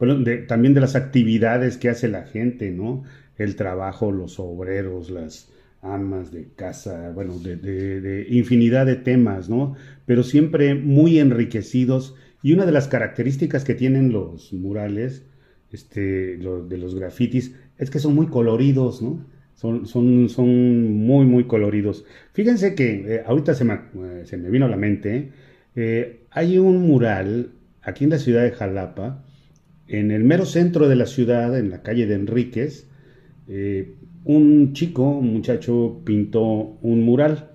bueno, 0.00 0.24
también 0.48 0.74
de 0.74 0.80
las 0.80 0.96
actividades 0.96 1.76
que 1.76 1.88
hace 1.88 2.08
la 2.08 2.24
gente, 2.24 2.72
¿no? 2.72 3.04
El 3.38 3.56
trabajo, 3.56 4.12
los 4.12 4.38
obreros, 4.38 5.10
las, 5.10 5.52
amas 5.82 6.30
de 6.30 6.48
casa, 6.54 7.10
bueno, 7.10 7.38
de, 7.38 8.26
infinidad 8.30 8.86
de 8.86 8.96
temas, 8.96 9.50
¿no? 9.50 9.74
Pero 10.06 10.22
siempre 10.22 10.74
muy 10.74 11.18
enriquecidos. 11.18 12.14
Y 12.42 12.52
una 12.52 12.64
de 12.66 12.72
las 12.72 12.88
características 12.88 13.64
que 13.64 13.74
tienen 13.74 14.12
los 14.12 14.52
murales, 14.52 15.24
este, 15.72 16.38
de 16.38 16.78
los 16.78 16.94
grafitis, 16.94 17.54
es 17.78 17.90
que 17.90 17.98
son 17.98 18.14
muy 18.14 18.28
coloridos, 18.28 19.02
¿no? 19.02 19.26
Son, 19.54 19.86
son, 19.86 20.28
son 20.28 20.92
muy, 20.92 21.24
muy 21.26 21.44
coloridos. 21.44 22.04
Fíjense 22.32 22.74
que 22.74 23.16
eh, 23.16 23.22
ahorita 23.26 23.54
se 23.54 23.64
me, 23.64 23.74
eh, 23.74 24.22
se 24.24 24.36
me, 24.36 24.50
vino 24.50 24.66
a 24.66 24.68
la 24.68 24.76
mente, 24.76 25.30
eh, 25.76 26.20
hay 26.30 26.58
un 26.58 26.86
mural 26.86 27.50
aquí 27.82 28.04
en 28.04 28.10
la 28.10 28.18
ciudad 28.18 28.42
de 28.42 28.52
Jalapa, 28.52 29.24
en 29.88 30.10
el 30.10 30.24
mero 30.24 30.46
centro 30.46 30.88
de 30.88 30.96
la 30.96 31.06
ciudad, 31.06 31.56
en 31.58 31.70
la 31.70 31.82
calle 31.82 32.06
de 32.06 32.14
Enríquez, 32.14 32.88
un 34.24 34.72
chico, 34.72 35.02
un 35.02 35.32
muchacho, 35.32 36.00
pintó 36.04 36.76
un 36.82 37.04
mural. 37.04 37.50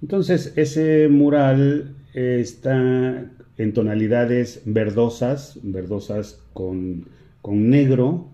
Entonces, 0.00 0.52
ese 0.56 1.08
mural 1.08 1.94
está 2.14 3.30
en 3.58 3.72
tonalidades 3.72 4.62
verdosas, 4.64 5.58
verdosas 5.62 6.40
con, 6.52 7.06
negro, 7.44 8.28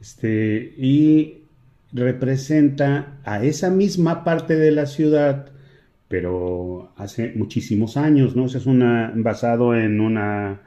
este, 0.00 0.74
y 0.78 1.38
representa 1.92 3.18
a 3.24 3.44
esa 3.44 3.70
misma 3.70 4.24
parte 4.24 4.56
de 4.56 4.70
la 4.70 4.86
ciudad, 4.86 5.50
pero 6.08 6.92
hace 6.96 7.32
muchísimos 7.34 7.96
años, 7.96 8.36
¿no? 8.36 8.46
es 8.46 8.66
una, 8.66 9.12
basado 9.14 9.76
en 9.76 10.00
una, 10.00 10.60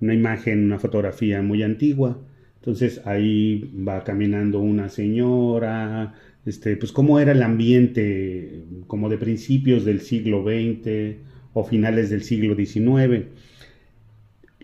una 0.00 0.14
imagen, 0.14 0.64
una 0.64 0.78
fotografía 0.78 1.42
muy 1.42 1.62
antigua. 1.62 2.18
Entonces 2.60 3.00
ahí 3.06 3.72
va 3.88 4.04
caminando 4.04 4.60
una 4.60 4.90
señora, 4.90 6.14
este, 6.44 6.76
pues 6.76 6.92
cómo 6.92 7.18
era 7.18 7.32
el 7.32 7.42
ambiente 7.42 8.64
como 8.86 9.08
de 9.08 9.16
principios 9.16 9.86
del 9.86 10.00
siglo 10.00 10.42
XX 10.42 11.16
o 11.54 11.64
finales 11.64 12.10
del 12.10 12.22
siglo 12.22 12.54
XIX. 12.54 13.26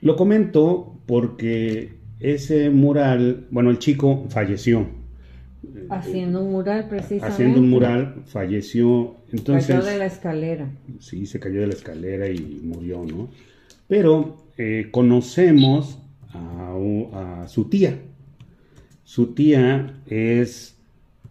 Lo 0.01 0.15
comento 0.17 1.01
porque 1.07 1.95
ese 2.21 2.69
mural, 2.69 3.47
bueno, 3.51 3.71
el 3.71 3.79
chico 3.79 4.27
falleció. 4.29 4.87
Haciendo 5.89 6.45
un 6.45 6.53
mural, 6.53 6.89
precisamente. 6.89 7.27
Haciendo 7.27 7.61
un 7.61 7.71
mural, 7.71 8.23
falleció. 8.27 9.17
Entonces, 9.33 9.75
cayó 9.75 9.85
de 9.85 9.99
la 9.99 10.07
escalera. 10.07 10.71
Sí, 11.01 11.27
se 11.27 11.41
cayó 11.41 11.61
de 11.61 11.69
la 11.69 11.75
escalera 11.75 12.29
y 12.29 12.61
murió, 12.63 13.05
¿no? 13.05 13.31
Pero 13.89 14.37
eh, 14.59 14.89
conocemos 14.91 15.99
a, 16.37 17.42
a, 17.42 17.49
su 17.49 17.68
tía. 17.68 17.99
Su 19.05 19.35
tía 19.35 20.01
es 20.07 20.79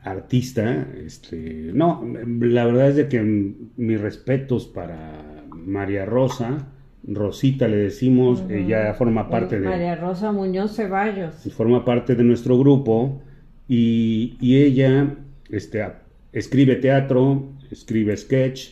artista. 0.04 0.88
Este, 1.06 1.72
no, 1.74 2.04
la 2.40 2.66
verdad 2.66 2.90
es 2.90 2.96
de 2.96 3.08
que 3.08 3.22
mis 3.22 4.00
respetos 4.00 4.68
para 4.68 5.46
María 5.50 6.06
Rosa 6.06 6.68
Rosita 7.08 7.68
le 7.68 7.78
decimos, 7.78 8.44
ella 8.50 8.94
forma 8.94 9.30
parte 9.30 9.60
de... 9.60 9.68
María 9.68 9.96
Rosa 9.96 10.32
Muñoz 10.32 10.76
Ceballos. 10.76 11.36
Forma 11.56 11.86
parte 11.86 12.16
de 12.16 12.24
nuestro 12.24 12.58
grupo 12.58 13.22
y, 13.68 14.38
ella 14.42 15.16
este, 15.50 15.86
escribe 16.34 16.78
teatro, 16.78 17.50
escribe 17.70 18.18
sketch, 18.18 18.72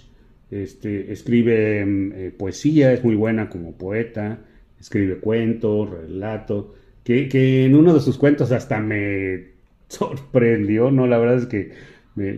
este, 0.49 1.11
escribe 1.11 1.85
mm, 1.85 2.11
eh, 2.15 2.31
poesía, 2.31 2.93
es 2.93 3.03
muy 3.03 3.15
buena 3.15 3.49
como 3.49 3.73
poeta, 3.73 4.39
escribe 4.83 5.19
cuentos, 5.19 5.89
relatos, 5.89 6.65
que, 7.05 7.29
que, 7.29 7.65
en 7.65 7.75
uno 7.75 7.93
de 7.93 8.01
sus 8.01 8.17
cuentos 8.17 8.51
hasta 8.51 8.79
me 8.81 9.51
sorprendió, 9.87 10.91
¿no? 10.91 11.07
La 11.07 11.17
verdad 11.17 11.37
es 11.37 11.45
que 11.45 11.71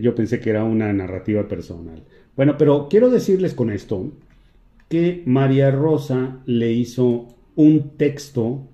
yo 0.00 0.14
pensé 0.14 0.40
que 0.40 0.50
era 0.50 0.64
una 0.64 0.92
narrativa 0.92 1.48
personal. 1.48 2.04
Bueno, 2.36 2.56
pero 2.56 2.86
quiero 2.88 3.10
decirles 3.10 3.52
con 3.52 3.70
esto 3.70 4.12
que 4.88 5.22
María 5.26 5.70
Rosa 5.72 6.38
le 6.46 6.72
hizo 6.72 7.28
un 7.56 7.96
texto 7.96 8.68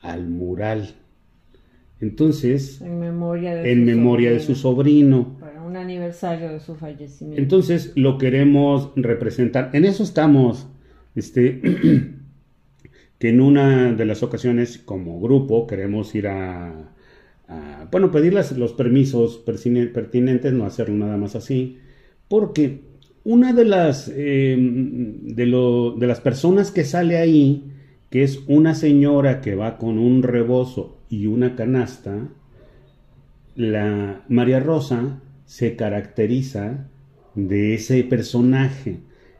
al 0.00 0.28
mural. 0.28 0.94
Entonces, 2.00 2.80
en 2.82 3.00
memoria 3.00 3.54
de, 3.54 3.72
en 3.72 3.80
su, 3.80 3.84
memoria 3.86 4.28
sobrino, 4.28 4.38
de 4.38 4.46
su 4.46 4.54
sobrino. 4.54 5.36
Para 5.40 5.62
un 5.62 5.76
aniversario 5.76 6.50
de 6.50 6.60
su 6.60 6.74
fallecimiento. 6.74 7.40
Entonces, 7.40 7.92
lo 7.96 8.18
queremos 8.18 8.92
representar. 8.96 9.70
En 9.72 9.86
eso 9.86 10.02
estamos. 10.02 10.68
Este, 11.16 11.60
que 13.18 13.30
en 13.30 13.40
una 13.40 13.92
de 13.92 14.04
las 14.04 14.22
ocasiones, 14.22 14.78
como 14.78 15.20
grupo, 15.20 15.66
queremos 15.66 16.14
ir 16.14 16.28
a, 16.28 16.92
bueno, 17.90 18.10
pedir 18.10 18.34
los 18.34 18.72
permisos 18.72 19.38
pertinentes, 19.38 20.52
no 20.52 20.64
hacerlo 20.64 20.96
nada 20.96 21.16
más 21.16 21.34
así, 21.34 21.78
porque 22.28 22.82
una 23.24 23.52
de 23.52 23.64
las, 23.64 24.08
em, 24.08 25.34
de, 25.34 25.46
de 25.46 26.06
las 26.06 26.20
personas 26.20 26.70
que 26.70 26.84
sale 26.84 27.16
ahí, 27.18 27.64
que 28.10 28.22
es 28.22 28.40
una 28.46 28.74
señora 28.74 29.40
que 29.40 29.54
va 29.54 29.78
con 29.78 29.98
un 29.98 30.22
rebozo 30.22 30.98
y 31.10 31.26
una 31.26 31.56
canasta, 31.56 32.28
la 33.56 34.24
María 34.28 34.60
Rosa 34.60 35.20
se 35.46 35.76
caracteriza 35.76 36.88
de 37.34 37.74
ese 37.74 38.04
personaje. 38.04 38.98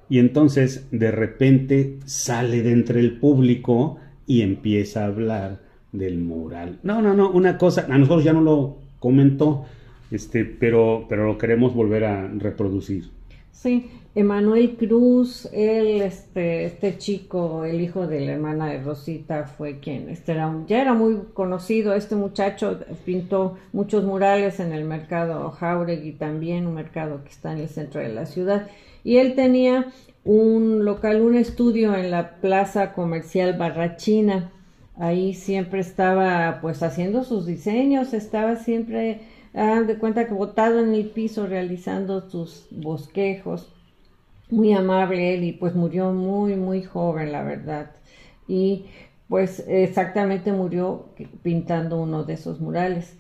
Y 0.09 0.19
entonces 0.19 0.87
de 0.91 1.11
repente 1.11 1.99
sale 2.07 2.63
de 2.63 2.73
entre 2.73 3.01
el 3.01 3.19
público 3.19 3.99
y 4.27 4.43
empieza 4.43 5.03
a 5.03 5.07
hablar 5.07 5.61
del 5.93 6.19
mural. 6.19 6.79
No, 6.83 7.03
no, 7.03 7.15
no, 7.15 7.31
una 7.31 7.59
cosa, 7.59 7.87
a 7.89 7.99
nosotros 7.99 8.25
ya 8.25 8.33
no 8.33 8.41
lo 8.41 8.77
comentó, 8.99 9.67
este, 10.11 10.45
pero, 10.45 11.07
pero 11.09 11.27
lo 11.27 11.39
queremos 11.39 11.75
volver 11.75 12.05
a 12.05 12.29
reproducir. 12.29 13.11
Sí, 13.53 13.91
Emanuel 14.15 14.77
Cruz, 14.77 15.49
él, 15.53 16.03
este, 16.03 16.65
este 16.65 16.97
chico, 16.99 17.65
el 17.65 17.81
hijo 17.81 18.07
de 18.07 18.21
la 18.21 18.33
hermana 18.33 18.67
de 18.67 18.83
Rosita, 18.83 19.45
fue 19.45 19.79
quien, 19.81 20.09
este 20.09 20.33
era, 20.33 20.55
ya 20.67 20.81
era 20.81 20.95
muy 20.95 21.19
conocido, 21.35 21.95
este 21.95 22.15
muchacho 22.15 22.79
pintó 23.05 23.59
muchos 23.73 24.05
murales 24.05 24.61
en 24.61 24.73
el 24.73 24.85
mercado 24.85 25.51
Jauregui 25.51 26.13
también, 26.13 26.67
un 26.67 26.75
mercado 26.75 27.23
que 27.25 27.31
está 27.31 27.53
en 27.53 27.59
el 27.59 27.69
centro 27.69 28.01
de 28.01 28.09
la 28.09 28.27
ciudad, 28.27 28.69
y 29.09 29.17
él 29.17 29.35
tenía 29.35 29.87
un 30.23 30.85
local, 30.85 31.23
un 31.23 31.35
estudio 31.35 31.95
en 31.95 32.11
la 32.11 32.43
plaza 32.43 32.93
comercial 32.93 33.57
Barrachina, 33.57 34.53
ahí 34.97 35.33
siempre 35.33 35.81
estaba 35.81 36.59
pues 36.61 36.83
haciendo 36.83 37.25
sus 37.25 37.47
diseños, 37.47 38.13
estaba 38.13 38.57
siempre 38.57 39.23
de 39.55 39.97
cuenta 39.97 40.27
que 40.27 40.35
botado 40.35 40.81
en 40.81 40.93
el 40.93 41.07
piso 41.07 41.47
realizando 41.47 42.29
sus 42.29 42.67
bosquejos. 42.71 43.73
Muy 44.51 44.75
amable 44.75 45.33
él 45.33 45.45
y 45.45 45.53
pues 45.53 45.75
murió 45.75 46.13
muy, 46.13 46.57
muy 46.57 46.83
joven, 46.83 47.33
la 47.33 47.43
verdad. 47.43 47.93
Y 48.47 48.85
pues 49.27 49.65
exactamente 49.69 50.53
murió 50.53 51.07
pintando 51.43 51.99
uno 51.99 52.25
de 52.25 52.35
esos 52.35 52.61
murales. 52.61 53.17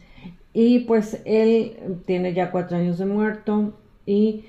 Y 0.52 0.80
pues 0.80 1.22
él 1.24 2.02
tiene 2.04 2.34
ya 2.34 2.50
cuatro 2.50 2.76
años 2.76 2.98
de 2.98 3.06
muerto 3.06 3.72
y 4.04 4.44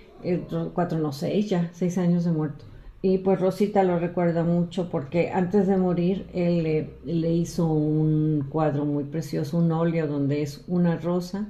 cuatro, 0.73 0.99
no, 0.99 1.11
seis 1.11 1.49
ya, 1.49 1.69
seis 1.73 1.97
años 1.97 2.25
de 2.25 2.31
muerto. 2.31 2.65
Y 3.01 3.19
pues 3.19 3.39
Rosita 3.39 3.83
lo 3.83 3.97
recuerda 3.97 4.43
mucho 4.43 4.89
porque 4.89 5.29
antes 5.31 5.67
de 5.67 5.77
morir 5.77 6.27
él 6.33 6.89
le, 7.05 7.31
hizo 7.33 7.65
un 7.65 8.47
cuadro 8.49 8.85
muy 8.85 9.05
precioso, 9.05 9.57
un 9.57 9.71
óleo 9.71 10.07
donde 10.07 10.41
es 10.41 10.63
una 10.67 10.97
rosa 10.97 11.47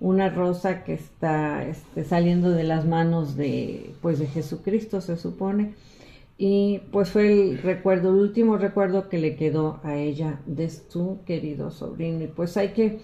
una 0.00 0.30
rosa 0.30 0.84
que 0.84 0.94
está 0.94 1.64
este, 1.64 2.04
saliendo 2.04 2.50
de 2.50 2.64
las 2.64 2.86
manos 2.86 3.36
de, 3.36 3.94
pues, 4.00 4.18
de 4.18 4.26
Jesucristo, 4.26 5.00
se 5.00 5.16
supone. 5.16 5.74
Y 6.40 6.82
pues 6.92 7.10
fue 7.10 7.32
el 7.32 7.58
recuerdo, 7.58 8.10
el 8.10 8.20
último 8.20 8.58
recuerdo 8.58 9.08
que 9.08 9.18
le 9.18 9.34
quedó 9.34 9.80
a 9.82 9.96
ella 9.96 10.40
de 10.46 10.70
su 10.70 11.18
querido 11.26 11.72
sobrino. 11.72 12.22
Y 12.22 12.28
pues 12.28 12.56
hay 12.56 12.68
que, 12.68 13.00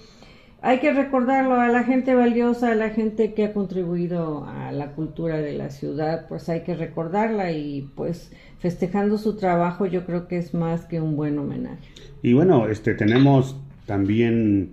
hay 0.64 0.80
que 0.80 0.92
recordarlo 0.92 1.60
a 1.60 1.68
la 1.68 1.84
gente 1.84 2.14
valiosa, 2.14 2.72
a 2.72 2.74
la 2.74 2.88
gente 2.88 3.34
que 3.34 3.44
ha 3.44 3.52
contribuido 3.52 4.46
a 4.46 4.72
la 4.72 4.92
cultura 4.92 5.36
de 5.36 5.52
la 5.52 5.68
ciudad, 5.68 6.26
pues 6.26 6.48
hay 6.48 6.62
que 6.62 6.74
recordarla 6.74 7.52
y 7.52 7.90
pues 7.94 8.32
festejando 8.58 9.18
su 9.18 9.36
trabajo 9.36 9.84
yo 9.84 10.06
creo 10.06 10.26
que 10.26 10.38
es 10.38 10.54
más 10.54 10.86
que 10.86 11.00
un 11.00 11.16
buen 11.16 11.38
homenaje. 11.38 11.86
Y 12.22 12.32
bueno, 12.32 12.66
este 12.68 12.94
tenemos 12.94 13.56
también 13.86 14.72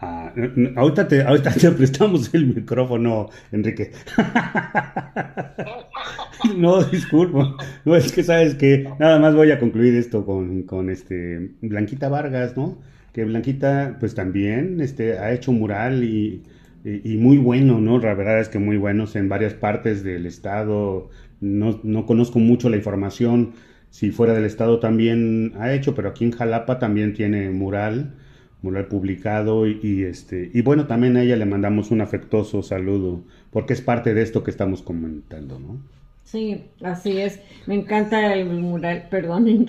Ah, 0.00 0.32
ahorita, 0.76 1.08
te, 1.08 1.22
ahorita 1.22 1.50
te 1.50 1.72
prestamos 1.72 2.32
el 2.32 2.54
micrófono, 2.54 3.30
Enrique. 3.50 3.90
no, 6.56 6.84
disculpa. 6.84 7.56
No, 7.84 7.96
es 7.96 8.12
que 8.12 8.22
sabes 8.22 8.54
que 8.54 8.88
nada 9.00 9.18
más 9.18 9.34
voy 9.34 9.50
a 9.50 9.58
concluir 9.58 9.96
esto 9.96 10.24
con, 10.24 10.62
con 10.62 10.88
este 10.88 11.50
Blanquita 11.62 12.08
Vargas, 12.08 12.56
¿no? 12.56 12.78
Que 13.18 13.24
Blanquita, 13.24 13.96
pues 13.98 14.14
también 14.14 14.80
este, 14.80 15.18
ha 15.18 15.32
hecho 15.32 15.50
mural 15.50 16.04
y, 16.04 16.44
y, 16.84 17.16
muy 17.16 17.36
bueno, 17.36 17.80
¿no? 17.80 17.98
La 17.98 18.14
verdad 18.14 18.38
es 18.38 18.48
que 18.48 18.60
muy 18.60 18.76
buenos 18.76 19.16
en 19.16 19.28
varias 19.28 19.54
partes 19.54 20.04
del 20.04 20.24
estado. 20.24 21.10
No, 21.40 21.80
no 21.82 22.06
conozco 22.06 22.38
mucho 22.38 22.68
la 22.68 22.76
información 22.76 23.54
si 23.90 24.12
fuera 24.12 24.34
del 24.34 24.44
estado 24.44 24.78
también 24.78 25.54
ha 25.58 25.72
hecho, 25.72 25.96
pero 25.96 26.10
aquí 26.10 26.26
en 26.26 26.30
Jalapa 26.30 26.78
también 26.78 27.12
tiene 27.12 27.50
mural 27.50 28.14
mural 28.62 28.86
publicado 28.86 29.66
y, 29.66 30.04
este 30.04 30.52
y 30.54 30.62
bueno 30.62 30.86
también 30.86 31.16
a 31.16 31.22
ella 31.22 31.34
le 31.34 31.44
mandamos 31.44 31.90
un 31.90 32.00
afectuoso 32.00 32.62
saludo 32.62 33.24
porque 33.50 33.72
es 33.72 33.80
parte 33.80 34.14
de 34.14 34.22
esto 34.22 34.44
que 34.44 34.50
estamos 34.52 34.82
comentando 34.82 35.58
no 35.58 35.80
sí 36.30 36.70
así 36.82 37.18
es. 37.18 37.40
Me 37.66 37.74
encanta 37.74 38.34
el 38.34 38.44
mural 38.46 39.08
perdón 39.10 39.48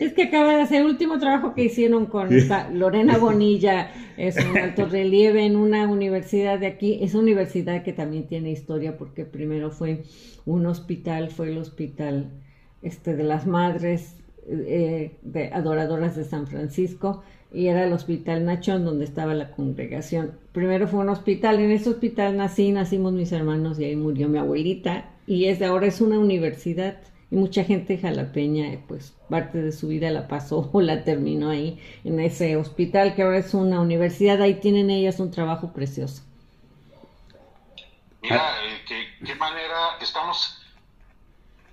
es 0.00 0.12
que 0.12 0.24
acaba 0.24 0.56
de 0.56 0.62
hacer 0.62 0.82
el 0.82 0.86
último 0.86 1.18
trabajo 1.18 1.54
que 1.54 1.64
hicieron 1.64 2.06
con 2.06 2.28
Lorena 2.72 3.18
Bonilla 3.18 3.90
es 4.16 4.36
un 4.36 4.56
alto 4.58 4.86
relieve 4.86 5.44
en 5.44 5.56
una 5.56 5.88
universidad 5.88 6.58
de 6.58 6.66
aquí. 6.66 6.98
Es 7.02 7.14
una 7.14 7.24
universidad 7.24 7.82
que 7.82 7.92
también 7.92 8.26
tiene 8.26 8.50
historia 8.50 8.96
porque 8.96 9.24
primero 9.24 9.70
fue 9.70 10.04
un 10.44 10.66
hospital 10.66 11.30
fue 11.30 11.48
el 11.48 11.58
hospital 11.58 12.30
este 12.82 13.16
de 13.16 13.24
las 13.24 13.46
madres 13.46 14.16
eh, 14.46 15.16
de 15.22 15.48
adoradoras 15.52 16.14
de 16.16 16.24
San 16.24 16.46
Francisco 16.46 17.22
y 17.54 17.68
era 17.68 17.84
el 17.84 17.92
Hospital 17.92 18.44
Nachón 18.44 18.84
donde 18.84 19.04
estaba 19.04 19.32
la 19.32 19.52
congregación. 19.52 20.38
Primero 20.52 20.88
fue 20.88 21.00
un 21.00 21.08
hospital, 21.08 21.60
en 21.60 21.70
ese 21.70 21.90
hospital 21.90 22.36
nací, 22.36 22.72
nacimos 22.72 23.12
mis 23.12 23.32
hermanos 23.32 23.78
y 23.78 23.84
ahí 23.84 23.96
murió 23.96 24.28
mi 24.28 24.38
abuelita 24.38 25.10
y 25.26 25.46
es 25.46 25.62
ahora 25.62 25.86
es 25.86 26.00
una 26.00 26.18
universidad 26.18 26.96
y 27.30 27.36
mucha 27.36 27.64
gente 27.64 27.96
jalapeña 27.96 28.78
pues 28.88 29.14
parte 29.30 29.62
de 29.62 29.72
su 29.72 29.88
vida 29.88 30.10
la 30.10 30.28
pasó 30.28 30.68
o 30.72 30.80
la 30.80 31.04
terminó 31.04 31.50
ahí 31.50 31.80
en 32.02 32.20
ese 32.20 32.56
hospital 32.56 33.14
que 33.14 33.22
ahora 33.22 33.38
es 33.38 33.54
una 33.54 33.80
universidad, 33.80 34.42
ahí 34.42 34.54
tienen 34.54 34.90
ellas 34.90 35.20
un 35.20 35.30
trabajo 35.30 35.72
precioso. 35.72 36.22
Mira, 38.22 38.52
eh, 38.64 39.06
qué 39.24 39.34
manera 39.34 39.98
estamos 40.00 40.62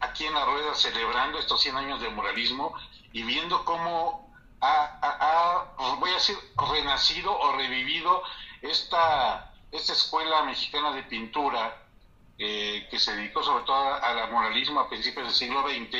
aquí 0.01 0.25
en 0.25 0.33
la 0.33 0.45
rueda 0.45 0.73
celebrando 0.75 1.39
estos 1.39 1.61
100 1.61 1.77
años 1.77 2.01
de 2.01 2.09
muralismo 2.09 2.73
y 3.13 3.23
viendo 3.23 3.63
cómo 3.63 4.30
ha, 4.61 5.65
voy 5.99 6.11
a 6.11 6.15
decir, 6.15 6.37
renacido 6.71 7.37
o 7.37 7.51
revivido 7.53 8.23
esta, 8.61 9.53
esta 9.71 9.93
escuela 9.93 10.43
mexicana 10.43 10.91
de 10.93 11.03
pintura 11.03 11.77
eh, 12.37 12.87
que 12.89 12.99
se 12.99 13.15
dedicó 13.15 13.43
sobre 13.43 13.65
todo 13.65 13.93
al 14.03 14.31
moralismo 14.31 14.79
a 14.79 14.89
principios 14.89 15.25
del 15.25 15.35
siglo 15.35 15.61
XX 15.61 15.97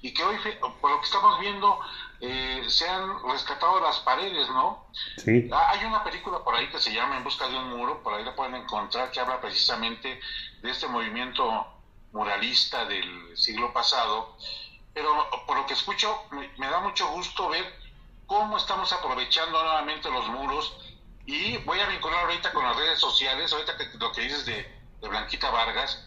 y 0.00 0.14
que 0.14 0.22
hoy, 0.22 0.36
por 0.80 0.90
lo 0.90 1.00
que 1.00 1.06
estamos 1.06 1.40
viendo, 1.40 1.80
eh, 2.20 2.64
se 2.68 2.88
han 2.88 3.22
rescatado 3.24 3.80
las 3.80 3.98
paredes, 4.00 4.48
¿no? 4.50 4.86
Sí. 5.16 5.48
Ah, 5.52 5.72
hay 5.72 5.84
una 5.84 6.04
película 6.04 6.42
por 6.44 6.54
ahí 6.54 6.68
que 6.68 6.78
se 6.78 6.92
llama 6.92 7.16
En 7.16 7.24
busca 7.24 7.48
de 7.48 7.56
un 7.56 7.76
muro, 7.76 8.02
por 8.02 8.14
ahí 8.14 8.24
la 8.24 8.34
pueden 8.34 8.54
encontrar, 8.54 9.10
que 9.10 9.20
habla 9.20 9.40
precisamente 9.40 10.20
de 10.62 10.70
este 10.70 10.86
movimiento 10.86 11.66
muralista 12.12 12.84
del 12.84 13.36
siglo 13.36 13.72
pasado, 13.72 14.36
pero 14.94 15.28
por 15.46 15.56
lo 15.56 15.66
que 15.66 15.74
escucho, 15.74 16.24
me, 16.30 16.68
da 16.68 16.80
mucho 16.80 17.08
gusto 17.08 17.48
ver 17.48 17.64
cómo 18.28 18.58
estamos 18.58 18.92
aprovechando 18.92 19.60
nuevamente 19.60 20.08
los 20.10 20.28
muros 20.28 20.76
y 21.26 21.56
voy 21.58 21.80
a 21.80 21.86
vincular 21.86 22.26
ahorita 22.26 22.52
con 22.52 22.62
las 22.62 22.76
redes 22.76 23.00
sociales, 23.00 23.52
ahorita 23.52 23.76
que, 23.76 23.88
lo 23.98 24.12
que 24.12 24.20
dices 24.20 24.46
de, 24.46 24.78
Blanquita 25.00 25.50
Vargas, 25.50 26.04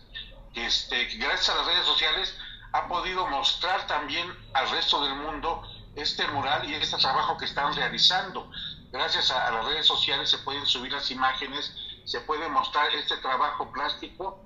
este, 0.54 1.08
que 1.08 1.18
gracias 1.18 1.50
a 1.50 1.56
las 1.56 1.66
redes 1.66 1.86
sociales 1.86 2.38
ha 2.74 2.88
podido 2.88 3.26
mostrar 3.28 3.88
también 3.88 4.32
al 4.54 4.70
resto 4.70 5.04
del 5.04 5.16
mundo 5.16 5.64
este 5.96 6.28
mural 6.28 6.70
y 6.70 6.76
este 6.76 6.98
trabajo 6.98 7.38
que 7.38 7.46
están 7.46 7.74
realizando. 7.76 8.50
Gracias 8.92 9.32
a, 9.32 9.50
las 9.50 9.66
redes 9.66 9.88
sociales 9.88 10.30
se 10.30 10.38
pueden 10.40 10.66
subir 10.66 10.92
las 10.92 11.10
imágenes, 11.10 11.74
se 12.06 12.22
puede 12.22 12.48
mostrar 12.50 12.94
este 12.94 13.18
trabajo 13.18 13.72
plástico 13.72 14.40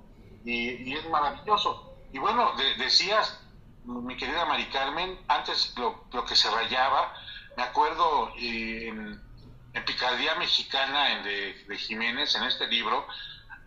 y, 0.44 0.94
es 0.94 1.08
maravilloso. 1.10 1.92
Y 2.12 2.18
bueno, 2.18 2.52
decías, 2.78 3.38
mi 3.84 4.16
querida 4.16 4.46
Mari 4.46 4.66
Carmen, 4.66 5.20
antes 5.28 5.74
lo, 5.76 6.08
que 6.24 6.36
se 6.36 6.50
rayaba, 6.50 7.12
me 7.56 7.62
acuerdo 7.62 8.32
en, 8.36 9.20
en 9.72 9.84
Picardía 9.84 10.34
Mexicana 10.36 11.22
de, 11.22 11.76
Jiménez, 11.78 12.34
en 12.34 12.44
este 12.44 12.66
libro, 12.66 13.06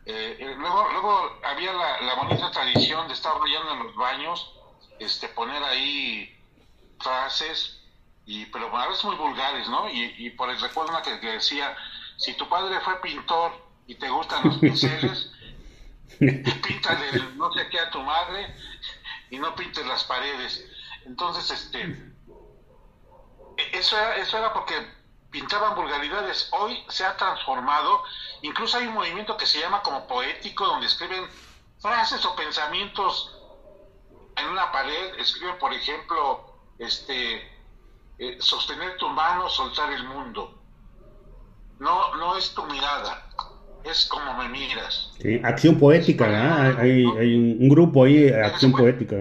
eh, 0.05 0.37
eh, 0.39 0.55
luego, 0.57 0.89
luego 0.91 1.39
había 1.43 1.73
la, 1.73 2.01
la, 2.01 2.15
bonita 2.15 2.51
tradición 2.51 3.07
de 3.07 3.13
estar 3.13 3.33
rayando 3.39 3.73
en 3.73 3.83
los 3.83 3.95
baños, 3.95 4.53
este, 4.99 5.27
poner 5.29 5.63
ahí 5.63 6.35
frases, 6.99 7.81
y, 8.25 8.45
pero 8.45 8.75
a 8.75 8.87
veces 8.87 9.03
muy 9.05 9.15
vulgares, 9.15 9.67
¿no? 9.69 9.89
Y, 9.89 10.15
y 10.17 10.29
por 10.31 10.49
el 10.49 10.59
recuerdo 10.59 10.91
una 10.91 11.01
que, 11.01 11.17
decía, 11.19 11.75
si 12.17 12.33
tu 12.35 12.47
padre 12.47 12.79
fue 12.81 13.01
pintor 13.01 13.51
y 13.87 13.95
te 13.95 14.09
gustan 14.09 14.43
los 14.45 14.57
pinceles, 14.57 15.31
píntale 16.19 17.11
no 17.35 17.51
sé 17.53 17.67
qué 17.69 17.79
a 17.79 17.89
tu 17.89 18.01
madre 18.01 18.55
y 19.29 19.39
no 19.39 19.55
pintes 19.55 19.85
las 19.85 20.03
paredes. 20.03 20.65
Entonces, 21.05 21.49
este, 21.49 22.08
eso 23.73 23.97
era, 23.97 24.15
eso 24.17 24.37
era 24.37 24.53
porque 24.53 24.73
pintaban 25.31 25.75
vulgaridades. 25.75 26.49
Hoy 26.51 26.77
se 26.89 27.05
ha 27.05 27.15
transformado, 27.17 28.03
incluso 28.41 28.77
hay 28.77 28.87
un 28.87 28.93
movimiento 28.93 29.37
que 29.37 29.45
se 29.45 29.59
llama 29.59 29.81
como 29.81 30.07
poético, 30.07 30.65
donde 30.65 30.87
escriben 30.87 31.25
frases 31.79 32.25
o 32.25 32.35
pensamientos 32.35 33.35
en 34.37 34.47
una 34.47 34.71
pared, 34.71 35.19
escriben, 35.19 35.57
por 35.59 35.73
ejemplo, 35.73 36.53
este, 36.77 37.41
eh, 38.17 38.37
sostener 38.39 38.97
tu 38.97 39.07
mano, 39.09 39.49
soltar 39.49 39.91
el 39.91 40.03
mundo. 40.05 40.55
No, 41.79 42.15
no 42.15 42.37
es 42.37 42.53
tu 42.53 42.65
mirada, 42.65 43.25
es 43.85 44.05
como 44.05 44.33
me 44.35 44.49
miras. 44.49 45.11
Sí, 45.21 45.39
acción 45.43 45.79
poética, 45.79 46.25
Hay, 46.77 47.05
hay 47.05 47.35
un, 47.35 47.69
grupo 47.69 48.03
ahí, 48.03 48.29
acción 48.29 48.73
poética. 48.73 49.15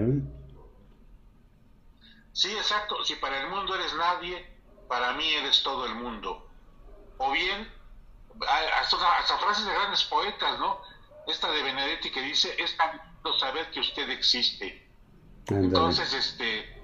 Sí, 2.39 2.53
exacto. 2.53 3.05
Si 3.05 3.16
para 3.16 3.41
el 3.43 3.49
mundo 3.49 3.74
eres 3.74 3.93
nadie, 3.97 4.47
para 4.86 5.12
mí 5.14 5.28
eres 5.34 5.61
todo 5.64 5.86
el 5.86 5.97
mundo. 5.97 6.47
O 7.16 7.32
bien, 7.32 7.66
hasta, 8.80 8.97
hasta 9.18 9.39
frases 9.39 9.66
de 9.66 9.72
grandes 9.72 10.05
poetas, 10.05 10.57
¿no? 10.61 10.80
Esta 11.26 11.51
de 11.51 11.64
Benedetti 11.64 12.12
que 12.12 12.22
dice, 12.22 12.55
es 12.62 12.76
tan 12.76 12.91
saber 13.41 13.68
que 13.72 13.80
usted 13.80 14.09
existe. 14.11 14.86
Entonces, 15.49 16.14
este, 16.14 16.80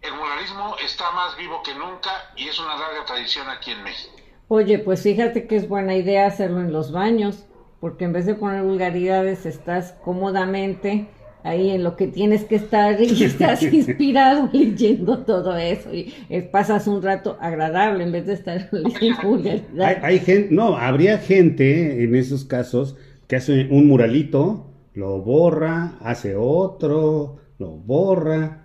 el 0.00 0.12
muralismo 0.14 0.76
está 0.84 1.08
más 1.12 1.36
vivo 1.36 1.62
que 1.62 1.72
nunca 1.76 2.32
y 2.34 2.48
es 2.48 2.58
una 2.58 2.76
larga 2.76 3.04
tradición 3.04 3.48
aquí 3.48 3.70
en 3.70 3.84
México. 3.84 4.16
Oye, 4.48 4.80
pues 4.80 5.04
fíjate 5.04 5.46
que 5.46 5.54
es 5.54 5.68
buena 5.68 5.94
idea 5.94 6.26
hacerlo 6.26 6.58
en 6.58 6.72
los 6.72 6.90
baños, 6.90 7.44
porque 7.80 8.06
en 8.06 8.12
vez 8.12 8.26
de 8.26 8.34
poner 8.34 8.62
vulgaridades 8.62 9.46
estás 9.46 9.92
cómodamente 10.02 11.13
ahí 11.44 11.70
en 11.70 11.84
lo 11.84 11.94
que 11.94 12.08
tienes 12.08 12.42
que 12.44 12.56
estar 12.56 13.00
y 13.00 13.22
estás 13.24 13.62
inspirado 13.62 14.50
leyendo 14.52 15.18
todo 15.20 15.56
eso 15.56 15.90
y 15.94 16.12
pasas 16.50 16.88
un 16.88 17.02
rato 17.02 17.36
agradable 17.40 18.02
en 18.02 18.12
vez 18.12 18.26
de 18.26 18.32
estar 18.32 18.68
leyendo. 18.72 19.84
Hay, 19.84 19.96
hay 20.02 20.18
gente, 20.18 20.48
no, 20.52 20.76
habría 20.76 21.18
gente 21.18 22.02
en 22.02 22.16
esos 22.16 22.44
casos 22.44 22.96
que 23.28 23.36
hace 23.36 23.68
un 23.70 23.86
muralito, 23.86 24.70
lo 24.94 25.20
borra, 25.20 25.98
hace 26.00 26.34
otro, 26.36 27.40
lo 27.58 27.70
borra. 27.70 28.64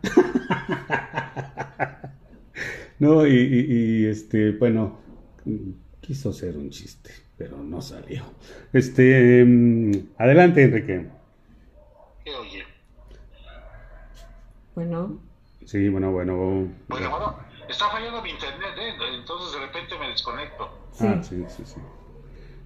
no, 3.00 3.26
y, 3.28 4.06
este, 4.06 4.52
bueno, 4.52 5.00
quiso 6.02 6.34
ser 6.34 6.58
un 6.58 6.70
chiste, 6.70 7.12
pero 7.38 7.58
no 7.58 7.82
salió. 7.82 8.24
Este, 8.74 9.44
mm, 9.46 9.92
adelante, 10.18 10.64
Enrique. 10.64 11.08
¿Qué 12.24 12.32
oye? 12.36 12.64
Bueno. 14.80 15.20
Sí, 15.66 15.90
bueno, 15.90 16.14
bueno. 16.14 16.70
Bueno, 16.88 17.10
bueno, 17.10 17.36
está 17.68 17.90
fallando 17.90 18.22
mi 18.22 18.30
internet, 18.30 18.70
¿eh? 18.80 18.94
entonces 19.20 19.60
de 19.60 19.66
repente 19.68 20.00
me 20.00 20.08
desconecto. 20.08 20.70
Sí. 20.94 21.06
Ah, 21.06 21.22
sí, 21.22 21.44
sí, 21.50 21.64
sí. 21.66 21.82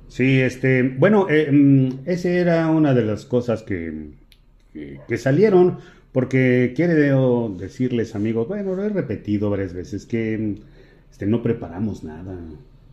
Sí, 0.09 0.39
este, 0.39 0.83
bueno, 0.83 1.25
eh, 1.27 1.51
mm, 1.51 2.07
esa 2.07 2.29
era 2.29 2.67
una 2.69 2.93
de 2.93 3.03
las 3.03 3.25
cosas 3.25 3.63
que, 3.63 4.11
que 4.73 5.17
salieron 5.17 5.79
porque 6.11 6.73
quiere 6.75 6.93
decirles, 7.57 8.13
amigos, 8.13 8.47
bueno, 8.47 8.75
lo 8.75 8.83
he 8.83 8.89
repetido 8.89 9.49
varias 9.49 9.73
veces, 9.73 10.05
que 10.05 10.57
este, 11.09 11.25
no 11.25 11.41
preparamos 11.41 12.03
nada. 12.03 12.37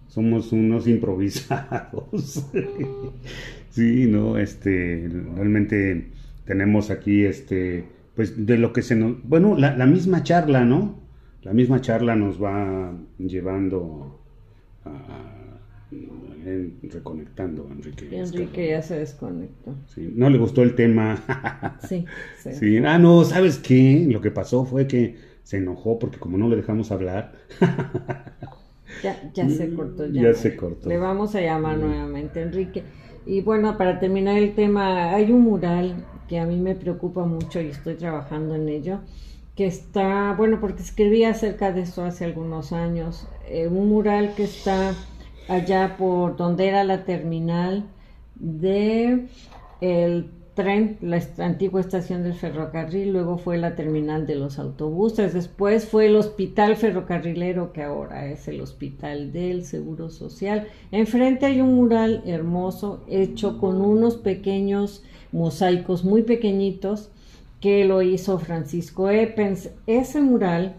Somos 0.09 0.51
unos 0.53 0.89
improvisados. 0.89 2.47
sí, 3.71 4.07
no, 4.07 4.39
este, 4.39 5.11
realmente 5.37 6.09
tenemos 6.47 6.89
aquí, 6.89 7.27
este, 7.27 8.00
pues 8.21 8.45
de 8.45 8.59
lo 8.59 8.75
que 8.75 8.83
se 8.83 8.97
nos, 8.97 9.27
bueno, 9.27 9.57
la, 9.57 9.75
la 9.75 9.87
misma 9.87 10.23
charla, 10.23 10.63
¿no? 10.63 11.01
La 11.43 11.55
misma 11.55 11.81
charla 11.81 12.15
nos 12.15 12.39
va 12.39 12.93
llevando 13.17 14.21
a, 14.85 15.57
reconectando 16.83 17.67
Enrique. 17.73 18.15
Enrique 18.15 18.69
ya 18.69 18.83
se 18.83 18.99
desconectó. 18.99 19.75
no 19.97 20.29
le 20.29 20.37
gustó 20.37 20.63
el 20.63 20.75
tema. 20.75 21.79
sí, 21.89 22.05
sí. 22.37 22.77
Ah, 22.85 22.99
no, 22.99 23.25
¿sabes 23.25 23.57
qué? 23.57 24.07
Lo 24.07 24.21
que 24.21 24.31
pasó 24.31 24.67
fue 24.67 24.87
que 24.87 25.17
se 25.43 25.57
enojó 25.57 25.99
porque 25.99 26.19
como 26.19 26.37
no 26.37 26.47
le 26.51 26.57
dejamos 26.57 26.93
hablar. 26.93 27.33
ya, 29.03 29.33
ya 29.33 29.49
se 29.49 29.73
cortó. 29.73 30.07
Ya, 30.09 30.35
se 30.35 30.57
cortó. 30.57 30.91
Le 30.91 30.99
vamos 30.99 31.35
a 31.37 31.41
llamar 31.41 31.79
nuevamente, 31.79 32.43
Enrique. 32.43 32.83
Y 33.25 33.41
bueno, 33.41 33.79
para 33.79 33.99
terminar 33.99 34.37
el 34.37 34.55
tema, 34.55 35.15
hay 35.15 35.33
un 35.33 35.41
mural 35.41 36.05
que 36.31 36.39
a 36.39 36.47
mí 36.47 36.61
me 36.61 36.77
preocupa 36.77 37.25
mucho 37.25 37.61
y 37.61 37.67
estoy 37.67 37.97
trabajando 37.97 38.55
en 38.55 38.69
ello, 38.69 39.01
que 39.57 39.67
está, 39.67 40.33
bueno, 40.39 40.61
porque 40.61 40.81
escribí 40.81 41.25
acerca 41.25 41.73
de 41.73 41.81
eso 41.81 42.05
hace 42.05 42.25
algunos 42.25 42.73
años, 42.73 43.27
eh, 43.49 43.67
un 43.67 43.89
mural 43.89 44.35
que 44.37 44.45
está 44.45 44.95
allá 45.49 45.97
por 45.99 46.37
donde 46.37 46.69
era 46.69 46.85
la 46.85 47.05
terminal 47.05 47.83
de 48.37 49.27
el 49.81 50.31
tren, 50.55 50.99
la 51.01 51.21
antigua 51.39 51.81
estación 51.81 52.23
del 52.23 52.35
ferrocarril, 52.35 53.13
luego 53.13 53.37
fue 53.37 53.59
la 53.59 53.75
terminal 53.75 54.25
de 54.25 54.37
los 54.37 54.61
autobuses, 54.61 55.35
después 55.35 55.89
fue 55.89 56.07
el 56.07 56.15
hospital 56.15 56.77
ferrocarrilero 56.77 57.73
que 57.73 57.83
ahora 57.83 58.27
es 58.31 58.47
el 58.47 58.61
hospital 58.61 59.33
del 59.33 59.65
Seguro 59.65 60.11
Social. 60.11 60.69
Enfrente 60.93 61.47
hay 61.47 61.61
un 61.61 61.75
mural 61.75 62.23
hermoso 62.25 63.03
hecho 63.09 63.59
con 63.59 63.81
unos 63.81 64.17
pequeños 64.17 65.03
mosaicos 65.33 66.05
muy 66.05 66.23
pequeñitos 66.23 67.11
que 67.61 67.85
lo 67.85 68.03
hizo 68.03 68.39
Francisco 68.39 69.11
Eppens. 69.11 69.71
Ese 69.87 70.21
mural 70.21 70.77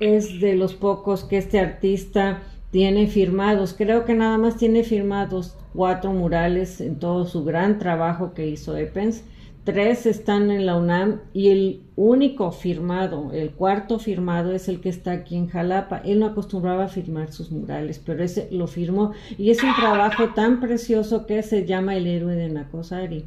es 0.00 0.40
de 0.40 0.54
los 0.54 0.74
pocos 0.74 1.24
que 1.24 1.38
este 1.38 1.58
artista 1.58 2.42
tiene 2.70 3.06
firmados, 3.06 3.72
creo 3.72 4.04
que 4.04 4.14
nada 4.14 4.36
más 4.36 4.56
tiene 4.56 4.84
firmados 4.84 5.56
cuatro 5.72 6.12
murales 6.12 6.80
en 6.80 6.98
todo 6.98 7.24
su 7.24 7.44
gran 7.44 7.78
trabajo 7.78 8.34
que 8.34 8.46
hizo 8.46 8.76
Eppens. 8.76 9.24
Tres 9.64 10.06
están 10.06 10.50
en 10.50 10.64
la 10.64 10.76
UNAM 10.76 11.20
y 11.34 11.48
el 11.48 11.82
único 11.94 12.52
firmado, 12.52 13.32
el 13.32 13.50
cuarto 13.50 13.98
firmado 13.98 14.52
es 14.52 14.68
el 14.68 14.80
que 14.80 14.88
está 14.88 15.12
aquí 15.12 15.36
en 15.36 15.48
Jalapa. 15.48 15.98
Él 15.98 16.20
no 16.20 16.26
acostumbraba 16.26 16.84
a 16.84 16.88
firmar 16.88 17.32
sus 17.32 17.50
murales, 17.50 18.00
pero 18.04 18.24
ese 18.24 18.48
lo 18.50 18.66
firmó 18.66 19.12
y 19.36 19.50
es 19.50 19.62
un 19.62 19.74
trabajo 19.74 20.30
tan 20.34 20.60
precioso 20.60 21.26
que 21.26 21.42
se 21.42 21.66
llama 21.66 21.96
El 21.96 22.06
héroe 22.06 22.34
de 22.34 22.48
Nacosari. 22.48 23.26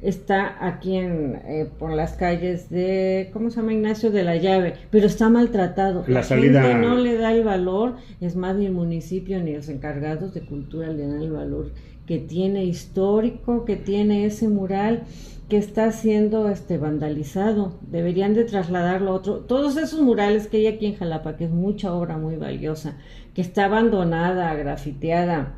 Está 0.00 0.64
aquí 0.66 0.96
en, 0.96 1.40
eh, 1.44 1.68
por 1.78 1.92
las 1.92 2.12
calles 2.12 2.70
de, 2.70 3.30
¿cómo 3.32 3.50
se 3.50 3.56
llama? 3.56 3.72
Ignacio 3.72 4.10
de 4.10 4.22
la 4.22 4.36
Llave, 4.36 4.74
pero 4.90 5.06
está 5.06 5.28
maltratado. 5.28 6.04
La 6.06 6.14
La, 6.14 6.22
salida- 6.22 6.62
gente 6.62 6.78
no 6.86 6.94
le 6.96 7.16
da 7.16 7.32
el 7.32 7.42
valor, 7.44 7.96
es 8.20 8.36
más, 8.36 8.56
ni 8.56 8.66
el 8.66 8.72
municipio 8.72 9.42
ni 9.42 9.54
los 9.54 9.68
encargados 9.68 10.34
de 10.34 10.42
cultura 10.42 10.88
le 10.88 11.06
dan 11.06 11.22
el 11.22 11.32
valor 11.32 11.72
que 12.06 12.18
tiene 12.18 12.64
histórico, 12.64 13.64
que 13.64 13.76
tiene 13.76 14.24
ese 14.24 14.48
mural 14.48 15.02
que 15.50 15.56
está 15.58 15.92
siendo 15.92 16.48
este 16.48 16.78
vandalizado. 16.78 17.74
Deberían 17.90 18.34
de 18.34 18.44
trasladarlo 18.44 19.10
a 19.10 19.14
otro. 19.14 19.38
Todos 19.40 19.76
esos 19.76 20.00
murales 20.00 20.46
que 20.46 20.58
hay 20.58 20.66
aquí 20.68 20.86
en 20.86 20.96
Jalapa, 20.96 21.36
que 21.36 21.44
es 21.44 21.50
mucha 21.50 21.92
obra 21.92 22.16
muy 22.18 22.36
valiosa, 22.36 22.96
que 23.34 23.40
está 23.42 23.64
abandonada, 23.66 24.54
grafiteada, 24.54 25.54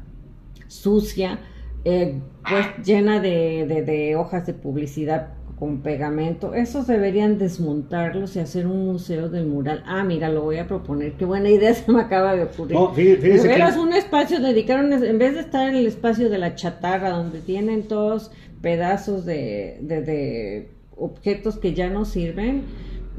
sucia, 0.68 1.38
eh, 1.84 2.20
pues 2.48 2.66
llena 2.84 3.20
de, 3.20 3.66
de- 3.66 3.82
de 3.82 4.16
hojas 4.16 4.46
de 4.46 4.54
publicidad 4.54 5.28
con 5.58 5.82
pegamento. 5.82 6.54
Esos 6.54 6.86
deberían 6.86 7.36
desmontarlos 7.36 8.34
y 8.36 8.38
hacer 8.40 8.66
un 8.66 8.86
museo 8.86 9.28
del 9.28 9.46
mural. 9.46 9.82
Ah, 9.86 10.02
mira, 10.04 10.30
lo 10.30 10.42
voy 10.42 10.56
a 10.56 10.66
proponer. 10.66 11.12
Qué 11.12 11.26
buena 11.26 11.50
idea 11.50 11.74
se 11.74 11.90
me 11.92 12.00
acaba 12.00 12.34
de 12.34 12.44
ocurrir. 12.44 12.74
No, 12.76 12.94
fí- 12.94 13.18
fíjese 13.18 13.48
que- 13.48 13.78
un 13.78 13.92
espacio, 13.92 14.40
dedicaron, 14.40 14.92
en 14.92 15.18
vez 15.18 15.34
de 15.34 15.40
estar 15.40 15.68
en 15.68 15.74
el 15.76 15.86
espacio 15.86 16.30
de 16.30 16.38
la 16.38 16.54
chatarra, 16.54 17.10
donde 17.10 17.40
tienen 17.40 17.82
todos 17.88 18.30
pedazos 18.62 19.24
de, 19.26 19.78
de 19.82 20.68
objetos 20.96 21.58
que 21.58 21.72
ya 21.74 21.88
no 21.90 22.04
sirven, 22.04 22.62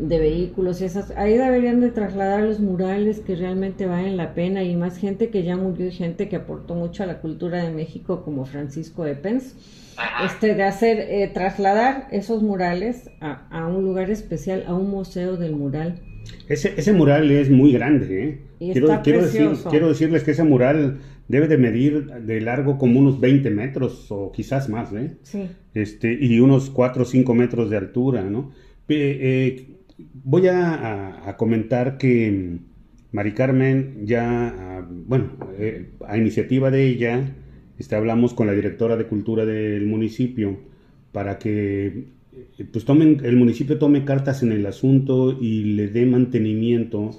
de 0.01 0.19
vehículos 0.19 0.81
y 0.81 0.85
esas, 0.85 1.11
ahí 1.15 1.37
deberían 1.37 1.79
de 1.79 1.91
trasladar 1.91 2.43
los 2.43 2.59
murales 2.59 3.19
que 3.19 3.35
realmente 3.35 3.85
valen 3.85 4.17
la 4.17 4.33
pena 4.33 4.63
y 4.63 4.75
más 4.75 4.97
gente 4.97 5.29
que 5.29 5.43
ya 5.43 5.55
murió 5.57 5.87
y 5.87 5.91
gente 5.91 6.27
que 6.27 6.35
aportó 6.37 6.73
mucho 6.75 7.03
a 7.03 7.05
la 7.05 7.19
cultura 7.19 7.63
de 7.63 7.71
México 7.71 8.23
como 8.23 8.45
Francisco 8.45 9.05
Epens, 9.05 9.55
este 10.25 10.55
de 10.55 10.63
hacer, 10.63 10.97
eh, 10.99 11.29
trasladar 11.33 12.07
esos 12.11 12.41
murales 12.41 13.09
a, 13.19 13.47
a 13.51 13.67
un 13.67 13.83
lugar 13.83 14.09
especial, 14.09 14.63
a 14.67 14.73
un 14.73 14.89
museo 14.89 15.37
del 15.37 15.55
mural. 15.55 15.99
Ese, 16.47 16.73
ese 16.77 16.93
mural 16.93 17.29
es 17.29 17.49
muy 17.49 17.71
grande, 17.71 18.23
¿eh? 18.23 18.41
Y 18.59 18.71
quiero, 18.71 18.87
está 18.87 19.01
quiero, 19.01 19.21
decir- 19.23 19.57
quiero 19.69 19.89
decirles 19.89 20.23
que 20.23 20.31
ese 20.31 20.43
mural 20.43 20.99
debe 21.27 21.47
de 21.47 21.57
medir 21.57 22.05
de 22.07 22.41
largo 22.41 22.77
como 22.77 22.99
unos 22.99 23.19
20 23.19 23.49
metros 23.49 24.07
o 24.11 24.31
quizás 24.31 24.69
más, 24.69 24.91
¿eh? 24.93 25.11
Sí. 25.23 25.47
Este, 25.73 26.13
y 26.19 26.39
unos 26.39 26.69
4 26.69 27.03
o 27.03 27.05
5 27.05 27.33
metros 27.33 27.69
de 27.69 27.77
altura, 27.77 28.23
¿no? 28.23 28.51
Eh, 28.93 29.67
voy 30.23 30.47
a, 30.47 31.35
comentar 31.37 31.97
que 31.97 32.59
Mari 33.11 33.33
Carmen 33.33 34.05
ya, 34.05 34.47
ah, 34.79 34.87
bueno, 34.89 35.31
eh, 35.57 35.91
a 36.07 36.17
iniciativa 36.17 36.71
de 36.71 36.87
ella, 36.87 37.35
este, 37.77 37.95
hablamos 37.95 38.33
con 38.33 38.47
la 38.47 38.53
directora 38.53 38.95
de 38.97 39.07
cultura 39.07 39.45
del 39.45 39.85
municipio 39.87 40.59
para 41.11 41.37
que 41.39 42.05
eh, 42.57 42.65
pues 42.71 42.85
tomen, 42.85 43.19
el 43.23 43.35
municipio 43.35 43.77
tome 43.79 44.05
cartas 44.05 44.43
en 44.43 44.51
el 44.51 44.65
asunto 44.65 45.37
y 45.39 45.63
le 45.75 45.87
dé 45.89 46.05
mantenimiento 46.05 47.11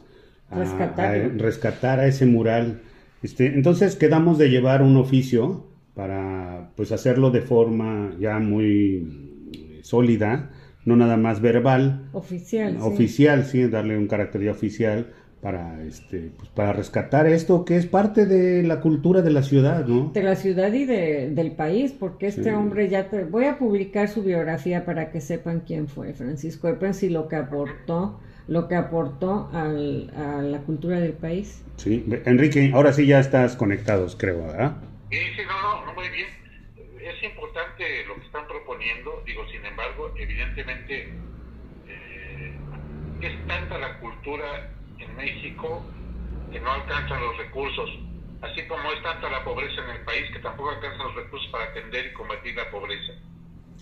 a, 0.50 0.62
a- 0.96 1.28
rescatar 1.36 2.00
a 2.00 2.06
ese 2.06 2.26
mural. 2.26 2.80
Este, 3.22 3.46
entonces 3.46 3.96
quedamos 3.96 4.38
de 4.38 4.50
llevar 4.50 4.82
un 4.82 4.96
oficio 4.96 5.66
para 5.94 6.72
pues 6.76 6.92
hacerlo 6.92 7.30
de 7.30 7.42
forma 7.42 8.16
ya 8.18 8.38
muy 8.38 9.80
sólida, 9.82 10.50
no 10.84 10.96
nada 10.96 11.16
más 11.16 11.40
verbal, 11.40 12.08
Oficial. 12.12 12.72
sí. 12.74 12.78
oficial, 12.82 13.44
sí, 13.44 13.68
darle 13.68 13.96
un 13.96 14.06
carácter 14.08 14.42
ya 14.42 14.50
oficial 14.52 15.12
para 15.40 15.82
este 15.82 16.30
pues, 16.36 16.50
para 16.50 16.72
rescatar 16.72 17.26
esto 17.26 17.64
que 17.64 17.76
es 17.76 17.86
parte 17.86 18.26
de 18.26 18.62
la 18.62 18.80
cultura 18.80 19.22
de 19.22 19.30
la 19.32 19.42
ciudad, 19.42 19.84
¿no? 19.86 20.10
de 20.14 20.22
la 20.22 20.36
ciudad 20.36 20.72
y 20.72 20.84
de, 20.84 21.30
del 21.30 21.52
país, 21.52 21.92
porque 21.98 22.28
este 22.28 22.44
Sí. 22.44 22.50
hombre 22.50 22.88
ya 22.88 23.10
te, 23.10 23.24
voy 23.24 23.46
a 23.46 23.58
publicar 23.58 24.08
su 24.08 24.22
biografía 24.22 24.84
para 24.84 25.10
que 25.10 25.20
sepan 25.20 25.60
quién 25.66 25.88
fue 25.88 26.14
Francisco 26.14 26.68
Epens 26.68 27.02
y 27.02 27.08
lo 27.10 27.26
que 27.26 27.34
aportó, 27.36 28.20
lo 28.46 28.68
que 28.68 28.76
aportó 28.76 29.48
al- 29.52 30.12
a 30.16 30.42
la 30.42 30.58
cultura 30.60 31.00
del 31.00 31.12
país. 31.14 31.62
Sí, 31.76 32.04
Enrique, 32.24 32.70
ahora 32.72 32.92
sí 32.92 33.06
ya 33.06 33.18
estás 33.18 33.56
conectados, 33.56 34.14
creo, 34.14 34.42
¿verdad? 34.46 34.76
Sí, 35.10 35.18
sí, 35.36 35.42
no, 35.44 35.80
no, 35.80 35.86
no, 35.86 35.94
muy 35.94 36.08
bien. 36.08 36.26
Es 37.22 37.30
importante 37.30 38.04
lo 38.06 38.16
que 38.16 38.26
están 38.26 38.48
proponiendo, 38.48 39.22
digo, 39.24 39.46
sin 39.46 39.64
embargo, 39.64 40.12
evidentemente 40.16 41.16
eh, 41.86 42.60
es 43.20 43.46
tanta 43.46 43.78
la 43.78 43.96
cultura 44.00 44.72
en 44.98 45.14
México 45.14 45.86
que 46.50 46.58
no 46.58 46.72
alcanzan 46.72 47.20
los 47.20 47.36
recursos, 47.36 47.90
así 48.40 48.66
como 48.66 48.90
es 48.90 49.00
tanta 49.04 49.30
la 49.30 49.44
pobreza 49.44 49.84
en 49.84 49.90
el 49.90 50.04
país 50.04 50.32
que 50.32 50.40
tampoco 50.40 50.70
alcanzan 50.70 51.06
los 51.06 51.14
recursos 51.14 51.48
para 51.52 51.66
atender 51.66 52.06
y 52.06 52.12
combatir 52.12 52.56
la 52.56 52.68
pobreza. 52.72 53.12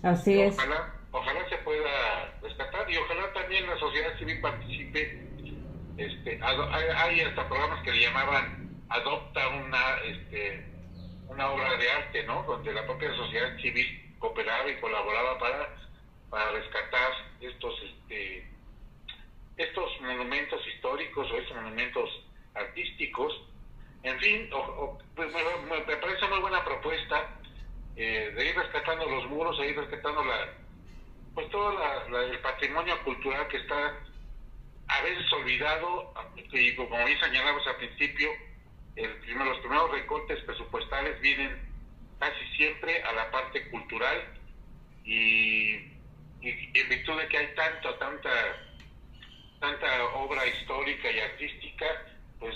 Así 0.03 0.39
es. 0.39 0.59
Ojalá, 0.59 0.95
ojalá 1.11 1.49
se 1.49 1.57
pueda 1.65 2.39
rescatar 2.43 2.91
y 2.91 2.97
ojalá 2.99 3.33
también 3.33 3.67
la 3.67 3.79
sociedad 3.79 4.19
civil 4.19 4.39
participe. 4.43 5.19
Este, 5.97 6.39
hay, 6.43 6.57
hay 6.95 7.21
hasta 7.23 7.49
programas 7.49 7.83
que 7.85 7.93
le 7.93 8.03
llamaban 8.03 8.69
adopta 8.91 9.49
una 9.49 9.97
este, 10.05 10.70
una 11.31 11.51
obra 11.51 11.77
de 11.77 11.91
arte, 11.91 12.23
¿no? 12.25 12.43
Donde 12.43 12.73
la 12.73 12.85
propia 12.87 13.15
sociedad 13.15 13.57
civil 13.59 14.15
cooperaba 14.19 14.69
y 14.69 14.81
colaboraba 14.81 15.39
para 15.39 15.77
para 16.29 16.51
rescatar 16.53 17.13
estos 17.41 17.75
este 17.83 18.49
estos 19.57 20.01
monumentos 20.01 20.61
históricos 20.67 21.31
o 21.31 21.37
estos 21.37 21.57
monumentos 21.57 22.09
artísticos. 22.55 23.33
En 24.03 24.19
fin, 24.19 24.49
o- 24.53 24.59
o- 24.59 24.99
pues 25.15 25.29
me, 25.33 25.97
parece 25.97 26.29
muy 26.29 26.39
buena 26.41 26.65
propuesta 26.65 27.37
eh, 27.97 28.33
de 28.35 28.45
ir 28.47 28.57
rescatando 28.57 29.05
los 29.07 29.27
muros, 29.27 29.59
de 29.59 29.69
ir 29.69 29.77
rescatando 29.77 30.25
la, 30.25 30.49
pues 31.35 31.49
todo 31.51 31.73
la- 31.79 32.23
el 32.23 32.39
patrimonio 32.41 33.03
cultural 33.05 33.47
que 33.49 33.59
está 33.59 33.95
a 34.89 35.03
veces 35.03 35.31
olvidado 35.33 36.13
y 36.53 36.75
como 36.77 37.05
bien 37.05 37.21
señalamos 37.21 37.67
al 37.67 37.77
principio, 37.77 38.31
el 38.97 39.11
primero, 39.19 39.51
los 39.51 39.59
primeros 39.59 39.91
recortes 39.93 40.43
presupuestales 40.45 41.21
vienen 41.21 41.51
casi 42.19 42.45
siempre 42.57 43.03
a 43.03 43.13
la 43.13 43.31
parte 43.31 43.69
cultural 43.71 44.19
y, 45.05 45.75
en 46.43 46.89
virtud 46.89 47.19
de 47.21 47.29
que 47.29 47.39
hay 47.39 47.55
tanto, 47.55 47.95
tanta 47.95 48.31
tanta 49.61 49.87
obra 50.17 50.41
histórica 50.47 51.11
y 51.11 51.21
artística, 51.21 51.85
pues 52.39 52.55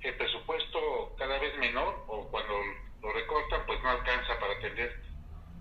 el 0.00 0.14
presupuesto 0.14 1.14
cada 1.18 1.38
vez 1.38 1.56
menor 1.58 2.02
o 2.08 2.26
cuando 2.28 2.54
lo 3.02 3.12
recortan 3.12 3.60
pues 3.66 3.78
no 3.82 3.90
alcanza 3.90 4.38
para 4.40 4.54
atender 4.54 4.90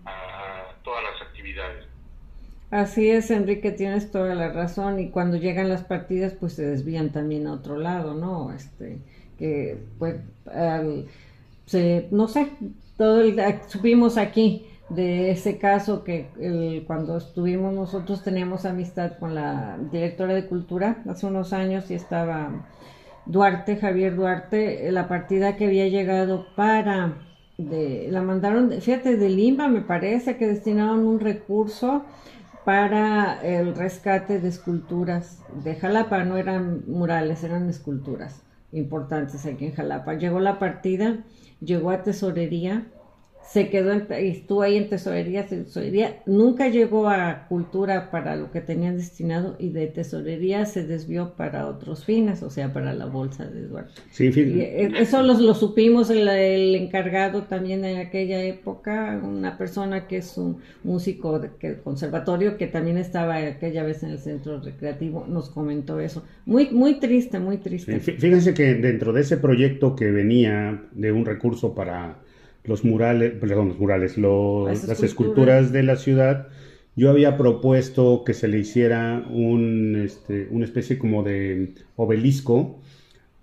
a, 0.05 0.69
a 0.69 0.83
todas 0.83 1.03
las 1.03 1.21
actividades. 1.21 1.85
Así 2.71 3.09
es, 3.09 3.31
Enrique, 3.31 3.71
tienes 3.71 4.11
toda 4.11 4.35
la 4.35 4.49
razón. 4.49 4.99
Y 4.99 5.09
cuando 5.09 5.37
llegan 5.37 5.69
las 5.69 5.83
partidas, 5.83 6.33
pues 6.33 6.53
se 6.53 6.63
desvían 6.63 7.11
también 7.11 7.47
a 7.47 7.53
otro 7.53 7.77
lado, 7.77 8.13
¿no? 8.13 8.53
Este, 8.53 8.99
que, 9.39 9.79
pues, 9.99 10.17
al- 10.53 11.07
se, 11.65 12.07
no 12.11 12.27
sé, 12.27 12.49
todo 12.97 13.21
el, 13.21 13.39
supimos 13.67 14.17
aquí 14.17 14.65
de 14.89 15.31
ese 15.31 15.57
caso 15.59 16.03
que 16.03 16.29
el- 16.39 16.83
cuando 16.87 17.17
estuvimos 17.17 17.73
nosotros 17.73 18.23
teníamos 18.23 18.65
amistad 18.65 19.13
con 19.19 19.35
la 19.35 19.77
directora 19.91 20.33
de 20.33 20.47
cultura 20.47 21.03
hace 21.07 21.25
unos 21.27 21.53
años 21.53 21.89
y 21.91 21.95
estaba 21.95 22.51
Duarte, 23.25 23.77
Javier 23.77 24.15
Duarte, 24.15 24.87
eh, 24.87 24.91
la 24.91 25.07
partida 25.07 25.55
que 25.55 25.65
había 25.65 25.87
llegado 25.87 26.47
para, 26.55 27.13
de, 27.57 28.07
la 28.09 28.21
mandaron, 28.23 28.71
fíjate, 28.81 29.17
de 29.17 29.29
Limba 29.29 29.67
me 29.67 29.81
parece 29.81 30.37
que 30.37 30.47
destinaron 30.47 31.05
un 31.05 31.19
recurso 31.19 32.05
para 32.65 33.39
el 33.43 33.75
rescate 33.75 34.39
de 34.39 34.47
esculturas 34.49 35.39
de 35.63 35.75
Jalapa, 35.75 36.23
no 36.23 36.37
eran 36.37 36.83
murales, 36.87 37.43
eran 37.43 37.69
esculturas 37.69 38.41
importantes 38.71 39.45
aquí 39.45 39.65
en 39.65 39.73
Jalapa. 39.73 40.13
Llegó 40.13 40.39
la 40.39 40.59
partida, 40.59 41.23
llegó 41.61 41.91
a 41.91 42.03
tesorería, 42.03 42.87
se 43.51 43.69
quedó 43.69 43.91
en, 43.93 44.05
y 44.23 44.29
estuvo 44.29 44.61
ahí 44.61 44.77
en 44.77 44.89
tesorería, 44.89 45.45
tesorería, 45.47 46.21
nunca 46.27 46.67
llegó 46.69 47.09
a 47.09 47.47
cultura 47.47 48.11
para 48.11 48.35
lo 48.35 48.51
que 48.51 48.61
tenían 48.61 48.97
destinado 48.97 49.55
y 49.59 49.69
de 49.69 49.87
tesorería 49.87 50.65
se 50.65 50.85
desvió 50.85 51.33
para 51.35 51.67
otros 51.67 52.05
fines, 52.05 52.43
o 52.43 52.49
sea, 52.51 52.71
para 52.73 52.93
la 52.93 53.05
bolsa 53.07 53.45
de 53.47 53.61
Eduardo. 53.61 53.89
Sí, 54.11 54.31
Y 54.43 54.61
eh, 54.61 54.91
eso 54.97 55.23
lo, 55.23 55.33
lo 55.39 55.53
supimos 55.55 56.09
el, 56.11 56.27
el 56.27 56.75
encargado 56.75 57.43
también 57.43 57.83
en 57.85 57.97
aquella 57.97 58.41
época, 58.43 59.19
una 59.23 59.57
persona 59.57 60.07
que 60.07 60.17
es 60.17 60.37
un 60.37 60.59
músico 60.83 61.39
de 61.39 61.49
que, 61.59 61.77
conservatorio 61.81 62.57
que 62.57 62.67
también 62.67 62.97
estaba 62.97 63.37
aquella 63.37 63.83
vez 63.83 64.03
en 64.03 64.11
el 64.11 64.19
centro 64.19 64.59
recreativo, 64.61 65.25
nos 65.27 65.49
comentó 65.49 65.99
eso. 65.99 66.23
Muy, 66.45 66.69
muy 66.71 66.99
triste, 66.99 67.39
muy 67.39 67.57
triste. 67.57 67.99
Fí- 67.99 68.17
Fíjense 68.17 68.53
que 68.53 68.75
dentro 68.75 69.13
de 69.13 69.21
ese 69.21 69.37
proyecto 69.37 69.95
que 69.95 70.11
venía 70.11 70.83
de 70.91 71.11
un 71.11 71.25
recurso 71.25 71.73
para 71.73 72.19
los 72.63 72.83
murales, 72.85 73.31
perdón, 73.33 73.69
los 73.69 73.79
murales, 73.79 74.17
los- 74.17 74.67
Las 74.69 74.87
las 74.87 75.03
esculturas. 75.03 75.71
de 75.71 75.83
la 75.83 75.95
ciudad, 75.95 76.47
yo 76.95 77.09
había 77.09 77.37
propuesto 77.37 78.23
que 78.25 78.33
se 78.33 78.47
le 78.47 78.59
hiciera 78.59 79.25
un, 79.29 79.95
este, 80.03 80.47
una 80.51 80.65
especie 80.65 80.97
como 80.97 81.23
de 81.23 81.73
obelisco 81.95 82.79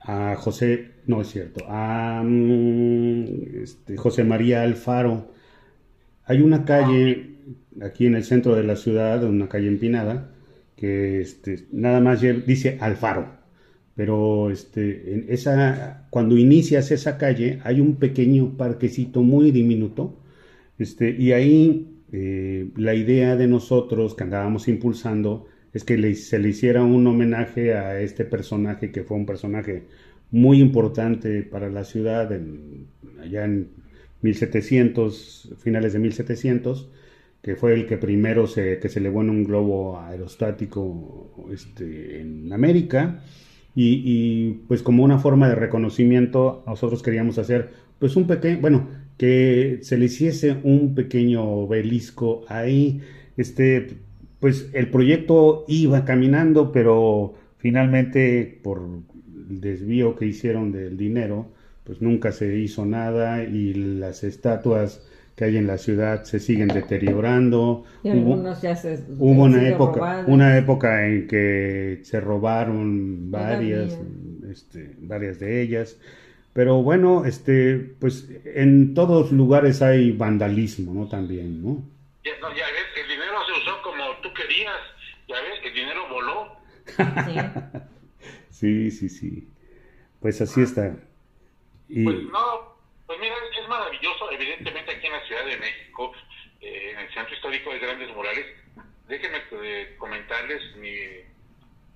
a 0.00 0.36
José, 0.36 0.90
no 1.06 1.20
es 1.22 1.28
cierto, 1.28 1.64
a 1.68 2.22
mm, 2.24 3.24
este, 3.62 3.96
José 3.96 4.24
María 4.24 4.62
Alfaro. 4.62 5.32
Hay 6.24 6.42
una 6.42 6.64
calle 6.64 7.30
aquí 7.82 8.06
en 8.06 8.14
el 8.16 8.24
centro 8.24 8.54
de 8.54 8.64
la 8.64 8.76
ciudad, 8.76 9.24
una 9.24 9.48
calle 9.48 9.68
empinada, 9.68 10.30
que 10.76 11.20
este, 11.20 11.64
nada 11.72 12.00
más 12.00 12.20
dice 12.20 12.76
Alfaro. 12.80 13.35
Pero 13.96 14.50
este, 14.50 15.14
en 15.14 15.26
esa, 15.28 16.06
cuando 16.10 16.36
inicias 16.36 16.90
esa 16.90 17.18
calle 17.18 17.60
hay 17.64 17.80
un 17.80 17.96
pequeño 17.96 18.56
parquecito 18.56 19.22
muy 19.22 19.50
diminuto 19.50 20.16
este, 20.78 21.10
y 21.10 21.32
ahí 21.32 21.88
eh, 22.12 22.68
la 22.76 22.94
idea 22.94 23.36
de 23.36 23.46
nosotros 23.46 24.14
que 24.14 24.24
andábamos 24.24 24.68
impulsando 24.68 25.46
es 25.72 25.84
que 25.84 26.14
se 26.14 26.38
le 26.38 26.48
hiciera 26.50 26.82
un 26.84 27.06
homenaje 27.06 27.74
a 27.74 28.00
este 28.00 28.24
personaje 28.24 28.92
que 28.92 29.02
fue 29.02 29.16
un 29.16 29.26
personaje 29.26 29.84
muy 30.30 30.60
importante 30.60 31.42
para 31.42 31.68
la 31.68 31.84
ciudad 31.84 32.30
allá 33.20 33.44
en 33.44 33.68
1700, 34.22 35.56
finales 35.58 35.92
de 35.92 35.98
1700, 35.98 36.90
que 37.42 37.56
fue 37.56 37.74
el 37.74 37.86
que 37.86 37.96
primero 37.96 38.46
se, 38.46 38.78
que 38.78 38.88
se 38.88 38.98
elevó 38.98 39.22
en 39.22 39.30
un 39.30 39.44
globo 39.44 40.00
aerostático 40.00 41.48
este, 41.52 42.20
en 42.20 42.52
América. 42.52 43.22
Y, 43.78 44.62
pues 44.68 44.82
como 44.82 45.04
una 45.04 45.18
forma 45.18 45.50
de 45.50 45.54
reconocimiento, 45.54 46.64
nosotros 46.66 47.02
queríamos 47.02 47.36
hacer 47.36 47.70
pues 47.98 48.16
un 48.16 48.26
pequeño, 48.26 48.60
bueno, 48.62 48.88
que 49.18 49.80
se 49.82 49.98
le 49.98 50.06
hiciese 50.06 50.56
un 50.62 50.94
pequeño 50.94 51.44
obelisco 51.44 52.44
ahí. 52.48 53.02
Este, 53.36 53.98
pues 54.40 54.70
el 54.72 54.88
proyecto 54.88 55.66
iba 55.68 56.06
caminando, 56.06 56.72
pero 56.72 57.34
finalmente 57.58 58.60
por 58.62 58.80
el 59.50 59.60
desvío 59.60 60.16
que 60.16 60.26
hicieron 60.26 60.72
del 60.72 60.96
dinero, 60.96 61.48
pues 61.84 62.00
nunca 62.00 62.32
se 62.32 62.58
hizo 62.58 62.86
nada 62.86 63.44
y 63.44 63.74
las 63.74 64.24
estatuas 64.24 65.06
que 65.36 65.44
hay 65.44 65.58
en 65.58 65.66
la 65.66 65.76
ciudad 65.76 66.24
se 66.24 66.40
siguen 66.40 66.68
deteriorando. 66.68 67.84
Y 68.02 68.08
algunos 68.08 68.62
ya 68.62 68.74
se, 68.74 69.04
hubo 69.18 69.44
una 69.44 69.68
época, 69.68 70.24
una 70.26 70.56
época 70.56 71.06
en 71.06 71.28
que 71.28 72.00
se 72.02 72.20
robaron 72.20 73.30
varias, 73.30 73.98
este, 74.50 74.94
varias 74.98 75.38
de 75.38 75.60
ellas. 75.60 75.98
Pero 76.54 76.82
bueno, 76.82 77.26
este, 77.26 77.76
pues 78.00 78.30
en 78.46 78.94
todos 78.94 79.30
lugares 79.30 79.82
hay 79.82 80.12
vandalismo, 80.12 80.94
¿no? 80.94 81.06
También, 81.06 81.62
¿no? 81.62 81.84
Ya, 82.24 82.32
ves, 82.32 83.02
el 83.02 83.08
dinero 83.08 83.36
se 83.46 83.60
usó 83.60 83.82
como 83.82 84.04
tú 84.22 84.32
querías, 84.32 84.74
ya 85.28 85.36
ves, 85.36 85.60
el 85.64 85.74
dinero 85.74 86.08
voló. 86.08 86.56
sí, 88.50 88.90
sí, 88.90 89.10
sí. 89.10 89.46
Pues 90.18 90.40
así 90.40 90.62
está. 90.62 90.96
Y... 91.90 92.04
Pues 92.04 92.22
no, 92.22 92.76
pues 93.06 93.18
mira, 93.20 93.34
es 93.62 93.68
maravilloso, 93.68 94.30
evidentemente 94.32 94.85
aquí 95.06 95.12
en 95.12 95.12
la 95.12 95.26
Ciudad 95.26 95.44
de 95.44 95.56
México, 95.58 96.12
eh, 96.60 96.90
en 96.92 96.98
el 96.98 97.14
Centro 97.14 97.34
Histórico 97.34 97.72
de 97.72 97.78
Grandes 97.78 98.14
Murales, 98.14 98.46
déjenme 99.08 99.42
eh, 99.62 99.94
comentarles, 99.98 100.76
mi, 100.76 100.96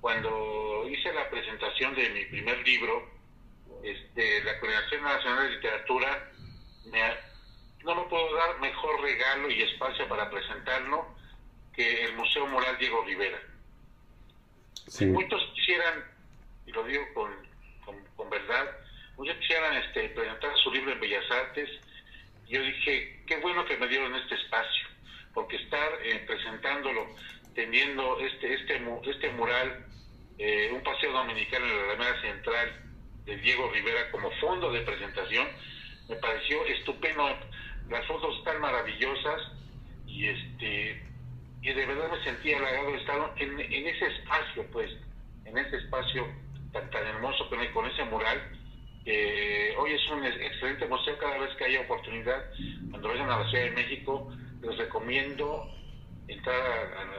cuando 0.01 0.89
hice 0.89 1.13
la 1.13 1.29
presentación 1.31 1.95
de 1.95 2.09
mi 2.11 2.25
primer 2.27 2.59
libro, 2.67 3.11
este, 3.83 4.45
la 4.45 4.59
Coordinación 4.61 5.03
Nacional 5.03 5.49
de 5.49 5.57
Literatura 5.57 6.33
no 7.85 7.95
me 7.95 8.03
puedo 8.09 8.35
dar 8.35 8.61
mejor 8.61 9.01
regalo 9.01 9.51
y 9.51 9.63
espacio 9.63 10.07
para 10.09 10.29
presentarlo 10.31 11.07
que 11.73 12.05
el 12.05 12.15
Museo 12.15 12.47
Moral 12.47 12.77
Diego 12.79 13.03
Rivera. 13.05 13.41
Muchos 15.07 15.41
quisieran, 15.55 16.05
y 16.67 16.73
lo 16.73 16.85
digo 16.85 17.03
con, 17.15 17.33
con, 18.17 18.29
verdad, 18.29 18.71
muchos 19.17 19.37
quisieran 19.37 19.77
este, 19.77 20.11
presentar 20.11 20.57
su 20.59 20.73
libro 20.73 20.93
en 20.93 21.01
Bellas 21.01 21.31
Artes. 21.31 21.71
Yo 22.51 22.61
dije, 22.61 23.23
qué 23.29 23.37
bueno 23.37 23.65
que 23.65 23.77
me 23.77 23.87
dieron 23.87 24.13
este 24.17 24.35
espacio, 24.35 24.89
porque 25.33 25.55
estar 25.55 25.89
eh, 26.03 26.25
presentándolo, 26.27 27.07
teniendo 27.55 28.19
este, 28.19 28.55
este, 28.55 28.83
este 29.05 29.31
mural, 29.35 29.87
eh, 30.37 30.69
un 30.73 30.83
paseo 30.83 31.13
dominical 31.13 31.63
en 31.63 31.77
la 31.77 31.85
Alameda 31.85 32.21
Central, 32.23 32.73
de 33.25 33.37
Diego 33.37 33.71
Rivera 33.71 34.11
como 34.11 34.33
fondo 34.41 34.73
de 34.73 34.81
presentación, 34.81 35.47
me 36.09 36.17
pareció 36.17 36.67
estupendo. 36.67 37.29
Las 37.89 38.05
fotos 38.09 38.37
están 38.39 38.61
maravillosas 38.61 39.41
y 40.09 40.27
este 40.27 41.03
y 41.63 41.73
de 41.73 41.87
verdad 41.87 42.11
me 42.11 42.25
sentí 42.25 42.53
halagado 42.53 42.91
de 42.91 42.99
estar 42.99 43.33
en, 43.37 43.61
ese 43.61 44.07
espacio, 44.07 44.67
pues, 44.73 44.91
en 45.45 45.57
ese 45.57 45.77
espacio 45.77 46.27
tan, 46.73 46.91
tan 46.91 47.07
hermoso 47.07 47.49
con, 47.49 47.65
con 47.69 47.87
ese 47.87 48.03
mural. 48.07 48.60
Hoy 49.07 49.93
es 49.93 50.11
un 50.11 50.25
excelente 50.25 50.87
museo 50.87 51.17
cada 51.19 51.39
vez 51.39 51.51
que 51.57 51.65
haya 51.65 51.81
oportunidad, 51.83 52.45
cuando 52.91 53.09
vayan 53.09 53.31
a 53.31 53.41
la 53.41 53.51
Ciudad 53.51 53.65
de 53.65 53.71
México, 53.71 54.33
les 54.63 54.77
recomiendo 54.77 55.67
entrar 56.29 56.57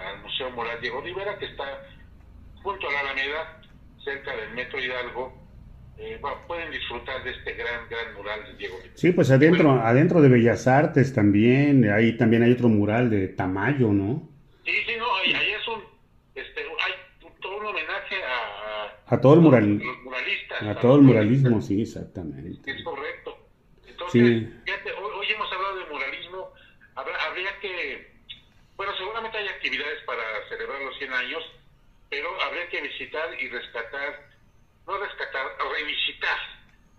al 0.07 0.21
Museo 0.21 0.51
Mural 0.51 0.79
Diego 0.81 1.01
Rivera, 1.01 1.37
que 1.37 1.45
está 1.45 1.65
junto 2.63 2.87
a 2.87 2.91
la 2.91 2.99
Alameda, 3.01 3.61
cerca 4.03 4.35
del 4.35 4.51
Metro 4.51 4.79
Hidalgo, 4.79 5.41
eh, 5.97 6.19
pueden 6.47 6.71
disfrutar 6.71 7.23
de 7.23 7.31
este 7.31 7.53
gran, 7.53 7.87
gran 7.89 8.13
mural 8.15 8.43
de 8.45 8.53
Diego 8.57 8.75
Sí, 8.95 9.11
pues 9.11 9.29
adentro, 9.29 9.71
adentro 9.73 10.21
de 10.21 10.29
Bellas 10.29 10.67
Artes 10.67 11.13
también, 11.13 11.87
ahí 11.91 12.17
también 12.17 12.43
hay 12.43 12.53
otro 12.53 12.69
mural 12.69 13.09
de 13.09 13.27
Tamayo, 13.27 13.89
¿no? 13.89 14.27
Sí, 14.65 14.71
sí, 14.87 14.93
no, 14.97 15.05
ahí, 15.17 15.31
es 15.33 15.67
un, 15.67 15.83
este, 16.33 16.61
hay 16.61 16.93
todo 17.39 17.57
un 17.57 17.67
homenaje 17.67 18.15
a, 18.23 18.60
a 19.11 19.21
todo 19.21 19.33
el 19.35 19.41
mural, 19.41 19.81
muralistas. 20.03 20.63
A 20.63 20.75
todo 20.79 20.95
el 20.95 21.01
muralismo, 21.01 21.61
sí, 21.61 21.81
exactamente. 21.81 22.71
Es 22.71 22.83
correcto. 22.83 23.37
Entonces, 23.85 24.47
fíjate, 24.65 24.91
hoy, 24.93 25.27
hemos 25.29 25.51
hablado 25.51 25.75
de 25.75 25.85
muralismo, 25.85 26.53
habría 26.95 27.59
que, 27.59 28.11
bueno, 28.75 28.93
seguramente 28.97 29.37
hay 29.37 29.47
actividades 29.47 30.03
para 30.05 30.23
celebrar 30.49 30.81
los 30.81 30.97
100 30.97 31.13
años, 31.13 31.43
pero 32.09 32.29
habría 32.41 32.67
que 32.69 32.81
visitar 32.81 33.29
y 33.39 33.47
rescatar 33.49 34.31
no 34.87 34.97
rescatar, 34.97 35.45
revisitar 35.77 36.37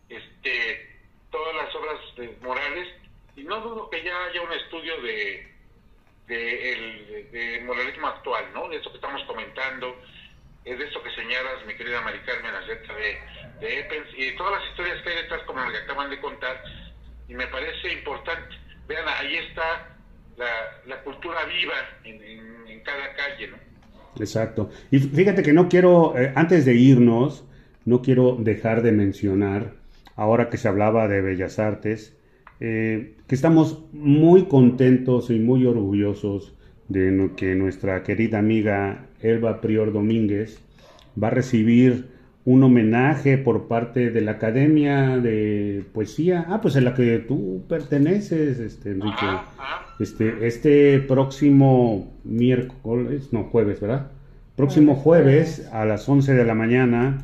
este, 0.08 1.00
todas 1.30 1.54
las 1.56 1.74
obras 1.74 1.98
de 2.16 2.36
Morales 2.42 2.88
y 3.36 3.42
no 3.44 3.60
dudo 3.60 3.90
que 3.90 4.02
ya 4.02 4.24
haya 4.24 4.42
un 4.42 4.52
estudio 4.52 5.00
de, 5.02 5.52
de, 6.26 6.72
el, 7.58 7.64
moralismo 7.64 8.08
actual, 8.08 8.44
¿no? 8.52 8.68
De 8.68 8.76
eso 8.76 8.90
que 8.90 8.96
estamos 8.96 9.22
comentando, 9.24 9.96
es 10.64 10.78
de 10.78 10.84
eso 10.84 11.02
que 11.02 11.10
señalas, 11.10 11.66
mi 11.66 11.74
querida 11.74 12.00
Mari 12.02 12.18
Carmen, 12.20 12.54
acerca 12.54 12.94
de, 12.94 13.18
de 13.60 13.80
Eppens 13.80 14.06
y 14.16 14.36
todas 14.36 14.60
las 14.60 14.70
historias 14.70 15.02
que 15.02 15.10
hay 15.10 15.16
detrás, 15.22 15.42
como 15.46 15.60
las 15.60 15.72
que 15.72 15.78
acaban 15.78 16.10
de 16.10 16.20
contar, 16.20 16.62
y 17.28 17.34
me 17.34 17.46
parece 17.48 17.92
importante. 17.92 18.54
Vean, 18.86 19.04
ahí 19.08 19.36
está 19.36 19.96
la, 20.36 20.46
la 20.86 21.02
cultura 21.02 21.44
viva 21.46 21.74
en, 22.04 22.22
en, 22.68 22.80
cada 22.82 23.14
calle, 23.14 23.48
¿no? 23.48 23.56
Exacto. 24.18 24.70
Y 24.90 24.98
fíjate 24.98 25.42
que 25.42 25.52
no 25.52 25.68
quiero, 25.68 26.18
eh, 26.18 26.32
antes 26.34 26.64
de 26.64 26.74
irnos, 26.74 27.44
no 27.84 28.02
quiero 28.02 28.36
dejar 28.38 28.82
de 28.82 28.90
mencionar, 28.92 29.74
ahora 30.16 30.50
que 30.50 30.58
se 30.58 30.68
hablaba 30.68 31.06
de 31.06 31.20
Bellas 31.22 31.58
Artes, 31.58 32.16
eh, 32.60 33.16
que 33.26 33.34
estamos 33.34 33.84
muy 33.92 34.46
contentos 34.46 35.30
y 35.30 35.38
muy 35.38 35.64
orgullosos 35.66 36.54
de 36.88 37.30
que 37.36 37.54
nuestra 37.54 38.02
querida 38.02 38.38
amiga 38.38 39.06
Elba 39.22 39.60
Prior 39.60 39.92
Domínguez 39.92 40.60
va 41.20 41.28
a 41.28 41.30
recibir 41.30 42.06
un 42.44 42.62
homenaje 42.64 43.38
por 43.38 43.68
parte 43.68 44.10
de 44.10 44.20
la 44.20 44.32
Academia 44.32 45.18
de 45.18 45.84
Poesía, 45.92 46.46
ah, 46.48 46.60
pues 46.60 46.74
en 46.76 46.84
la 46.84 46.94
que 46.94 47.18
tú 47.20 47.64
perteneces, 47.68 48.58
este, 48.58 48.90
Enrique, 48.90 49.26
este, 50.00 50.46
este 50.46 50.98
próximo 51.00 52.12
miércoles, 52.24 53.32
no, 53.32 53.44
jueves, 53.44 53.80
¿verdad? 53.80 54.10
Próximo 54.56 54.96
jueves 54.96 55.68
a 55.72 55.84
las 55.84 56.08
11 56.08 56.34
de 56.34 56.44
la 56.44 56.54
mañana 56.54 57.18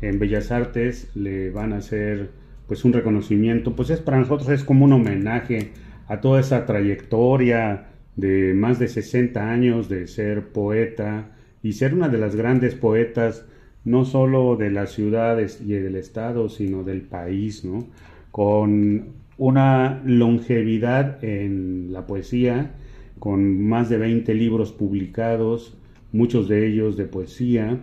en 0.00 0.18
Bellas 0.18 0.50
Artes 0.50 1.10
le 1.14 1.50
van 1.50 1.72
a 1.72 1.78
hacer 1.78 2.30
pues 2.66 2.84
un 2.86 2.94
reconocimiento, 2.94 3.76
pues 3.76 3.90
es 3.90 4.00
para 4.00 4.18
nosotros 4.18 4.48
es 4.48 4.64
como 4.64 4.86
un 4.86 4.94
homenaje 4.94 5.72
a 6.08 6.20
toda 6.20 6.40
esa 6.40 6.64
trayectoria 6.64 7.88
de 8.16 8.54
más 8.54 8.78
de 8.78 8.88
60 8.88 9.50
años 9.50 9.88
de 9.90 10.06
ser 10.06 10.48
poeta 10.48 11.33
y 11.64 11.72
ser 11.72 11.94
una 11.94 12.08
de 12.08 12.18
las 12.18 12.36
grandes 12.36 12.76
poetas 12.76 13.46
no 13.84 14.04
solo 14.04 14.56
de 14.56 14.70
las 14.70 14.92
ciudades 14.92 15.60
y 15.60 15.72
del 15.72 15.96
estado, 15.96 16.48
sino 16.48 16.84
del 16.84 17.00
país, 17.02 17.64
¿no? 17.64 17.86
Con 18.30 19.06
una 19.38 20.02
longevidad 20.04 21.24
en 21.24 21.92
la 21.92 22.06
poesía, 22.06 22.72
con 23.18 23.66
más 23.66 23.88
de 23.88 23.96
20 23.98 24.34
libros 24.34 24.72
publicados, 24.72 25.76
muchos 26.12 26.48
de 26.48 26.66
ellos 26.66 26.96
de 26.96 27.06
poesía, 27.06 27.80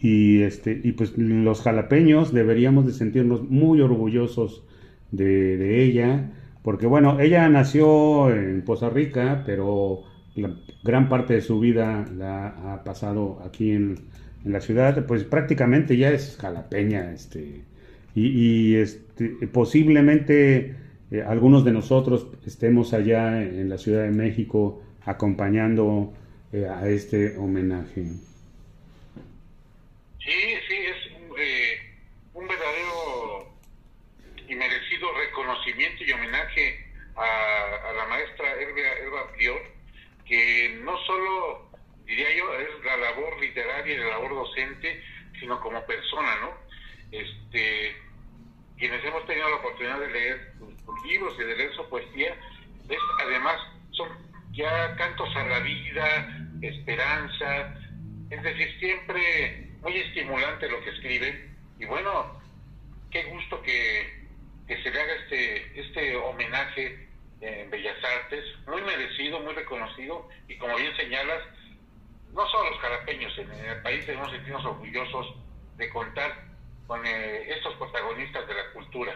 y, 0.00 0.40
este, 0.42 0.80
y 0.82 0.92
pues 0.92 1.16
los 1.18 1.60
jalapeños 1.60 2.32
deberíamos 2.32 2.86
de 2.86 2.92
sentirnos 2.92 3.42
muy 3.48 3.82
orgullosos 3.82 4.64
de, 5.10 5.84
ella, 5.84 6.32
porque 6.62 6.86
bueno, 6.86 7.20
ella 7.20 7.48
nació 7.50 8.30
en 8.30 8.62
Poza 8.62 8.88
Rica, 8.88 9.42
pero 9.44 10.04
la 10.38 10.54
gran 10.82 11.08
parte 11.08 11.34
de 11.34 11.40
su 11.40 11.60
vida 11.60 12.06
la 12.16 12.48
ha 12.48 12.84
pasado 12.84 13.42
aquí 13.44 13.72
en, 13.72 13.96
la 14.44 14.60
ciudad, 14.60 15.04
pues 15.04 15.24
prácticamente 15.24 15.96
ya 15.96 16.10
es 16.10 16.38
jalapeña, 16.40 17.12
este, 17.12 17.64
y, 18.14 18.76
este, 18.76 19.28
posiblemente 19.52 20.76
eh, 21.10 21.22
algunos 21.26 21.64
de 21.64 21.72
nosotros 21.72 22.28
estemos 22.46 22.94
allá 22.94 23.42
en 23.42 23.68
la 23.68 23.76
Ciudad 23.78 24.04
de 24.04 24.10
México 24.10 24.82
acompañando 25.04 26.14
eh, 26.52 26.66
a 26.66 26.88
este 26.88 27.36
homenaje. 27.36 28.04
Sí, 30.18 30.40
sí, 30.68 30.74
es 30.74 31.12
eh, 31.38 31.78
un 32.34 32.46
verdadero 32.46 33.54
y 34.48 34.54
merecido 34.54 35.08
reconocimiento 35.18 36.04
y 36.04 36.12
homenaje 36.12 36.88
a, 37.16 37.92
la 37.92 38.06
maestra 38.06 38.46
Elba, 38.60 39.32
Prior, 39.34 39.60
que 40.28 40.80
no 40.84 40.96
solo, 41.04 41.70
diría 42.04 42.36
yo, 42.36 42.54
es 42.54 42.84
la 42.84 42.96
labor 42.98 43.40
literaria 43.40 43.94
y 43.94 43.98
la 43.98 44.08
labor 44.08 44.34
docente, 44.34 45.02
sino 45.40 45.60
como 45.60 45.84
persona, 45.86 46.36
¿no? 46.40 46.52
Este, 47.10 47.96
quienes 48.76 49.04
hemos 49.04 49.26
tenido 49.26 49.48
la 49.48 49.56
oportunidad 49.56 49.98
de 50.00 50.10
leer 50.10 50.52
sus 50.84 51.04
libros 51.06 51.34
y 51.38 51.44
de 51.44 51.56
leer 51.56 51.74
su 51.74 51.88
poesía, 51.88 52.36
es 52.88 52.98
además 53.20 53.56
son 53.92 54.08
ya 54.52 54.94
cantos 54.96 55.34
a 55.34 55.44
la 55.44 55.58
vida, 55.60 56.48
esperanza, 56.60 57.74
es 58.30 58.42
decir, 58.42 58.78
siempre 58.78 59.68
muy 59.80 59.96
estimulante 59.96 60.68
lo 60.68 60.82
que 60.82 60.90
escribe 60.90 61.48
y 61.78 61.84
bueno, 61.86 62.40
qué 63.10 63.24
gusto 63.24 63.62
que, 63.62 64.26
que 64.66 64.82
se 64.82 64.90
le 64.90 65.00
haga 65.00 65.14
este, 65.14 65.80
este 65.80 66.16
homenaje 66.16 67.07
en 67.40 67.70
Bellas 67.70 67.96
Artes, 68.22 68.44
muy 68.66 68.82
merecido, 68.82 69.40
muy 69.40 69.54
reconocido 69.54 70.28
y 70.48 70.56
como 70.58 70.76
bien 70.76 70.94
señalas, 70.96 71.42
no 72.34 72.46
solo 72.48 72.70
los 72.70 72.80
jarapeños, 72.80 73.32
en 73.38 73.50
el 73.50 73.82
país 73.82 74.06
debemos 74.06 74.30
sentirnos 74.30 74.64
orgullosos 74.64 75.34
de 75.76 75.88
contar 75.90 76.44
con 76.86 77.04
eh, 77.06 77.50
estos 77.50 77.74
protagonistas 77.74 78.46
de 78.48 78.54
la 78.54 78.72
cultura. 78.74 79.12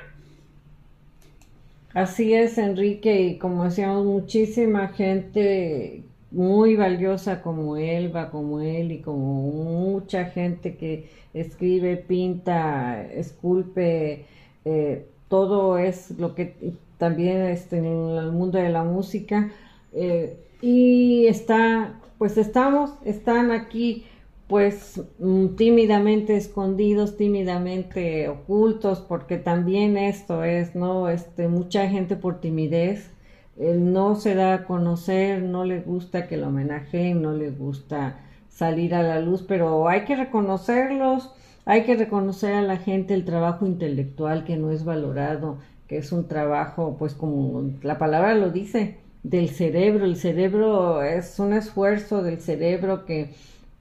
Así 1.94 2.32
es, 2.32 2.56
Enrique, 2.56 3.20
y 3.20 3.38
como 3.38 3.64
decíamos, 3.64 4.04
muchísima 4.06 4.88
gente 4.88 6.02
muy 6.30 6.76
valiosa 6.76 7.42
como 7.42 7.76
Elba, 7.76 8.30
como 8.30 8.60
él 8.60 8.92
y 8.92 9.02
como 9.02 9.42
mucha 9.42 10.26
gente 10.26 10.76
que 10.76 11.10
escribe, 11.34 11.96
pinta, 11.96 13.02
esculpe, 13.12 14.24
eh, 14.64 15.06
todo 15.28 15.76
es 15.76 16.12
lo 16.18 16.34
que 16.34 16.54
también 17.02 17.46
este, 17.46 17.78
en 17.78 17.84
el 17.84 18.30
mundo 18.30 18.58
de 18.58 18.68
la 18.68 18.84
música. 18.84 19.50
Eh, 19.92 20.38
y 20.60 21.26
está, 21.26 21.98
pues 22.16 22.38
estamos, 22.38 22.92
están 23.04 23.50
aquí 23.50 24.06
pues 24.46 25.02
mm, 25.18 25.56
tímidamente 25.56 26.36
escondidos, 26.36 27.16
tímidamente 27.16 28.28
ocultos, 28.28 29.00
porque 29.00 29.36
también 29.36 29.96
esto 29.96 30.44
es, 30.44 30.76
¿no? 30.76 31.08
Este, 31.08 31.48
mucha 31.48 31.88
gente 31.88 32.14
por 32.14 32.40
timidez 32.40 33.10
eh, 33.56 33.74
no 33.76 34.14
se 34.14 34.36
da 34.36 34.54
a 34.54 34.64
conocer, 34.64 35.42
no 35.42 35.64
le 35.64 35.80
gusta 35.80 36.28
que 36.28 36.36
lo 36.36 36.48
homenajeen, 36.48 37.20
no 37.20 37.32
le 37.32 37.50
gusta 37.50 38.20
salir 38.48 38.94
a 38.94 39.02
la 39.02 39.18
luz, 39.18 39.42
pero 39.42 39.88
hay 39.88 40.04
que 40.04 40.14
reconocerlos, 40.14 41.32
hay 41.64 41.82
que 41.82 41.96
reconocer 41.96 42.54
a 42.54 42.62
la 42.62 42.76
gente 42.76 43.14
el 43.14 43.24
trabajo 43.24 43.66
intelectual 43.66 44.44
que 44.44 44.56
no 44.56 44.70
es 44.70 44.84
valorado, 44.84 45.58
es 45.98 46.12
un 46.12 46.28
trabajo, 46.28 46.96
pues 46.98 47.14
como 47.14 47.70
la 47.82 47.98
palabra 47.98 48.34
lo 48.34 48.50
dice, 48.50 48.98
del 49.22 49.50
cerebro. 49.50 50.04
El 50.04 50.16
cerebro 50.16 51.02
es 51.02 51.38
un 51.38 51.52
esfuerzo 51.52 52.22
del 52.22 52.40
cerebro 52.40 53.04
que 53.04 53.30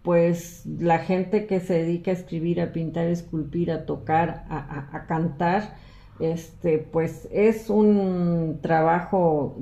pues 0.02 0.66
la 0.66 1.00
gente 1.00 1.46
que 1.46 1.60
se 1.60 1.74
dedica 1.74 2.12
a 2.12 2.16
escribir, 2.16 2.62
a 2.62 2.74
pintar, 2.74 3.06
a 3.06 3.12
esculpir, 3.12 3.72
a 3.72 3.86
tocar, 3.86 4.46
a, 4.50 5.06
cantar, 5.08 5.76
este, 6.20 6.80
pues 6.80 7.28
es 7.32 7.70
un 7.70 8.60
trabajo 8.62 9.58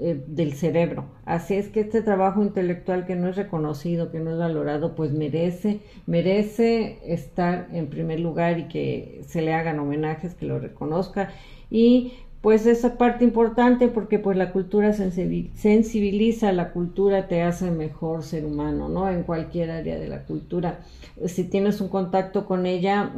eh, 0.00 0.24
del 0.26 0.54
cerebro. 0.54 1.04
Así 1.24 1.54
es 1.54 1.68
que 1.68 1.80
este 1.80 2.02
trabajo 2.02 2.42
intelectual 2.42 3.06
que 3.06 3.14
no 3.14 3.28
es 3.28 3.36
reconocido, 3.36 4.10
que 4.10 4.18
no 4.18 4.32
es 4.32 4.38
valorado, 4.38 4.96
pues 4.96 5.12
merece, 5.12 5.80
merece 6.06 6.98
estar 7.04 7.68
en 7.72 7.88
primer 7.88 8.18
lugar 8.18 8.58
y 8.58 8.64
que 8.64 9.22
se 9.26 9.42
le 9.42 9.54
hagan 9.54 9.78
homenajes, 9.78 10.34
que 10.34 10.46
lo 10.46 10.58
reconozca. 10.58 11.30
Y 11.74 12.12
pues 12.40 12.66
esa 12.66 12.96
parte 12.96 13.24
importante 13.24 13.88
porque 13.88 14.20
pues 14.20 14.36
la 14.36 14.52
cultura 14.52 14.92
sensibiliza, 14.92 16.52
la 16.52 16.70
cultura 16.70 17.26
te 17.26 17.42
hace 17.42 17.72
mejor 17.72 18.22
ser 18.22 18.44
humano, 18.44 18.88
¿no? 18.88 19.10
En 19.10 19.24
cualquier 19.24 19.72
área 19.72 19.98
de 19.98 20.06
la 20.06 20.22
cultura. 20.22 20.84
Si 21.26 21.50
tienes 21.50 21.80
un 21.80 21.88
contacto 21.88 22.46
con 22.46 22.64
ella, 22.64 23.10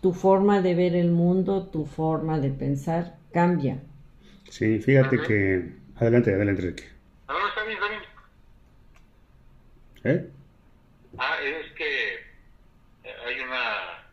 tu 0.00 0.12
forma 0.12 0.62
de 0.62 0.76
ver 0.76 0.94
el 0.94 1.10
mundo, 1.10 1.66
tu 1.66 1.86
forma 1.86 2.38
de 2.38 2.50
pensar 2.50 3.16
cambia. 3.32 3.82
Sí, 4.48 4.78
fíjate 4.78 5.18
que... 5.18 5.72
Adelante, 5.96 6.32
adelante, 6.32 6.62
Enrique. 6.62 6.84
No, 7.26 7.36
no, 7.36 7.48
está 7.48 7.64
bien, 7.64 7.78
está 7.82 7.88
bien. 10.04 10.16
¿Eh? 10.16 10.30
Ah, 11.18 11.34
es 11.42 11.72
que 11.72 12.14
eh, 12.14 13.14
hay 13.26 13.40
una 13.40 14.04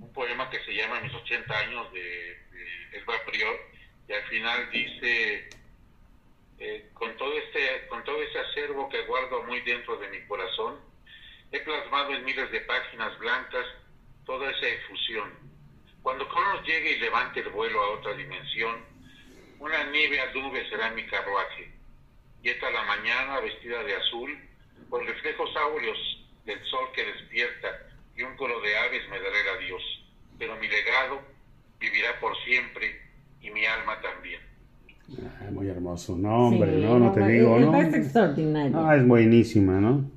un 0.00 0.12
poema 0.14 0.48
que 0.48 0.58
se 0.64 0.72
llama 0.72 1.02
Mis 1.02 1.12
80 1.12 1.58
años 1.58 1.92
de, 1.92 2.39
de 2.90 2.98
Elba 2.98 3.14
Prior 3.26 3.60
y 4.08 4.12
al 4.12 4.22
final 4.24 4.70
dice 4.70 5.50
eh, 6.58 6.90
con 6.94 7.16
todo 7.16 7.32
este 7.38 7.86
con 7.88 8.04
todo 8.04 8.22
ese 8.22 8.38
acervo 8.38 8.88
que 8.88 9.02
guardo 9.02 9.42
muy 9.44 9.60
dentro 9.62 9.96
de 9.96 10.08
mi 10.08 10.20
corazón 10.26 10.80
he 11.52 11.60
plasmado 11.60 12.14
en 12.14 12.24
miles 12.24 12.50
de 12.50 12.60
páginas 12.62 13.18
blancas 13.18 13.66
toda 14.24 14.50
esa 14.50 14.66
efusión. 14.68 15.32
Cuando 16.02 16.28
Cronos 16.28 16.64
llegue 16.64 16.92
y 16.92 17.00
levante 17.00 17.40
el 17.40 17.48
vuelo 17.48 17.82
a 17.82 17.90
otra 17.98 18.14
dimensión, 18.14 18.84
una 19.58 19.84
nieve 19.84 20.20
a 20.20 20.32
nube 20.32 20.68
será 20.70 20.90
mi 20.90 21.04
carruaje. 21.06 21.72
Y 22.42 22.48
esta 22.48 22.70
la 22.70 22.84
mañana, 22.84 23.40
vestida 23.40 23.82
de 23.82 23.96
azul, 23.96 24.38
con 24.88 25.06
reflejos 25.06 25.54
áureos 25.56 25.98
del 26.44 26.64
sol 26.66 26.90
que 26.94 27.04
despierta 27.04 27.86
y 28.16 28.22
un 28.22 28.36
coro 28.36 28.60
de 28.60 28.76
aves 28.78 29.08
me 29.08 29.20
dará 29.20 29.40
el 29.40 29.48
adiós. 29.48 29.82
Pero 30.38 30.56
mi 30.56 30.68
legado 30.68 31.22
vivirá 31.80 32.20
por 32.20 32.32
siempre 32.44 32.86
y 33.40 33.50
mi 33.50 33.64
alma 33.64 33.94
también. 34.00 34.40
Ah, 35.40 35.50
muy 35.50 35.66
hermoso, 35.66 36.16
no 36.16 36.48
hombre, 36.48 36.78
no, 36.78 36.98
no 36.98 37.12
te 37.12 37.26
digo, 37.26 37.58
¿no? 37.58 37.80
Es 37.80 37.94
extraordinario. 37.94 38.78
Ah, 38.78 38.96
es 38.96 39.06
buenísima, 39.06 39.80
¿no? 39.80 40.08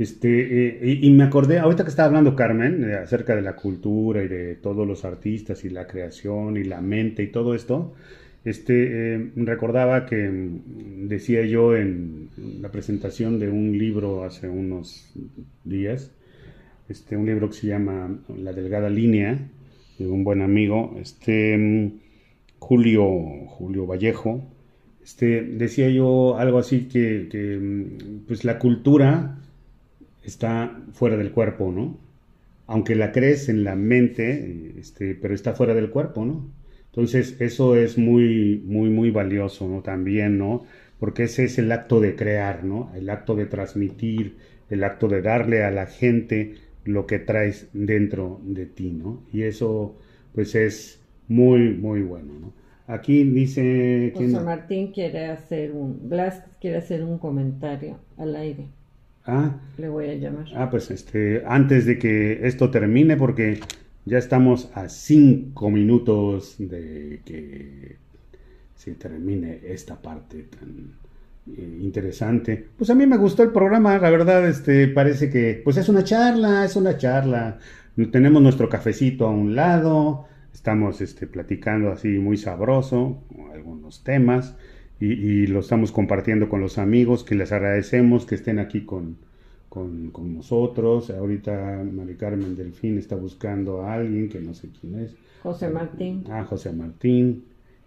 Este, 0.00 0.68
eh, 0.68 0.98
y, 1.02 1.10
me 1.10 1.24
acordé, 1.24 1.58
ahorita 1.58 1.84
que 1.84 1.90
estaba 1.90 2.06
hablando 2.06 2.34
Carmen, 2.34 2.88
eh, 2.88 2.94
acerca 2.94 3.36
de 3.36 3.42
la 3.42 3.54
cultura 3.54 4.22
y 4.22 4.28
de 4.28 4.54
todos 4.54 4.86
los 4.86 5.04
artistas 5.04 5.62
y 5.64 5.68
la 5.68 5.86
creación 5.86 6.56
y 6.56 6.64
la 6.64 6.80
mente 6.80 7.22
y 7.22 7.26
todo 7.26 7.54
esto, 7.54 7.94
este, 8.42 9.14
eh, 9.14 9.30
recordaba 9.36 10.06
que 10.06 10.16
mm, 10.16 11.06
decía 11.08 11.44
yo 11.44 11.76
en 11.76 12.30
la 12.62 12.70
presentación 12.70 13.38
de 13.38 13.50
un 13.50 13.76
libro 13.76 14.24
hace 14.24 14.48
unos 14.48 15.12
días, 15.64 16.12
este, 16.88 17.18
un 17.18 17.26
libro 17.26 17.50
que 17.50 17.56
se 17.56 17.66
llama 17.66 18.18
La 18.34 18.54
Delgada 18.54 18.88
Línea, 18.88 19.38
de 20.04 20.10
un 20.10 20.24
buen 20.24 20.42
amigo, 20.42 20.96
este, 21.00 21.56
mm, 21.56 22.00
Julio, 22.58 23.06
Julio 23.46 23.86
Vallejo, 23.86 24.42
este, 25.02 25.42
decía 25.42 25.88
yo 25.90 26.36
algo 26.38 26.58
así 26.58 26.88
que, 26.88 27.28
mm, 27.60 28.26
pues 28.26 28.44
la 28.44 28.58
cultura 28.58 29.38
está 30.24 30.78
fuera 30.92 31.16
del 31.16 31.32
cuerpo, 31.32 31.72
¿no? 31.72 31.98
Aunque 32.66 32.94
la 32.94 33.12
crees 33.12 33.48
en 33.48 33.64
la 33.64 33.76
mente, 33.76 34.74
este, 34.78 35.14
pero 35.14 35.34
está 35.34 35.54
fuera 35.54 35.74
del 35.74 35.90
cuerpo, 35.90 36.24
¿no? 36.24 36.50
Entonces, 36.86 37.36
eso 37.40 37.76
es 37.76 37.98
muy, 37.98 38.62
muy, 38.64 38.90
muy 38.90 39.10
valioso, 39.10 39.68
¿no? 39.68 39.82
También, 39.82 40.38
¿no? 40.38 40.64
Porque 40.98 41.24
ese 41.24 41.44
es 41.44 41.58
el 41.58 41.70
acto 41.72 42.00
de 42.00 42.16
crear, 42.16 42.64
¿no? 42.64 42.90
El 42.96 43.10
acto 43.10 43.34
de 43.36 43.46
transmitir, 43.46 44.36
el 44.70 44.84
acto 44.84 45.08
de 45.08 45.22
darle 45.22 45.64
a 45.64 45.70
la 45.70 45.86
gente 45.86 46.54
lo 46.84 47.06
que 47.06 47.18
traes 47.18 47.68
dentro 47.72 48.40
de 48.44 48.66
ti, 48.66 48.90
¿no? 48.92 49.22
Y 49.32 49.42
eso, 49.42 49.96
pues, 50.34 50.54
es 50.54 51.00
muy, 51.28 51.74
muy 51.74 52.02
bueno, 52.02 52.32
¿no? 52.40 52.52
Aquí 52.86 53.22
dice... 53.22 54.12
José 54.14 54.40
Martín 54.40 54.90
quiere 54.92 55.26
hacer 55.26 55.72
un... 55.72 56.08
Blas 56.08 56.42
quiere 56.60 56.78
hacer 56.78 57.04
un 57.04 57.18
comentario 57.18 57.98
al 58.16 58.34
aire. 58.34 58.66
Ah, 59.24 59.60
Le 59.78 59.88
voy 59.88 60.08
a 60.08 60.14
llamar. 60.14 60.46
Ah, 60.56 60.70
pues 60.70 60.90
este, 60.90 61.42
antes 61.46 61.86
de 61.86 61.98
que 61.98 62.46
esto 62.46 62.70
termine, 62.70 63.16
porque 63.16 63.60
ya 64.04 64.18
estamos 64.18 64.70
a 64.74 64.88
cinco 64.88 65.70
minutos 65.70 66.56
de 66.58 67.20
que 67.24 67.96
se 68.74 68.94
termine 68.94 69.60
esta 69.62 70.00
parte 70.00 70.42
tan 70.44 70.99
eh, 71.56 71.78
interesante. 71.80 72.68
Pues 72.76 72.90
a 72.90 72.94
mí 72.94 73.06
me 73.06 73.16
gustó 73.16 73.42
el 73.42 73.52
programa, 73.52 73.98
la 73.98 74.10
verdad, 74.10 74.48
este, 74.48 74.88
parece 74.88 75.30
que, 75.30 75.60
pues 75.64 75.76
es 75.76 75.88
una 75.88 76.04
charla, 76.04 76.64
es 76.64 76.76
una 76.76 76.96
charla. 76.96 77.58
Tenemos 78.12 78.42
nuestro 78.42 78.68
cafecito 78.68 79.26
a 79.26 79.30
un 79.30 79.54
lado, 79.54 80.26
estamos 80.54 81.00
este, 81.00 81.26
platicando 81.26 81.90
así 81.90 82.08
muy 82.08 82.36
sabroso, 82.36 83.18
algunos 83.52 84.02
temas 84.04 84.56
y, 85.00 85.46
lo 85.46 85.60
estamos 85.60 85.92
compartiendo 85.92 86.48
con 86.48 86.60
los 86.60 86.78
amigos 86.78 87.24
que 87.24 87.34
les 87.34 87.52
agradecemos 87.52 88.26
que 88.26 88.34
estén 88.34 88.58
aquí 88.58 88.82
con, 88.82 89.16
con, 89.68 90.12
nosotros. 90.34 91.10
Ahorita 91.10 91.82
Mari 91.90 92.16
Carmen 92.16 92.56
Delfín 92.56 92.98
está 92.98 93.16
buscando 93.16 93.82
a 93.82 93.94
alguien 93.94 94.28
que 94.28 94.40
no 94.40 94.52
sé 94.52 94.68
quién 94.78 95.00
es. 95.00 95.14
José 95.42 95.70
Martín. 95.70 96.24
Ah, 96.28 96.44
José 96.44 96.72
Martín. 96.72 97.44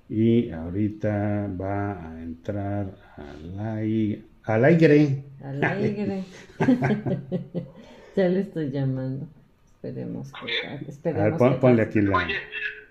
Y 0.10 0.52
ahorita 0.52 1.50
va 1.60 1.92
a 1.92 2.22
entrar 2.22 2.94
al 3.18 3.60
Al 3.60 4.66
aire. 4.66 5.24
Al 5.44 5.64
aire. 5.64 6.24
ya 8.16 8.28
le 8.28 8.42
estoy 8.42 8.70
llamando. 8.72 9.28
Esperemos 9.76 10.32
que, 10.34 10.86
esperemos 10.88 11.42
a 11.42 11.50
ver, 11.50 11.60
ponle 11.60 11.82
aquí 11.82 12.02
la... 12.02 12.18
Oye, 12.18 12.36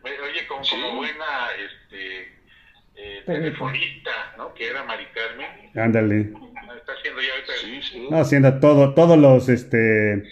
oye 0.04 0.46
como, 0.46 0.60
como 0.60 0.96
buena 0.96 1.24
este, 1.64 2.22
eh, 2.96 3.22
telefonista, 3.24 4.10
¿no? 4.36 4.52
Que 4.52 4.68
era 4.68 4.84
Mari 4.84 5.04
Carmen. 5.14 5.46
Ándale. 5.74 6.20
Está 6.20 6.92
haciendo 6.92 7.20
ya 7.20 7.32
ahorita... 7.34 7.52
Sí, 7.62 7.80
sí. 7.82 8.08
No, 8.10 8.18
haciendo 8.18 8.60
todo, 8.60 8.94
todos 8.94 9.18
los, 9.18 9.48
este, 9.48 10.22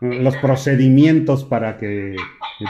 los 0.00 0.36
procedimientos 0.36 1.44
para 1.44 1.78
que 1.78 2.16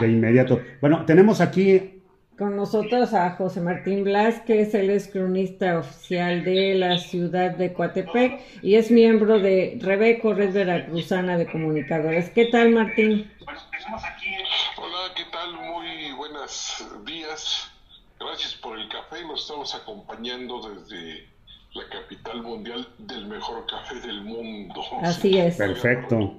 de 0.00 0.08
inmediato... 0.08 0.62
Bueno, 0.80 1.04
tenemos 1.04 1.40
aquí 1.40 1.95
con 2.38 2.54
nosotros 2.54 3.14
a 3.14 3.30
José 3.30 3.60
Martín 3.60 4.04
Blas, 4.04 4.40
que 4.40 4.60
es 4.60 4.74
el 4.74 4.90
ex 4.90 5.08
cronista 5.08 5.78
oficial 5.78 6.44
de 6.44 6.74
la 6.74 6.98
ciudad 6.98 7.52
de 7.52 7.72
Coatepec 7.72 8.42
y 8.62 8.74
es 8.74 8.90
miembro 8.90 9.38
de 9.38 9.78
Rebeco, 9.80 10.34
Red 10.34 10.52
Veracruzana 10.52 11.38
de 11.38 11.50
Comunicadores. 11.50 12.30
¿Qué 12.30 12.46
tal, 12.46 12.70
Martín? 12.70 13.32
Hola, 14.76 15.14
¿qué 15.14 15.24
tal? 15.32 15.54
Muy 15.54 16.12
buenos 16.12 16.84
días. 17.06 17.70
Gracias 18.20 18.54
por 18.54 18.78
el 18.78 18.88
café. 18.88 19.22
Nos 19.24 19.42
estamos 19.42 19.74
acompañando 19.74 20.60
desde 20.68 21.26
la 21.72 21.88
capital 21.88 22.42
mundial 22.42 22.86
del 22.98 23.26
mejor 23.26 23.66
café 23.66 23.94
del 24.00 24.22
mundo. 24.22 24.82
Así 25.02 25.38
es. 25.38 25.56
Perfecto. 25.56 26.34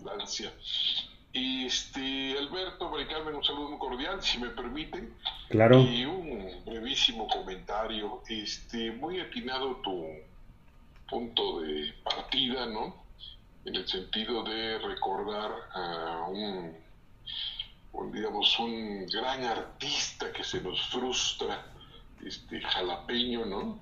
Este, 1.38 2.36
Alberto, 2.36 2.90
Maricarmen, 2.90 3.36
un 3.36 3.44
saludo 3.44 3.70
muy 3.70 3.78
cordial, 3.78 4.24
si 4.24 4.40
me 4.40 4.50
permiten. 4.50 5.14
Claro. 5.50 5.80
Y 5.82 6.04
un 6.06 6.64
brevísimo 6.66 7.28
comentario. 7.28 8.24
Este, 8.28 8.92
muy 8.94 9.20
atinado 9.20 9.76
tu 9.78 10.04
punto 11.08 11.62
de 11.62 11.94
partida, 12.04 12.66
¿no? 12.66 13.04
En 13.66 13.76
el 13.76 13.88
sentido 13.88 14.44
de 14.44 14.80
recordar 14.80 15.52
a 15.74 16.26
un, 16.28 16.76
digamos, 18.12 18.58
un 18.58 19.06
gran 19.06 19.44
artista 19.44 20.32
que 20.32 20.44
se 20.44 20.60
nos 20.62 20.82
frustra, 20.88 21.66
este, 22.26 22.62
jalapeño, 22.62 23.46
¿no? 23.46 23.80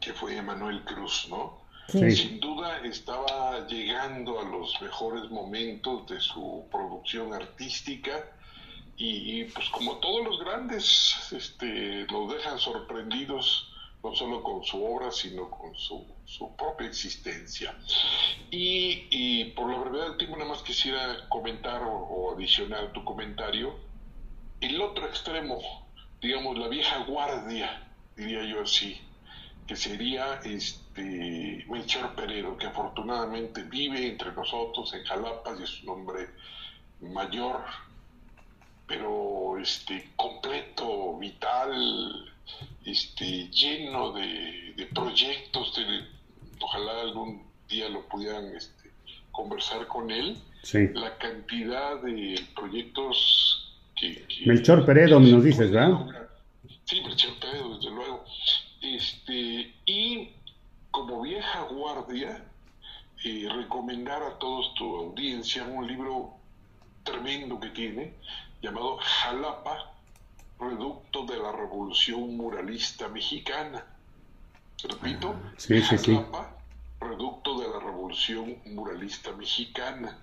Que 0.00 0.14
fue 0.14 0.40
Manuel 0.40 0.84
Cruz, 0.84 1.26
¿no? 1.28 1.59
Sin 1.90 2.38
duda 2.38 2.80
estaba 2.84 3.66
llegando 3.66 4.38
a 4.38 4.44
los 4.44 4.80
mejores 4.80 5.28
momentos 5.30 6.06
de 6.06 6.20
su 6.20 6.64
producción 6.70 7.34
artística 7.34 8.30
y, 8.96 9.44
pues 9.44 9.68
como 9.70 9.96
todos 9.96 10.24
los 10.24 10.38
grandes 10.40 11.32
este, 11.32 12.06
los 12.10 12.32
dejan 12.32 12.58
sorprendidos 12.58 13.66
no 14.04 14.14
solo 14.14 14.42
con 14.42 14.62
su 14.64 14.82
obra 14.84 15.10
sino 15.10 15.50
con 15.50 15.74
su, 15.74 16.06
propia 16.56 16.86
existencia. 16.86 17.74
Y, 18.50 19.46
por 19.56 19.70
la 19.70 19.78
brevedad 19.78 20.08
del 20.10 20.18
tiempo 20.18 20.36
nada 20.36 20.50
más 20.50 20.62
quisiera 20.62 21.28
comentar 21.28 21.82
o, 21.82 21.92
o 21.92 22.34
adicionar 22.34 22.92
tu 22.92 23.04
comentario. 23.04 23.74
El 24.60 24.80
otro 24.80 25.06
extremo, 25.06 25.58
digamos 26.20 26.56
la 26.56 26.68
vieja 26.68 26.98
guardia, 27.04 27.88
diría 28.16 28.44
yo 28.44 28.62
así, 28.62 29.00
que 29.66 29.76
sería 29.76 30.40
este 30.44 30.89
Melchor 31.02 32.14
Peredo, 32.14 32.56
que 32.56 32.66
afortunadamente 32.66 33.62
vive 33.64 34.06
entre 34.06 34.32
nosotros 34.32 34.92
en 34.94 35.04
Jalapa 35.04 35.54
y 35.58 35.62
es 35.62 35.82
un 35.82 35.90
hombre 35.90 36.28
mayor, 37.00 37.60
pero 38.86 39.58
este 39.58 40.10
completo, 40.16 41.16
vital, 41.18 42.32
este 42.84 43.48
lleno 43.50 44.12
de, 44.12 44.88
proyectos. 44.94 45.78
ojalá 46.60 47.00
algún 47.02 47.44
día 47.68 47.88
lo 47.88 48.06
pudieran 48.08 48.46
este, 48.56 48.90
conversar 49.30 49.86
con 49.86 50.10
él. 50.10 50.36
La 50.94 51.16
cantidad 51.16 52.02
de 52.02 52.44
proyectos 52.54 53.76
que, 53.96 54.26
Melchor 54.44 54.84
Peredo, 54.84 55.20
nos 55.20 55.44
dices, 55.44 55.70
¿verdad? 55.70 56.06
Sí, 56.84 57.00
Melchor 57.02 57.38
Peredo, 57.38 57.76
desde 57.76 57.90
luego. 57.90 58.24
Este, 58.82 59.72
y 59.86 60.30
como 60.90 61.22
vieja 61.22 61.62
guardia, 61.64 62.44
eh, 63.24 63.48
recomendar 63.52 64.22
a 64.22 64.38
todos 64.38 64.74
tu 64.74 64.96
audiencia 64.96 65.64
un 65.64 65.86
libro 65.86 66.34
tremendo 67.04 67.60
que 67.60 67.70
tiene, 67.70 68.14
llamado 68.62 68.98
Jalapa, 68.98 69.92
producto 70.58 71.24
de 71.26 71.38
la 71.38 71.52
revolución 71.52 72.36
muralista 72.36 73.08
mexicana. 73.08 73.86
Repito, 74.82 75.34
Jalapa, 75.58 76.56
producto 76.98 77.58
de 77.60 77.68
la 77.68 77.80
revolución 77.80 78.58
muralista 78.66 79.32
mexicana. 79.32 80.18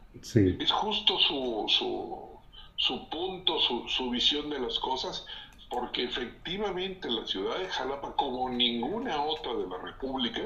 Es 0.60 0.72
justo 0.72 1.18
su, 1.20 1.66
su, 1.68 2.30
su 2.76 3.10
punto, 3.10 3.60
su, 3.60 3.88
su 3.88 4.10
visión 4.10 4.50
de 4.50 4.60
las 4.60 4.80
cosas, 4.80 5.26
porque 5.70 6.04
efectivamente 6.04 7.10
la 7.10 7.26
ciudad 7.26 7.58
de 7.58 7.68
Jalapa, 7.68 8.16
como 8.16 8.50
ninguna 8.50 9.22
otra 9.22 9.54
de 9.54 9.68
la 9.68 9.78
República, 9.78 10.42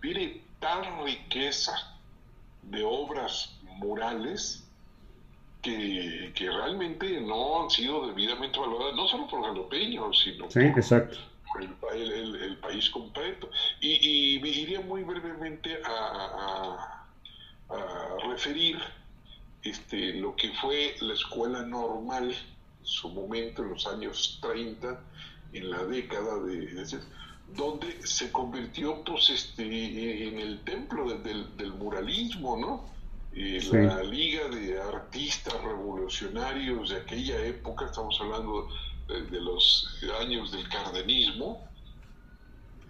tiene 0.00 0.42
tal 0.60 0.84
riqueza 1.04 1.72
de 2.62 2.84
obras 2.84 3.58
murales 3.78 4.64
que, 5.62 6.32
realmente 6.36 7.20
no 7.20 7.62
han 7.62 7.70
sido 7.70 8.06
debidamente 8.06 8.58
valoradas, 8.58 8.94
no 8.94 9.06
solo 9.08 9.28
por 9.28 9.42
jalapeños, 9.42 10.20
sino 10.22 10.48
por, 10.48 11.94
el, 11.94 12.56
país 12.58 12.90
completo. 12.90 13.48
Y, 13.80 14.38
me 14.42 14.48
iría 14.48 14.80
muy 14.80 15.02
brevemente 15.04 15.80
a, 15.84 17.06
a 17.70 18.28
referir 18.28 18.78
este, 19.62 20.14
lo 20.14 20.34
que 20.34 20.50
fue 20.54 20.96
la 21.00 21.14
escuela 21.14 21.62
normal 21.62 22.34
su 22.82 23.08
momento 23.08 23.62
en 23.62 23.70
los 23.70 23.86
años 23.86 24.38
30, 24.42 25.00
en 25.52 25.70
la 25.70 25.84
década 25.84 26.38
de, 26.40 26.84
donde 27.54 28.06
se 28.06 28.32
convirtió 28.32 29.02
pues 29.04 29.30
este 29.30 30.28
en 30.28 30.38
el 30.38 30.60
templo 30.64 31.18
del, 31.18 31.72
muralismo, 31.74 32.56
¿no? 32.56 32.92
Eh, 33.34 33.60
la 33.72 34.02
liga 34.02 34.48
de 34.48 34.80
artistas 34.80 35.54
revolucionarios 35.62 36.90
de 36.90 36.96
aquella 36.96 37.44
época, 37.46 37.86
estamos 37.86 38.18
hablando 38.20 38.68
de, 39.08 39.40
los 39.40 39.88
años 40.20 40.52
del 40.52 40.68
cardenismo, 40.68 41.66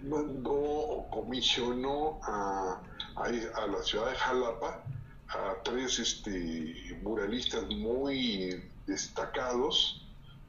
mandó 0.02 0.52
o 0.52 1.10
comisionó 1.10 2.20
a, 2.24 2.80
a, 3.16 3.66
la 3.66 3.82
ciudad 3.82 4.10
de 4.10 4.16
Jalapa 4.16 4.82
a 5.28 5.54
tres 5.62 5.98
este, 5.98 6.98
muralistas 7.02 7.64
muy 7.68 8.62
destacados, 8.92 10.02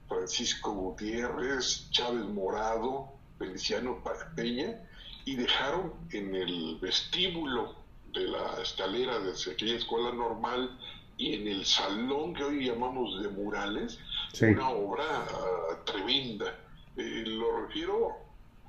Francisco 0.08 0.72
Gutiérrez, 0.74 1.90
Chávez 1.92 2.26
Morado, 2.26 3.10
Feliciano 3.40 4.04
Peña, 4.36 4.80
y 5.26 5.36
dejaron 5.36 5.94
en 6.12 6.36
el 6.36 6.78
vestíbulo 6.82 7.76
de 8.14 8.28
la 8.28 8.62
escalera 8.62 9.20
de 9.20 9.32
aquella 9.32 9.78
escuela 9.78 10.12
normal 10.12 10.78
y 11.18 11.36
en 11.36 11.48
el 11.48 11.66
salón 11.66 12.34
que 12.34 12.44
hoy 12.44 12.66
llamamos 12.66 13.22
de 13.22 13.30
murales, 13.30 14.00
una 14.42 14.70
obra 14.70 15.06
ah, 15.08 15.78
tremenda. 15.86 16.54
Eh, 16.98 17.24
lo 17.26 17.66
refiero, 17.66 18.18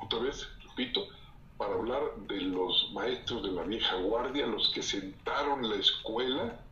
otra 0.00 0.20
vez, 0.20 0.46
repito, 0.68 1.08
para 1.58 1.74
hablar 1.74 2.02
de 2.28 2.40
los 2.40 2.90
maestros 2.92 3.42
de 3.42 3.52
la 3.52 3.62
vieja 3.64 3.96
guardia, 3.96 4.46
los 4.46 4.70
que 4.72 4.82
sentaron 4.82 5.68
la 5.68 5.76
escuela 5.76 6.63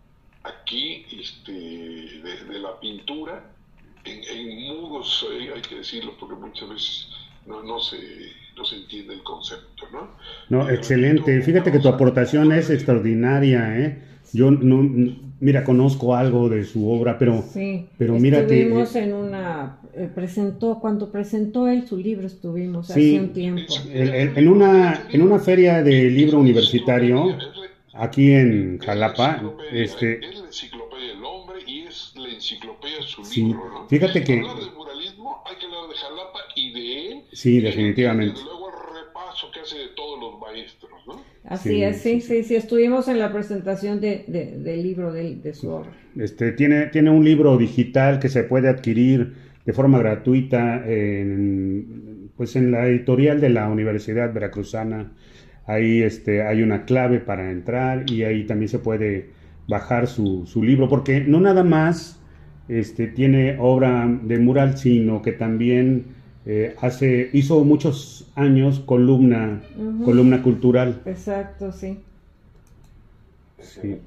aquí 0.44 1.04
este, 1.20 1.52
de, 1.52 2.58
la 2.58 2.78
pintura 2.80 3.44
en, 4.04 4.66
mudos, 4.66 5.26
eh, 5.32 5.50
hay 5.54 5.62
que 5.62 5.76
decirlo, 5.76 6.14
porque 6.18 6.34
muchas 6.34 6.68
veces 6.68 7.08
no, 7.46 7.62
no, 7.62 7.80
se, 7.80 7.98
no 8.56 8.64
se 8.64 8.76
entiende 8.76 9.14
el 9.14 9.22
concepto, 9.22 9.84
¿no? 9.92 10.08
No, 10.48 10.68
excelente. 10.68 11.40
Fíjate 11.42 11.70
que 11.70 11.78
tu 11.78 11.88
aportación 11.88 12.52
es 12.52 12.70
extraordinaria, 12.70 13.78
¿eh? 13.78 14.02
Yo 14.32 14.50
no, 14.50 14.82
mira, 15.40 15.62
conozco 15.62 16.14
algo 16.14 16.48
de 16.48 16.64
su 16.64 16.88
obra, 16.88 17.18
pero, 17.18 17.42
sí, 17.42 17.86
pero 17.98 18.16
estuvimos 18.16 18.96
en 18.96 19.12
una, 19.12 19.78
eh, 19.94 20.08
presentó, 20.14 20.78
cuando 20.80 21.10
presentó 21.10 21.68
él 21.68 21.86
su 21.86 21.98
libro 21.98 22.26
estuvimos 22.26 22.90
hace 22.90 23.20
un 23.20 23.32
tiempo. 23.32 23.74
en, 23.92 24.48
una, 24.48 25.06
en 25.10 25.20
una 25.20 25.38
feria 25.38 25.82
de 25.82 26.10
libro 26.10 26.38
universitario, 26.38 27.36
aquí 27.94 28.32
en 28.32 28.78
Jalapa, 28.78 29.42
este... 29.72 30.24
Es 30.24 30.38
la 30.38 30.46
enciclopedia 30.46 31.08
del 31.08 31.24
hombre 31.24 31.58
y 31.66 31.82
es 31.82 32.14
la 32.16 32.28
enciclopedia 32.28 33.02
su 33.02 33.24
sí, 33.24 33.44
libro, 33.44 33.68
¿no? 33.68 33.88
Fíjate 33.88 34.24
que... 34.24 34.40
Hablar 34.40 34.56
del 34.56 34.72
muralismo, 34.72 35.42
hay 35.46 35.56
que 35.56 35.66
hablar 35.66 35.88
de 35.88 35.94
Jalapa 35.94 36.38
y 36.56 36.72
de 36.72 37.12
él. 37.12 37.22
Sí, 37.32 37.60
definitivamente. 37.60 38.40
Y 38.40 38.44
luego 38.44 38.68
el 38.68 39.06
repaso 39.06 39.50
que 39.52 39.60
hace 39.60 39.78
de 39.78 39.88
todos 39.96 40.20
los 40.20 40.40
maestros, 40.40 40.92
¿no? 41.06 41.22
Así 41.44 41.82
es, 41.82 42.00
sí, 42.00 42.20
sí, 42.20 42.44
sí, 42.44 42.54
estuvimos 42.54 43.08
en 43.08 43.18
la 43.18 43.32
presentación 43.32 44.00
de, 44.00 44.24
de, 44.28 44.58
del 44.58 44.82
libro 44.82 45.12
de, 45.12 45.34
de, 45.36 45.54
su 45.54 45.70
obra. 45.70 45.90
Este, 46.16 46.52
tiene, 46.52 46.86
tiene 46.86 47.10
un 47.10 47.24
libro 47.24 47.56
digital 47.56 48.20
que 48.20 48.28
se 48.28 48.44
puede 48.44 48.68
adquirir 48.68 49.34
de 49.64 49.72
forma 49.72 49.98
gratuita 49.98 50.82
en, 50.86 52.30
pues 52.36 52.56
en 52.56 52.70
la 52.70 52.86
editorial 52.86 53.40
de 53.40 53.50
la 53.50 53.68
Universidad 53.68 54.32
Veracruzana 54.32 55.12
ahí 55.66 56.02
este, 56.02 56.42
hay 56.42 56.62
una 56.62 56.84
clave 56.84 57.20
para 57.20 57.50
entrar 57.50 58.10
y 58.10 58.24
ahí 58.24 58.44
también 58.44 58.68
se 58.68 58.78
puede 58.78 59.30
bajar 59.68 60.06
su, 60.06 60.46
su 60.46 60.62
libro, 60.62 60.88
porque 60.88 61.20
no 61.20 61.40
nada 61.40 61.64
más 61.64 62.20
este, 62.68 63.06
tiene 63.06 63.56
obra 63.58 64.06
de 64.06 64.38
mural, 64.38 64.76
sino 64.76 65.22
que 65.22 65.32
también 65.32 66.06
eh, 66.44 66.74
hace, 66.80 67.30
hizo 67.32 67.64
muchos 67.64 68.26
años 68.34 68.80
columna, 68.80 69.62
columna 70.04 70.42
cultural. 70.42 71.02
Exacto, 71.06 71.72
sí. 71.72 72.00
Sí. 73.60 73.98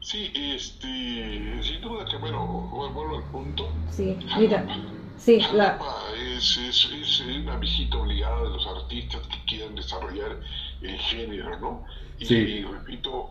Sí, 0.00 0.30
este, 0.34 1.62
sin 1.62 1.80
duda 1.80 2.04
que, 2.10 2.16
bueno, 2.16 2.68
vuelvo 2.72 3.18
al 3.18 3.24
punto. 3.30 3.68
Sí, 3.90 4.16
mira, 4.36 4.66
sí, 5.16 5.40
la... 5.54 5.78
Es, 6.36 6.58
es, 6.58 6.90
es, 7.00 7.20
una 7.20 7.56
visita 7.58 7.98
obligada 7.98 8.42
de 8.42 8.50
los 8.50 8.66
artistas 8.66 9.20
que 9.28 9.44
quieran 9.46 9.74
desarrollar 9.76 10.40
el 10.82 10.98
género, 10.98 11.58
¿no? 11.58 11.86
Y, 12.18 12.64
repito, 12.64 13.30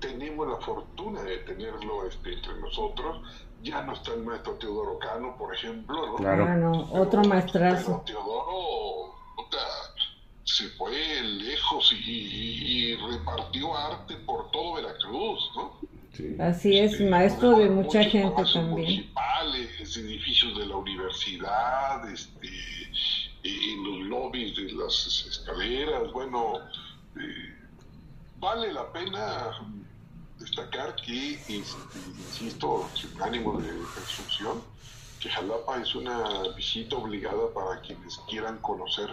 tenemos 0.00 0.48
la 0.48 0.56
fortuna 0.56 1.22
de 1.22 1.38
tenerlo 1.38 2.06
este, 2.06 2.34
entre 2.34 2.54
nosotros. 2.60 3.22
Ya 3.62 3.82
no 3.82 3.92
está 3.92 4.14
el 4.14 4.22
maestro 4.22 4.52
Teodoro 4.54 4.98
Cano, 4.98 5.36
por 5.36 5.54
ejemplo, 5.54 6.06
¿no? 6.06 6.14
Claro, 6.16 6.46
ah, 6.46 7.00
otro 7.00 7.24
maestrazo. 7.24 8.02
Teodoro 8.06 9.18
se 10.48 10.68
fue 10.70 11.22
lejos 11.22 11.94
y, 12.04 12.94
repartió 12.96 13.76
arte 13.76 14.16
por 14.26 14.50
todo 14.50 14.74
Veracruz, 14.74 15.50
¿no? 15.54 16.44
Así 16.44 16.78
es, 16.78 17.00
maestro 17.00 17.56
de 17.58 17.70
mucha 17.70 18.02
gente 18.02 18.42
también. 18.42 18.70
Municipales, 18.70 19.96
edificios 19.96 20.58
de 20.58 20.66
la 20.66 20.76
universidad, 20.76 22.10
este, 22.10 22.48
en 23.42 23.84
los 23.84 24.08
lobbies 24.08 24.56
de 24.56 24.72
las 24.72 25.26
escaleras, 25.28 26.12
bueno, 26.12 26.54
eh, 27.18 27.54
vale 28.38 28.72
la 28.72 28.92
pena 28.92 29.50
destacar 30.38 30.94
que, 30.96 31.38
insisto, 31.48 32.88
sin 32.94 33.20
ánimo 33.22 33.60
de 33.60 33.68
construcción, 33.94 34.62
que 35.20 35.28
Jalapa 35.28 35.80
es 35.80 35.94
una 35.94 36.54
visita 36.56 36.96
obligada 36.96 37.52
para 37.54 37.80
quienes 37.80 38.18
quieran 38.28 38.58
conocer 38.58 39.08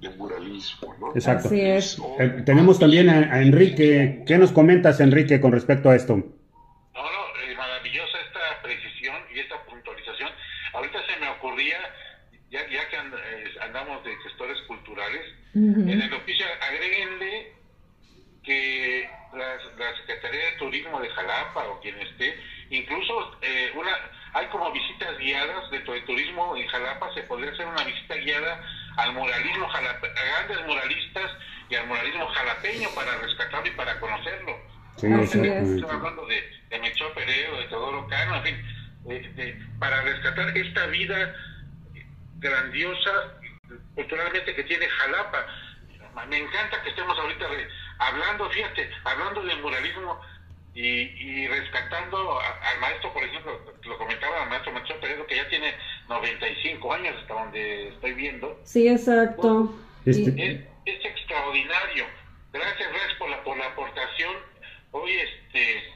de 0.00 0.10
muralismo. 0.10 0.94
¿no? 0.98 1.12
Exacto. 1.14 1.48
Así 1.48 1.60
es. 1.60 1.98
Eh, 2.18 2.42
tenemos 2.46 2.78
también 2.78 3.08
a, 3.10 3.40
Enrique. 3.42 4.22
¿Qué 4.26 4.38
nos 4.38 4.52
comentas, 4.52 5.00
Enrique, 5.00 5.40
con 5.40 5.52
respecto 5.52 5.90
a 5.90 5.96
esto? 5.96 6.16
No, 6.16 6.22
no, 6.22 7.50
eh, 7.50 7.54
maravillosa 7.56 8.18
esta 8.26 8.62
precisión 8.62 9.16
y 9.34 9.40
esta 9.40 9.62
puntualización. 9.64 10.30
Ahorita 10.72 10.98
se 11.06 11.20
me 11.20 11.28
ocurría, 11.30 11.78
ya, 12.54 12.68
ya 12.70 12.88
que 12.88 12.96
eh, 12.96 13.54
andamos 13.62 14.04
de 14.04 14.16
gestores 14.18 14.58
culturales, 14.68 15.22
en 15.54 16.00
el 16.00 16.12
oficio 16.12 16.46
agréguenle 16.60 17.52
que 18.44 19.08
la, 19.32 19.56
la, 19.78 19.96
Secretaría 19.98 20.50
de 20.50 20.56
Turismo 20.58 21.00
de 21.00 21.08
Jalapa 21.10 21.64
o 21.68 21.80
quien 21.80 21.98
esté, 22.00 22.38
incluso 22.70 23.38
una 23.74 23.90
hay 24.34 24.46
como 24.48 24.70
visitas 24.72 25.16
guiadas 25.18 25.70
dentro 25.70 25.94
de 25.94 26.00
turismo 26.02 26.56
en 26.56 26.66
Jalapa, 26.66 27.12
se 27.14 27.22
podría 27.22 27.52
hacer 27.52 27.66
una 27.66 27.84
visita 27.84 28.16
guiada 28.16 28.60
al 28.96 29.12
muralismo 29.12 29.68
jalape, 29.68 30.08
a 30.08 30.24
grandes 30.24 30.66
muralistas 30.66 31.30
y 31.70 31.74
al 31.76 31.86
muralismo 31.86 32.26
jalapeño 32.26 32.88
para 32.96 33.16
rescatarlo 33.18 33.66
y 33.66 33.70
para 33.76 33.98
conocerlo. 34.00 34.58
Sí, 34.96 35.06
Estoy 35.06 35.90
hablando 35.90 36.26
de, 36.26 36.50
de 36.68 36.78
Melchor 36.80 37.14
Pereo, 37.14 37.56
de 37.58 37.64
Teodoro 37.64 38.06
Cano, 38.08 38.42
en 38.44 39.34
fin, 39.34 39.76
para 39.78 40.02
rescatar 40.02 40.56
esta 40.56 40.86
vida 40.86 41.34
grandiosa 42.44 43.40
culturalmente 43.94 44.54
que 44.54 44.64
tiene 44.64 44.86
Jalapa. 44.86 45.46
Me 46.28 46.38
encanta 46.38 46.82
que 46.82 46.90
estemos 46.90 47.18
ahorita 47.18 47.46
hablando, 47.98 48.48
fíjate, 48.50 48.88
hablando 49.04 49.42
del 49.42 49.60
muralismo 49.62 50.20
y, 50.74 50.88
y 50.88 51.48
rescatando 51.48 52.38
al 52.38 52.80
maestro, 52.80 53.12
por 53.12 53.24
ejemplo, 53.24 53.58
lo 53.82 53.98
comentaba 53.98 54.44
el 54.44 54.50
maestro 54.50 54.72
Melchor 54.72 55.00
Peredo, 55.00 55.26
que 55.26 55.36
ya 55.36 55.48
tiene 55.48 55.74
95 56.08 56.92
años 56.92 57.16
hasta 57.20 57.34
donde 57.34 57.88
estoy 57.88 58.12
viendo. 58.12 58.60
Sí, 58.64 58.88
exacto. 58.88 59.74
Este 60.04 60.30
es, 60.30 60.60
es, 60.84 61.04
extraordinario. 61.04 62.04
Gracias, 62.52 62.90
gracias 62.90 63.14
por 63.18 63.30
la, 63.30 63.42
por 63.42 63.56
la 63.56 63.66
aportación. 63.66 64.36
Hoy 64.92 65.12
este, 65.12 65.92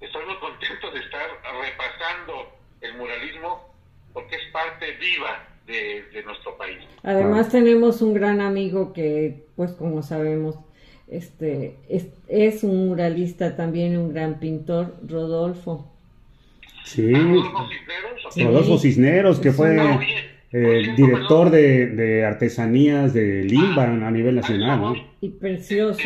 estoy 0.00 0.26
muy 0.26 0.36
contento 0.36 0.90
de 0.90 1.00
estar 1.00 1.26
repasando 1.62 2.52
el 2.82 2.94
muralismo 2.94 3.74
porque 4.12 4.36
es 4.36 4.44
parte 4.52 4.92
viva 4.92 5.55
de, 5.66 6.04
de 6.12 6.22
nuestro 6.24 6.56
país. 6.56 6.78
Además 7.02 7.50
tenemos 7.50 8.02
un 8.02 8.14
gran 8.14 8.40
amigo 8.40 8.92
que, 8.92 9.46
pues 9.56 9.72
como 9.72 10.02
sabemos, 10.02 10.56
este 11.08 11.76
es, 11.88 12.06
es 12.28 12.64
un 12.64 12.88
muralista 12.88 13.56
también, 13.56 13.96
un 13.96 14.12
gran 14.12 14.40
pintor, 14.40 14.96
Rodolfo. 15.06 15.92
Sí. 16.84 17.12
Rodolfo 18.36 18.78
Cisneros, 18.78 19.40
que 19.40 19.52
fue 19.52 19.76
eh, 20.52 20.94
director 20.96 21.50
de, 21.50 21.86
de, 21.86 22.24
artesanías 22.24 23.12
de 23.12 23.44
Limba 23.44 23.84
a 23.84 24.10
nivel 24.10 24.36
nacional, 24.36 24.80
¿no? 24.80 24.94
Y 25.20 25.30
precioso. 25.30 26.00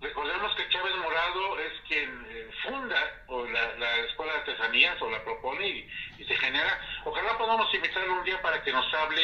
recordemos 0.00 0.52
que 0.56 0.62
Chávez 0.72 0.92
Morado 1.02 1.58
es 1.60 1.88
quien 1.88 2.10
eh, 2.10 2.48
funda 2.64 2.96
o 3.28 3.44
la, 3.44 3.78
la, 3.78 4.06
Escuela 4.08 4.32
de 4.32 4.38
Artesanías 4.40 5.00
o 5.00 5.10
la 5.10 5.22
propone 5.24 5.68
y, 5.68 5.84
se 6.24 6.34
genera. 6.34 6.78
Ojalá 7.04 7.38
podamos 7.38 7.66
invitarlo 7.74 8.18
un 8.18 8.24
día 8.24 8.40
para 8.42 8.62
que 8.62 8.72
nos 8.72 8.86
hable 8.94 9.20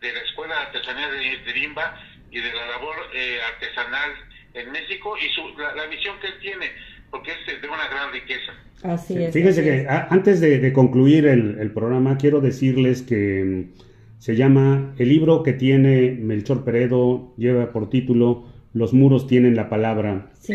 de 0.00 0.12
la 0.12 0.20
Escuela 0.20 0.54
de 0.54 0.60
Artesanías 0.60 1.10
de, 1.12 1.52
Limba 1.52 2.00
y 2.30 2.40
de 2.40 2.52
la 2.52 2.66
labor 2.68 2.96
eh, 3.14 3.38
artesanal 3.52 4.10
en 4.54 4.72
México 4.72 5.16
y 5.18 5.28
su, 5.34 5.58
la, 5.58 5.74
la 5.74 5.86
visión 5.86 6.18
que 6.20 6.28
él 6.28 6.38
tiene, 6.40 6.66
porque 7.10 7.32
es 7.32 7.60
de 7.60 7.68
una 7.68 7.88
gran 7.88 8.12
riqueza. 8.12 8.52
Así 8.82 9.22
es. 9.22 9.32
Fíjense 9.32 9.62
que 9.62 9.86
antes 9.88 10.40
de, 10.40 10.72
concluir 10.72 11.26
el, 11.26 11.70
programa, 11.72 12.16
quiero 12.16 12.40
decirles 12.40 13.02
que 13.02 13.44
mm, 13.44 14.18
se 14.18 14.36
llama, 14.36 14.94
el 14.98 15.08
libro 15.08 15.42
que 15.42 15.52
tiene 15.52 16.12
Melchor 16.12 16.64
Peredo 16.64 17.34
lleva 17.36 17.72
por 17.72 17.90
título 17.90 18.49
Los 18.72 18.92
muros 18.92 19.26
tienen 19.26 19.56
la 19.56 19.68
palabra. 19.68 20.30
Sí. 20.38 20.54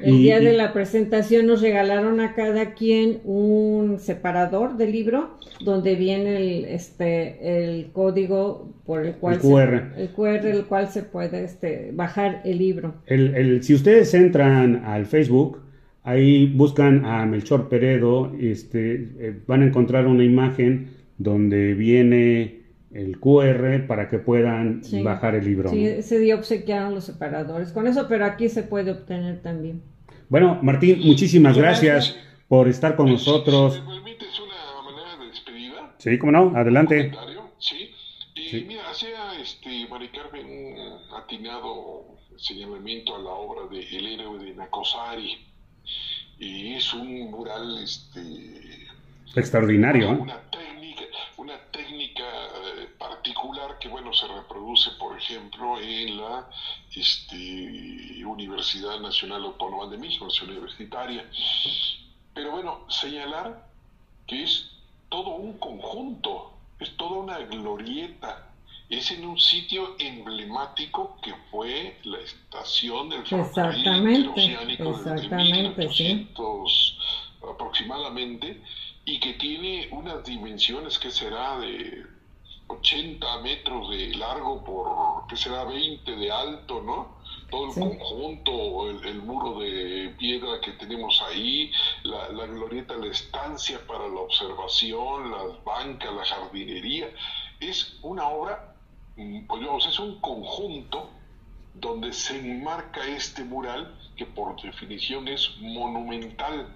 El 0.00 0.18
día 0.18 0.40
de 0.40 0.52
la 0.52 0.72
presentación 0.72 1.46
nos 1.46 1.62
regalaron 1.62 2.18
a 2.18 2.34
cada 2.34 2.74
quien 2.74 3.20
un 3.24 4.00
separador 4.00 4.76
del 4.76 4.90
libro 4.90 5.38
donde 5.64 5.94
viene 5.94 6.36
el, 6.36 6.64
este, 6.64 7.56
el 7.56 7.92
código 7.92 8.74
por 8.84 9.06
el 9.06 9.14
cual 9.14 9.34
el 9.34 9.40
QR. 9.40 9.94
Se, 9.94 10.02
el 10.02 10.08
QR 10.10 10.46
el 10.46 10.64
cual 10.64 10.88
se 10.88 11.02
puede 11.02 11.44
este, 11.44 11.90
bajar 11.92 12.42
el 12.44 12.58
libro. 12.58 12.94
El, 13.06 13.34
el, 13.36 13.62
si 13.62 13.74
ustedes 13.74 14.12
entran 14.14 14.84
al 14.84 15.06
Facebook, 15.06 15.62
Ahí 16.04 16.46
buscan 16.46 17.04
a 17.04 17.24
Melchor 17.26 17.68
Peredo, 17.68 18.32
este, 18.40 18.94
eh, 19.20 19.40
van 19.46 19.62
a 19.62 19.66
encontrar 19.66 20.06
una 20.06 20.24
imagen 20.24 20.90
donde 21.16 21.74
viene 21.74 22.61
el 22.94 23.18
QR 23.18 23.86
para 23.86 24.08
que 24.08 24.18
puedan 24.18 24.82
bajar 25.02 25.34
el 25.34 25.44
libro. 25.44 25.70
Sí, 25.70 25.86
ese 25.86 26.18
día 26.18 26.34
obsequiaron 26.36 26.94
los 26.94 27.04
separadores 27.04 27.72
con 27.72 27.86
eso, 27.86 28.06
pero 28.08 28.24
aquí 28.24 28.48
se 28.48 28.62
puede 28.62 28.90
obtener 28.90 29.40
también. 29.40 29.82
Bueno, 30.28 30.58
Martín, 30.62 31.00
muchísimas 31.04 31.56
gracias, 31.56 32.16
por 32.48 32.68
estar 32.68 32.96
con 32.96 33.10
nosotros. 33.10 33.82
¿Me 33.86 33.94
permites 33.94 34.40
una 34.40 34.90
manera 34.90 35.16
de 35.18 35.28
despedida? 35.28 35.94
Sí, 35.98 36.18
cómo 36.18 36.32
no, 36.32 36.56
adelante. 36.56 37.12
Sí, 37.58 37.90
y 38.34 38.64
mira, 38.64 38.90
hacía 38.90 39.40
este, 39.40 39.86
Mari 39.88 40.08
Carmen 40.08 40.46
un 40.46 41.14
atinado 41.16 42.18
señalamiento 42.36 43.14
a 43.14 43.18
la 43.20 43.30
obra 43.30 43.68
de 43.70 43.80
El 43.96 44.06
héroe 44.06 44.44
de 44.44 44.54
Nacosari 44.54 45.38
y 46.38 46.74
es 46.74 46.92
un 46.92 47.30
mural 47.30 47.78
este, 47.82 48.20
extraordinario. 49.36 50.10
Una 50.10 50.34
eh, 50.34 50.51
particular 53.22 53.78
que 53.78 53.88
bueno 53.88 54.12
se 54.12 54.26
reproduce, 54.26 54.90
por 54.98 55.16
ejemplo, 55.16 55.78
en 55.78 56.16
la 56.16 56.48
este, 56.92 58.24
Universidad 58.24 58.98
Nacional 58.98 59.44
Autónoma 59.44 59.86
de 59.86 59.96
México, 59.96 60.26
universitaria. 60.42 61.24
Pero 62.34 62.50
bueno, 62.50 62.80
señalar 62.88 63.64
que 64.26 64.42
es 64.42 64.72
todo 65.08 65.36
un 65.36 65.56
conjunto, 65.58 66.50
es 66.80 66.96
toda 66.96 67.20
una 67.20 67.38
glorieta 67.38 68.48
es 68.88 69.10
en 69.10 69.24
un 69.24 69.38
sitio 69.38 69.94
emblemático 69.98 71.16
que 71.22 71.32
fue 71.50 71.96
la 72.02 72.18
estación 72.18 73.08
del 73.08 73.24
ferrocarril 73.24 73.86
interoceánico 73.86 74.98
desde 74.98 75.34
1800 75.34 76.98
aproximadamente 77.54 78.60
y 79.06 79.18
que 79.18 79.32
tiene 79.34 79.88
unas 79.92 80.22
dimensiones 80.24 80.98
que 80.98 81.10
será 81.10 81.58
de 81.58 82.04
80 82.68 83.38
metros 83.40 83.90
de 83.90 84.14
largo 84.14 84.64
por 84.64 85.26
que 85.26 85.36
será 85.36 85.64
20 85.64 86.16
de 86.16 86.30
alto, 86.30 86.82
¿no? 86.82 87.20
Todo 87.50 87.68
el 87.68 87.74
conjunto, 87.74 88.88
el, 88.88 89.22
muro 89.22 89.60
de 89.60 90.14
piedra 90.18 90.58
que 90.60 90.72
tenemos 90.72 91.22
ahí, 91.28 91.70
la, 92.02 92.30
la 92.30 92.46
glorieta, 92.46 92.94
la 92.96 93.08
estancia 93.08 93.78
para 93.86 94.08
la 94.08 94.20
observación, 94.20 95.30
las 95.30 95.62
bancas, 95.62 96.14
la 96.14 96.24
jardinería, 96.24 97.10
es 97.60 97.98
una 98.02 98.26
obra 98.28 98.72
pues 99.46 99.86
es 99.86 99.98
un 99.98 100.20
conjunto 100.20 101.10
donde 101.74 102.12
se 102.12 102.38
enmarca 102.38 103.04
este 103.06 103.44
mural 103.44 103.98
que 104.16 104.26
por 104.26 104.60
definición 104.60 105.28
es 105.28 105.56
monumental. 105.58 106.68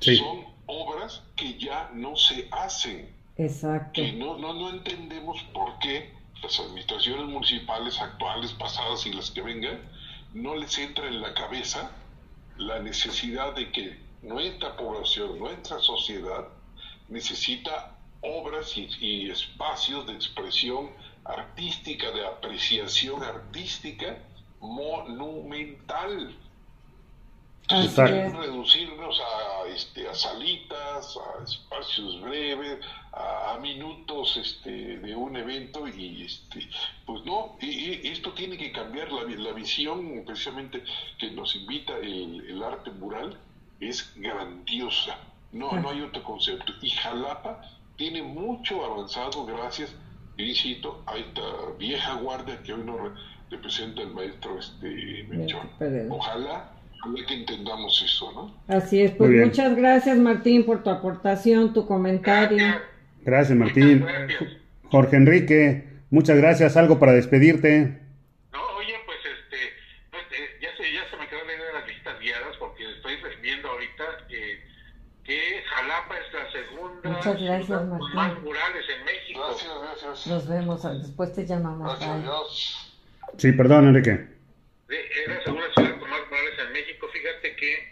Son 0.00 0.44
obras 0.66 1.22
que 1.36 1.58
ya 1.58 1.90
no 1.94 2.16
se 2.16 2.48
hacen. 2.50 3.14
Exacto. 3.40 3.92
Que 3.94 4.12
no, 4.12 4.36
no, 4.36 4.52
no 4.52 4.70
entendemos 4.70 5.42
por 5.54 5.78
qué 5.78 6.12
las 6.42 6.60
administraciones 6.60 7.26
municipales 7.26 8.00
actuales, 8.00 8.52
pasadas 8.52 9.06
y 9.06 9.12
las 9.12 9.30
que 9.30 9.42
vengan, 9.42 9.80
no 10.34 10.56
les 10.56 10.78
entra 10.78 11.06
en 11.06 11.20
la 11.20 11.34
cabeza 11.34 11.90
la 12.56 12.78
necesidad 12.80 13.54
de 13.54 13.72
que 13.72 13.98
nuestra 14.22 14.76
población, 14.76 15.38
nuestra 15.38 15.78
sociedad, 15.78 16.48
necesita 17.08 17.96
obras 18.20 18.76
y, 18.76 19.30
espacios 19.30 20.06
de 20.06 20.12
expresión 20.12 20.90
artística, 21.24 22.10
de 22.10 22.26
apreciación 22.26 23.22
artística 23.22 24.18
monumental. 24.60 26.36
Reducirnos 27.70 29.20
a, 29.20 29.68
este, 29.68 30.08
a 30.08 30.14
salitas, 30.14 31.16
a 31.16 31.44
espacios 31.44 32.20
breves, 32.20 32.78
a, 33.12 33.58
minutos 33.60 34.36
este, 34.36 34.98
de 34.98 35.14
un 35.14 35.36
evento 35.36 35.86
y 35.86 36.24
este, 36.24 36.68
pues 37.04 37.24
no, 37.24 37.56
y, 37.60 38.08
esto 38.08 38.32
tiene 38.32 38.56
que 38.56 38.72
cambiar 38.72 39.12
la, 39.12 39.22
la, 39.24 39.52
visión 39.52 40.22
precisamente 40.24 40.82
que 41.18 41.30
nos 41.30 41.54
invita 41.56 41.96
el, 41.98 42.44
el 42.48 42.62
arte 42.62 42.90
mural 42.92 43.38
es 43.80 44.12
grandiosa, 44.16 45.18
no, 45.52 45.72
no 45.72 45.90
hay 45.90 46.02
otro 46.02 46.22
concepto. 46.22 46.72
Y 46.82 46.90
Jalapa 46.90 47.60
tiene 47.96 48.22
mucho 48.22 48.84
avanzado 48.84 49.44
gracias, 49.44 49.94
insisto, 50.36 51.02
a 51.06 51.16
esta 51.16 51.42
vieja 51.78 52.14
guardia 52.14 52.62
que 52.62 52.72
hoy 52.72 52.84
nos 52.84 53.12
representa 53.50 54.02
el 54.02 54.14
maestro 54.14 54.58
este 54.58 55.26
Ojalá, 56.08 56.70
ojalá 57.02 57.26
que 57.26 57.34
entendamos 57.34 58.02
eso, 58.04 58.32
¿no? 58.32 58.74
Así 58.74 59.02
es, 59.02 59.12
pues 59.12 59.30
muchas 59.30 59.76
gracias 59.76 60.18
Martín 60.18 60.64
por 60.64 60.82
tu 60.82 60.90
aportación, 60.90 61.72
tu 61.72 61.86
comentario. 61.86 62.80
Gracias, 63.22 63.56
Martín. 63.56 64.04
Jorge 64.90 65.16
Enrique, 65.16 65.84
muchas 66.10 66.36
gracias. 66.36 66.76
¿Algo 66.76 66.98
para 66.98 67.12
despedirte? 67.12 67.98
No, 68.52 68.60
oye, 68.78 68.94
pues 69.06 69.18
este, 69.18 69.56
pues, 70.10 70.22
eh, 70.32 70.58
ya, 70.60 70.68
se, 70.76 70.92
ya 70.92 71.08
se 71.10 71.16
me 71.16 71.28
quedó 71.28 71.40
la 71.44 71.78
las 71.78 71.88
listas 71.88 72.18
guiadas 72.18 72.56
porque 72.58 72.84
estoy 72.96 73.16
viendo 73.42 73.68
ahorita 73.68 74.04
que 74.28 74.70
Jalapa 75.64 76.14
es 76.18 76.32
la 76.32 76.52
segunda 76.52 77.10
muchas 77.10 77.42
gracias, 77.42 77.86
Martín. 77.86 78.14
más 78.14 78.42
murales 78.42 78.84
en 78.98 79.04
México. 79.04 79.40
Gracias, 79.46 79.72
gracias. 79.80 80.26
Nos 80.26 80.48
vemos, 80.48 80.82
después 81.02 81.32
te 81.32 81.46
llamamos. 81.46 81.98
Gracias, 81.98 82.94
Sí, 83.36 83.52
perdón, 83.52 83.88
Enrique. 83.88 84.26
Es 84.88 85.28
la 85.28 85.42
segunda 85.44 85.66
ciudad 85.74 85.98
con 86.00 86.10
más 86.10 86.20
murales 86.28 86.54
en 86.66 86.72
México. 86.72 87.06
Fíjate 87.12 87.56
que 87.56 87.88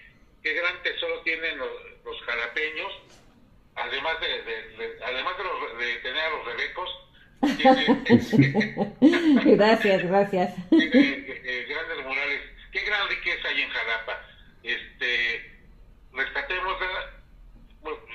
qué 0.48 0.54
gran 0.54 0.82
tesoro 0.82 1.20
tienen 1.20 1.58
los, 1.58 1.70
los 2.04 2.22
jalapeños 2.22 2.92
además 3.74 4.20
de, 4.20 4.28
de, 4.42 5.04
además 5.04 5.36
de, 5.38 5.44
los, 5.44 5.78
de, 5.78 5.94
tener 5.96 6.20
a 6.20 6.30
los 6.30 6.44
rebecos, 6.46 6.90
tiene, 7.56 7.86
gracias, 9.56 10.02
gracias. 10.08 10.68
Tiene 10.70 11.40
eh, 11.44 11.66
grandes 11.68 12.06
murales. 12.06 12.40
Qué 12.72 12.80
gran 12.80 13.08
riqueza 13.08 13.48
hay 13.48 13.62
en 13.62 13.70
Jalapa. 13.70 14.26
Este, 14.62 15.60
rescatemos, 16.12 16.76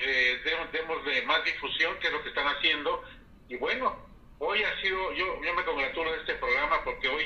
eh, 0.02 0.68
demos, 0.72 1.04
de 1.06 1.22
más 1.22 1.42
difusión, 1.44 1.98
que 2.00 2.08
es 2.08 2.12
lo 2.12 2.22
que 2.22 2.28
están 2.28 2.46
haciendo. 2.48 3.02
Y 3.48 3.56
bueno, 3.56 3.96
hoy 4.38 4.62
ha 4.62 4.80
sido, 4.82 5.12
yo, 5.14 5.42
yo 5.42 5.54
me 5.54 5.64
congratulo 5.64 6.12
de 6.12 6.18
este 6.18 6.34
programa 6.34 6.84
porque 6.84 7.08
hoy 7.08 7.24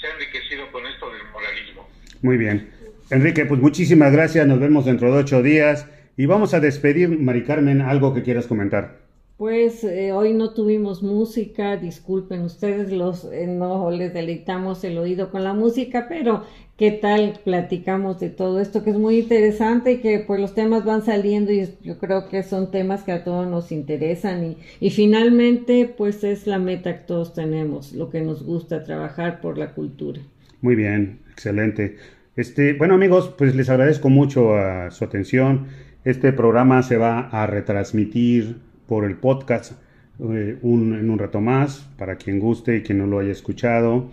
se 0.00 0.08
ha 0.08 0.10
enriquecido 0.10 0.70
con 0.70 0.86
esto 0.86 1.10
del 1.10 1.24
moralismo. 1.30 1.88
Muy 2.22 2.36
bien. 2.36 2.68
Enrique, 3.10 3.46
pues 3.46 3.60
muchísimas 3.60 4.12
gracias. 4.12 4.46
Nos 4.46 4.58
vemos 4.58 4.84
dentro 4.84 5.12
de 5.12 5.20
ocho 5.20 5.42
días. 5.42 5.86
Y 6.16 6.26
vamos 6.26 6.54
a 6.54 6.60
despedir, 6.60 7.10
Mari 7.10 7.44
Carmen, 7.44 7.82
algo 7.82 8.14
que 8.14 8.22
quieras 8.22 8.46
comentar. 8.46 9.06
Pues 9.36 9.84
eh, 9.84 10.12
hoy 10.12 10.32
no 10.32 10.54
tuvimos 10.54 11.02
música, 11.02 11.76
disculpen 11.76 12.40
ustedes, 12.40 12.90
los 12.90 13.26
eh, 13.26 13.46
no 13.46 13.90
les 13.90 14.14
deleitamos 14.14 14.82
el 14.82 14.96
oído 14.96 15.30
con 15.30 15.44
la 15.44 15.52
música, 15.52 16.06
pero 16.08 16.44
qué 16.78 16.90
tal 16.90 17.38
platicamos 17.44 18.18
de 18.18 18.30
todo 18.30 18.60
esto 18.60 18.82
que 18.82 18.90
es 18.90 18.98
muy 18.98 19.18
interesante 19.18 19.92
y 19.92 20.00
que 20.00 20.20
pues 20.20 20.40
los 20.40 20.54
temas 20.54 20.86
van 20.86 21.04
saliendo 21.04 21.52
y 21.52 21.68
yo 21.82 21.98
creo 21.98 22.30
que 22.30 22.42
son 22.42 22.70
temas 22.70 23.02
que 23.02 23.12
a 23.12 23.24
todos 23.24 23.46
nos 23.46 23.72
interesan 23.72 24.42
y, 24.42 24.56
y 24.80 24.88
finalmente 24.88 25.84
pues 25.94 26.24
es 26.24 26.46
la 26.46 26.58
meta 26.58 27.00
que 27.00 27.04
todos 27.04 27.34
tenemos, 27.34 27.92
lo 27.92 28.08
que 28.08 28.22
nos 28.22 28.42
gusta 28.42 28.84
trabajar 28.84 29.42
por 29.42 29.58
la 29.58 29.74
cultura. 29.74 30.22
Muy 30.66 30.74
bien, 30.74 31.20
excelente. 31.30 31.96
Este, 32.34 32.72
bueno 32.72 32.94
amigos, 32.94 33.32
pues 33.38 33.54
les 33.54 33.70
agradezco 33.70 34.08
mucho 34.08 34.56
a 34.56 34.90
su 34.90 35.04
atención 35.04 35.68
este 36.02 36.32
programa 36.32 36.82
se 36.82 36.96
va 36.96 37.28
a 37.30 37.46
retransmitir 37.46 38.56
por 38.88 39.04
el 39.04 39.14
podcast 39.14 39.74
eh, 40.18 40.58
en 40.60 41.10
un 41.10 41.18
rato 41.20 41.40
más, 41.40 41.88
para 41.96 42.16
quien 42.16 42.40
guste 42.40 42.78
y 42.78 42.82
quien 42.82 42.98
no 42.98 43.06
lo 43.06 43.20
haya 43.20 43.30
escuchado. 43.30 44.10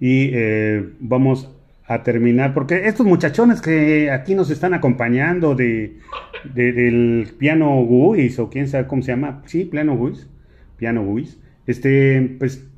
Y 0.00 0.30
eh, 0.32 0.90
vamos 0.98 1.54
a 1.86 2.02
terminar, 2.02 2.52
porque 2.52 2.88
estos 2.88 3.06
muchachones 3.06 3.60
que 3.60 4.10
aquí 4.10 4.34
nos 4.34 4.50
están 4.50 4.74
acompañando 4.74 5.54
de, 5.54 5.98
del 6.52 7.28
piano 7.38 7.86
Guis, 7.88 8.40
o 8.40 8.50
quién 8.50 8.66
sabe 8.66 8.88
cómo 8.88 9.02
se 9.02 9.12
llama, 9.12 9.44
sí, 9.46 9.66
piano 9.66 9.96
Guis, 10.04 10.26
piano 10.76 11.14
Guis, 11.14 11.38
este, 11.68 12.36
pues 12.40 12.68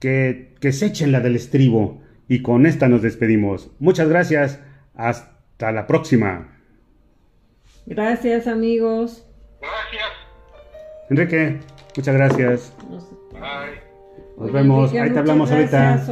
que, 0.00 0.54
que 0.60 0.72
se 0.72 0.86
echen 0.86 1.12
la 1.12 1.20
del 1.20 1.36
estribo. 1.36 2.05
Y 2.28 2.42
con 2.42 2.66
esta 2.66 2.88
nos 2.88 3.02
despedimos. 3.02 3.70
Muchas 3.78 4.08
gracias. 4.08 4.60
Hasta 4.94 5.72
la 5.72 5.86
próxima. 5.86 6.48
Gracias, 7.86 8.46
amigos. 8.46 9.26
Gracias. 9.60 10.10
Enrique, 11.08 11.60
muchas 11.96 12.14
gracias. 12.14 12.76
Bye. 13.32 13.86
Nos 14.38 14.52
vemos. 14.52 14.92
Ahí 14.92 15.10
te 15.10 15.18
hablamos 15.18 15.50
ahorita. 15.50 16.04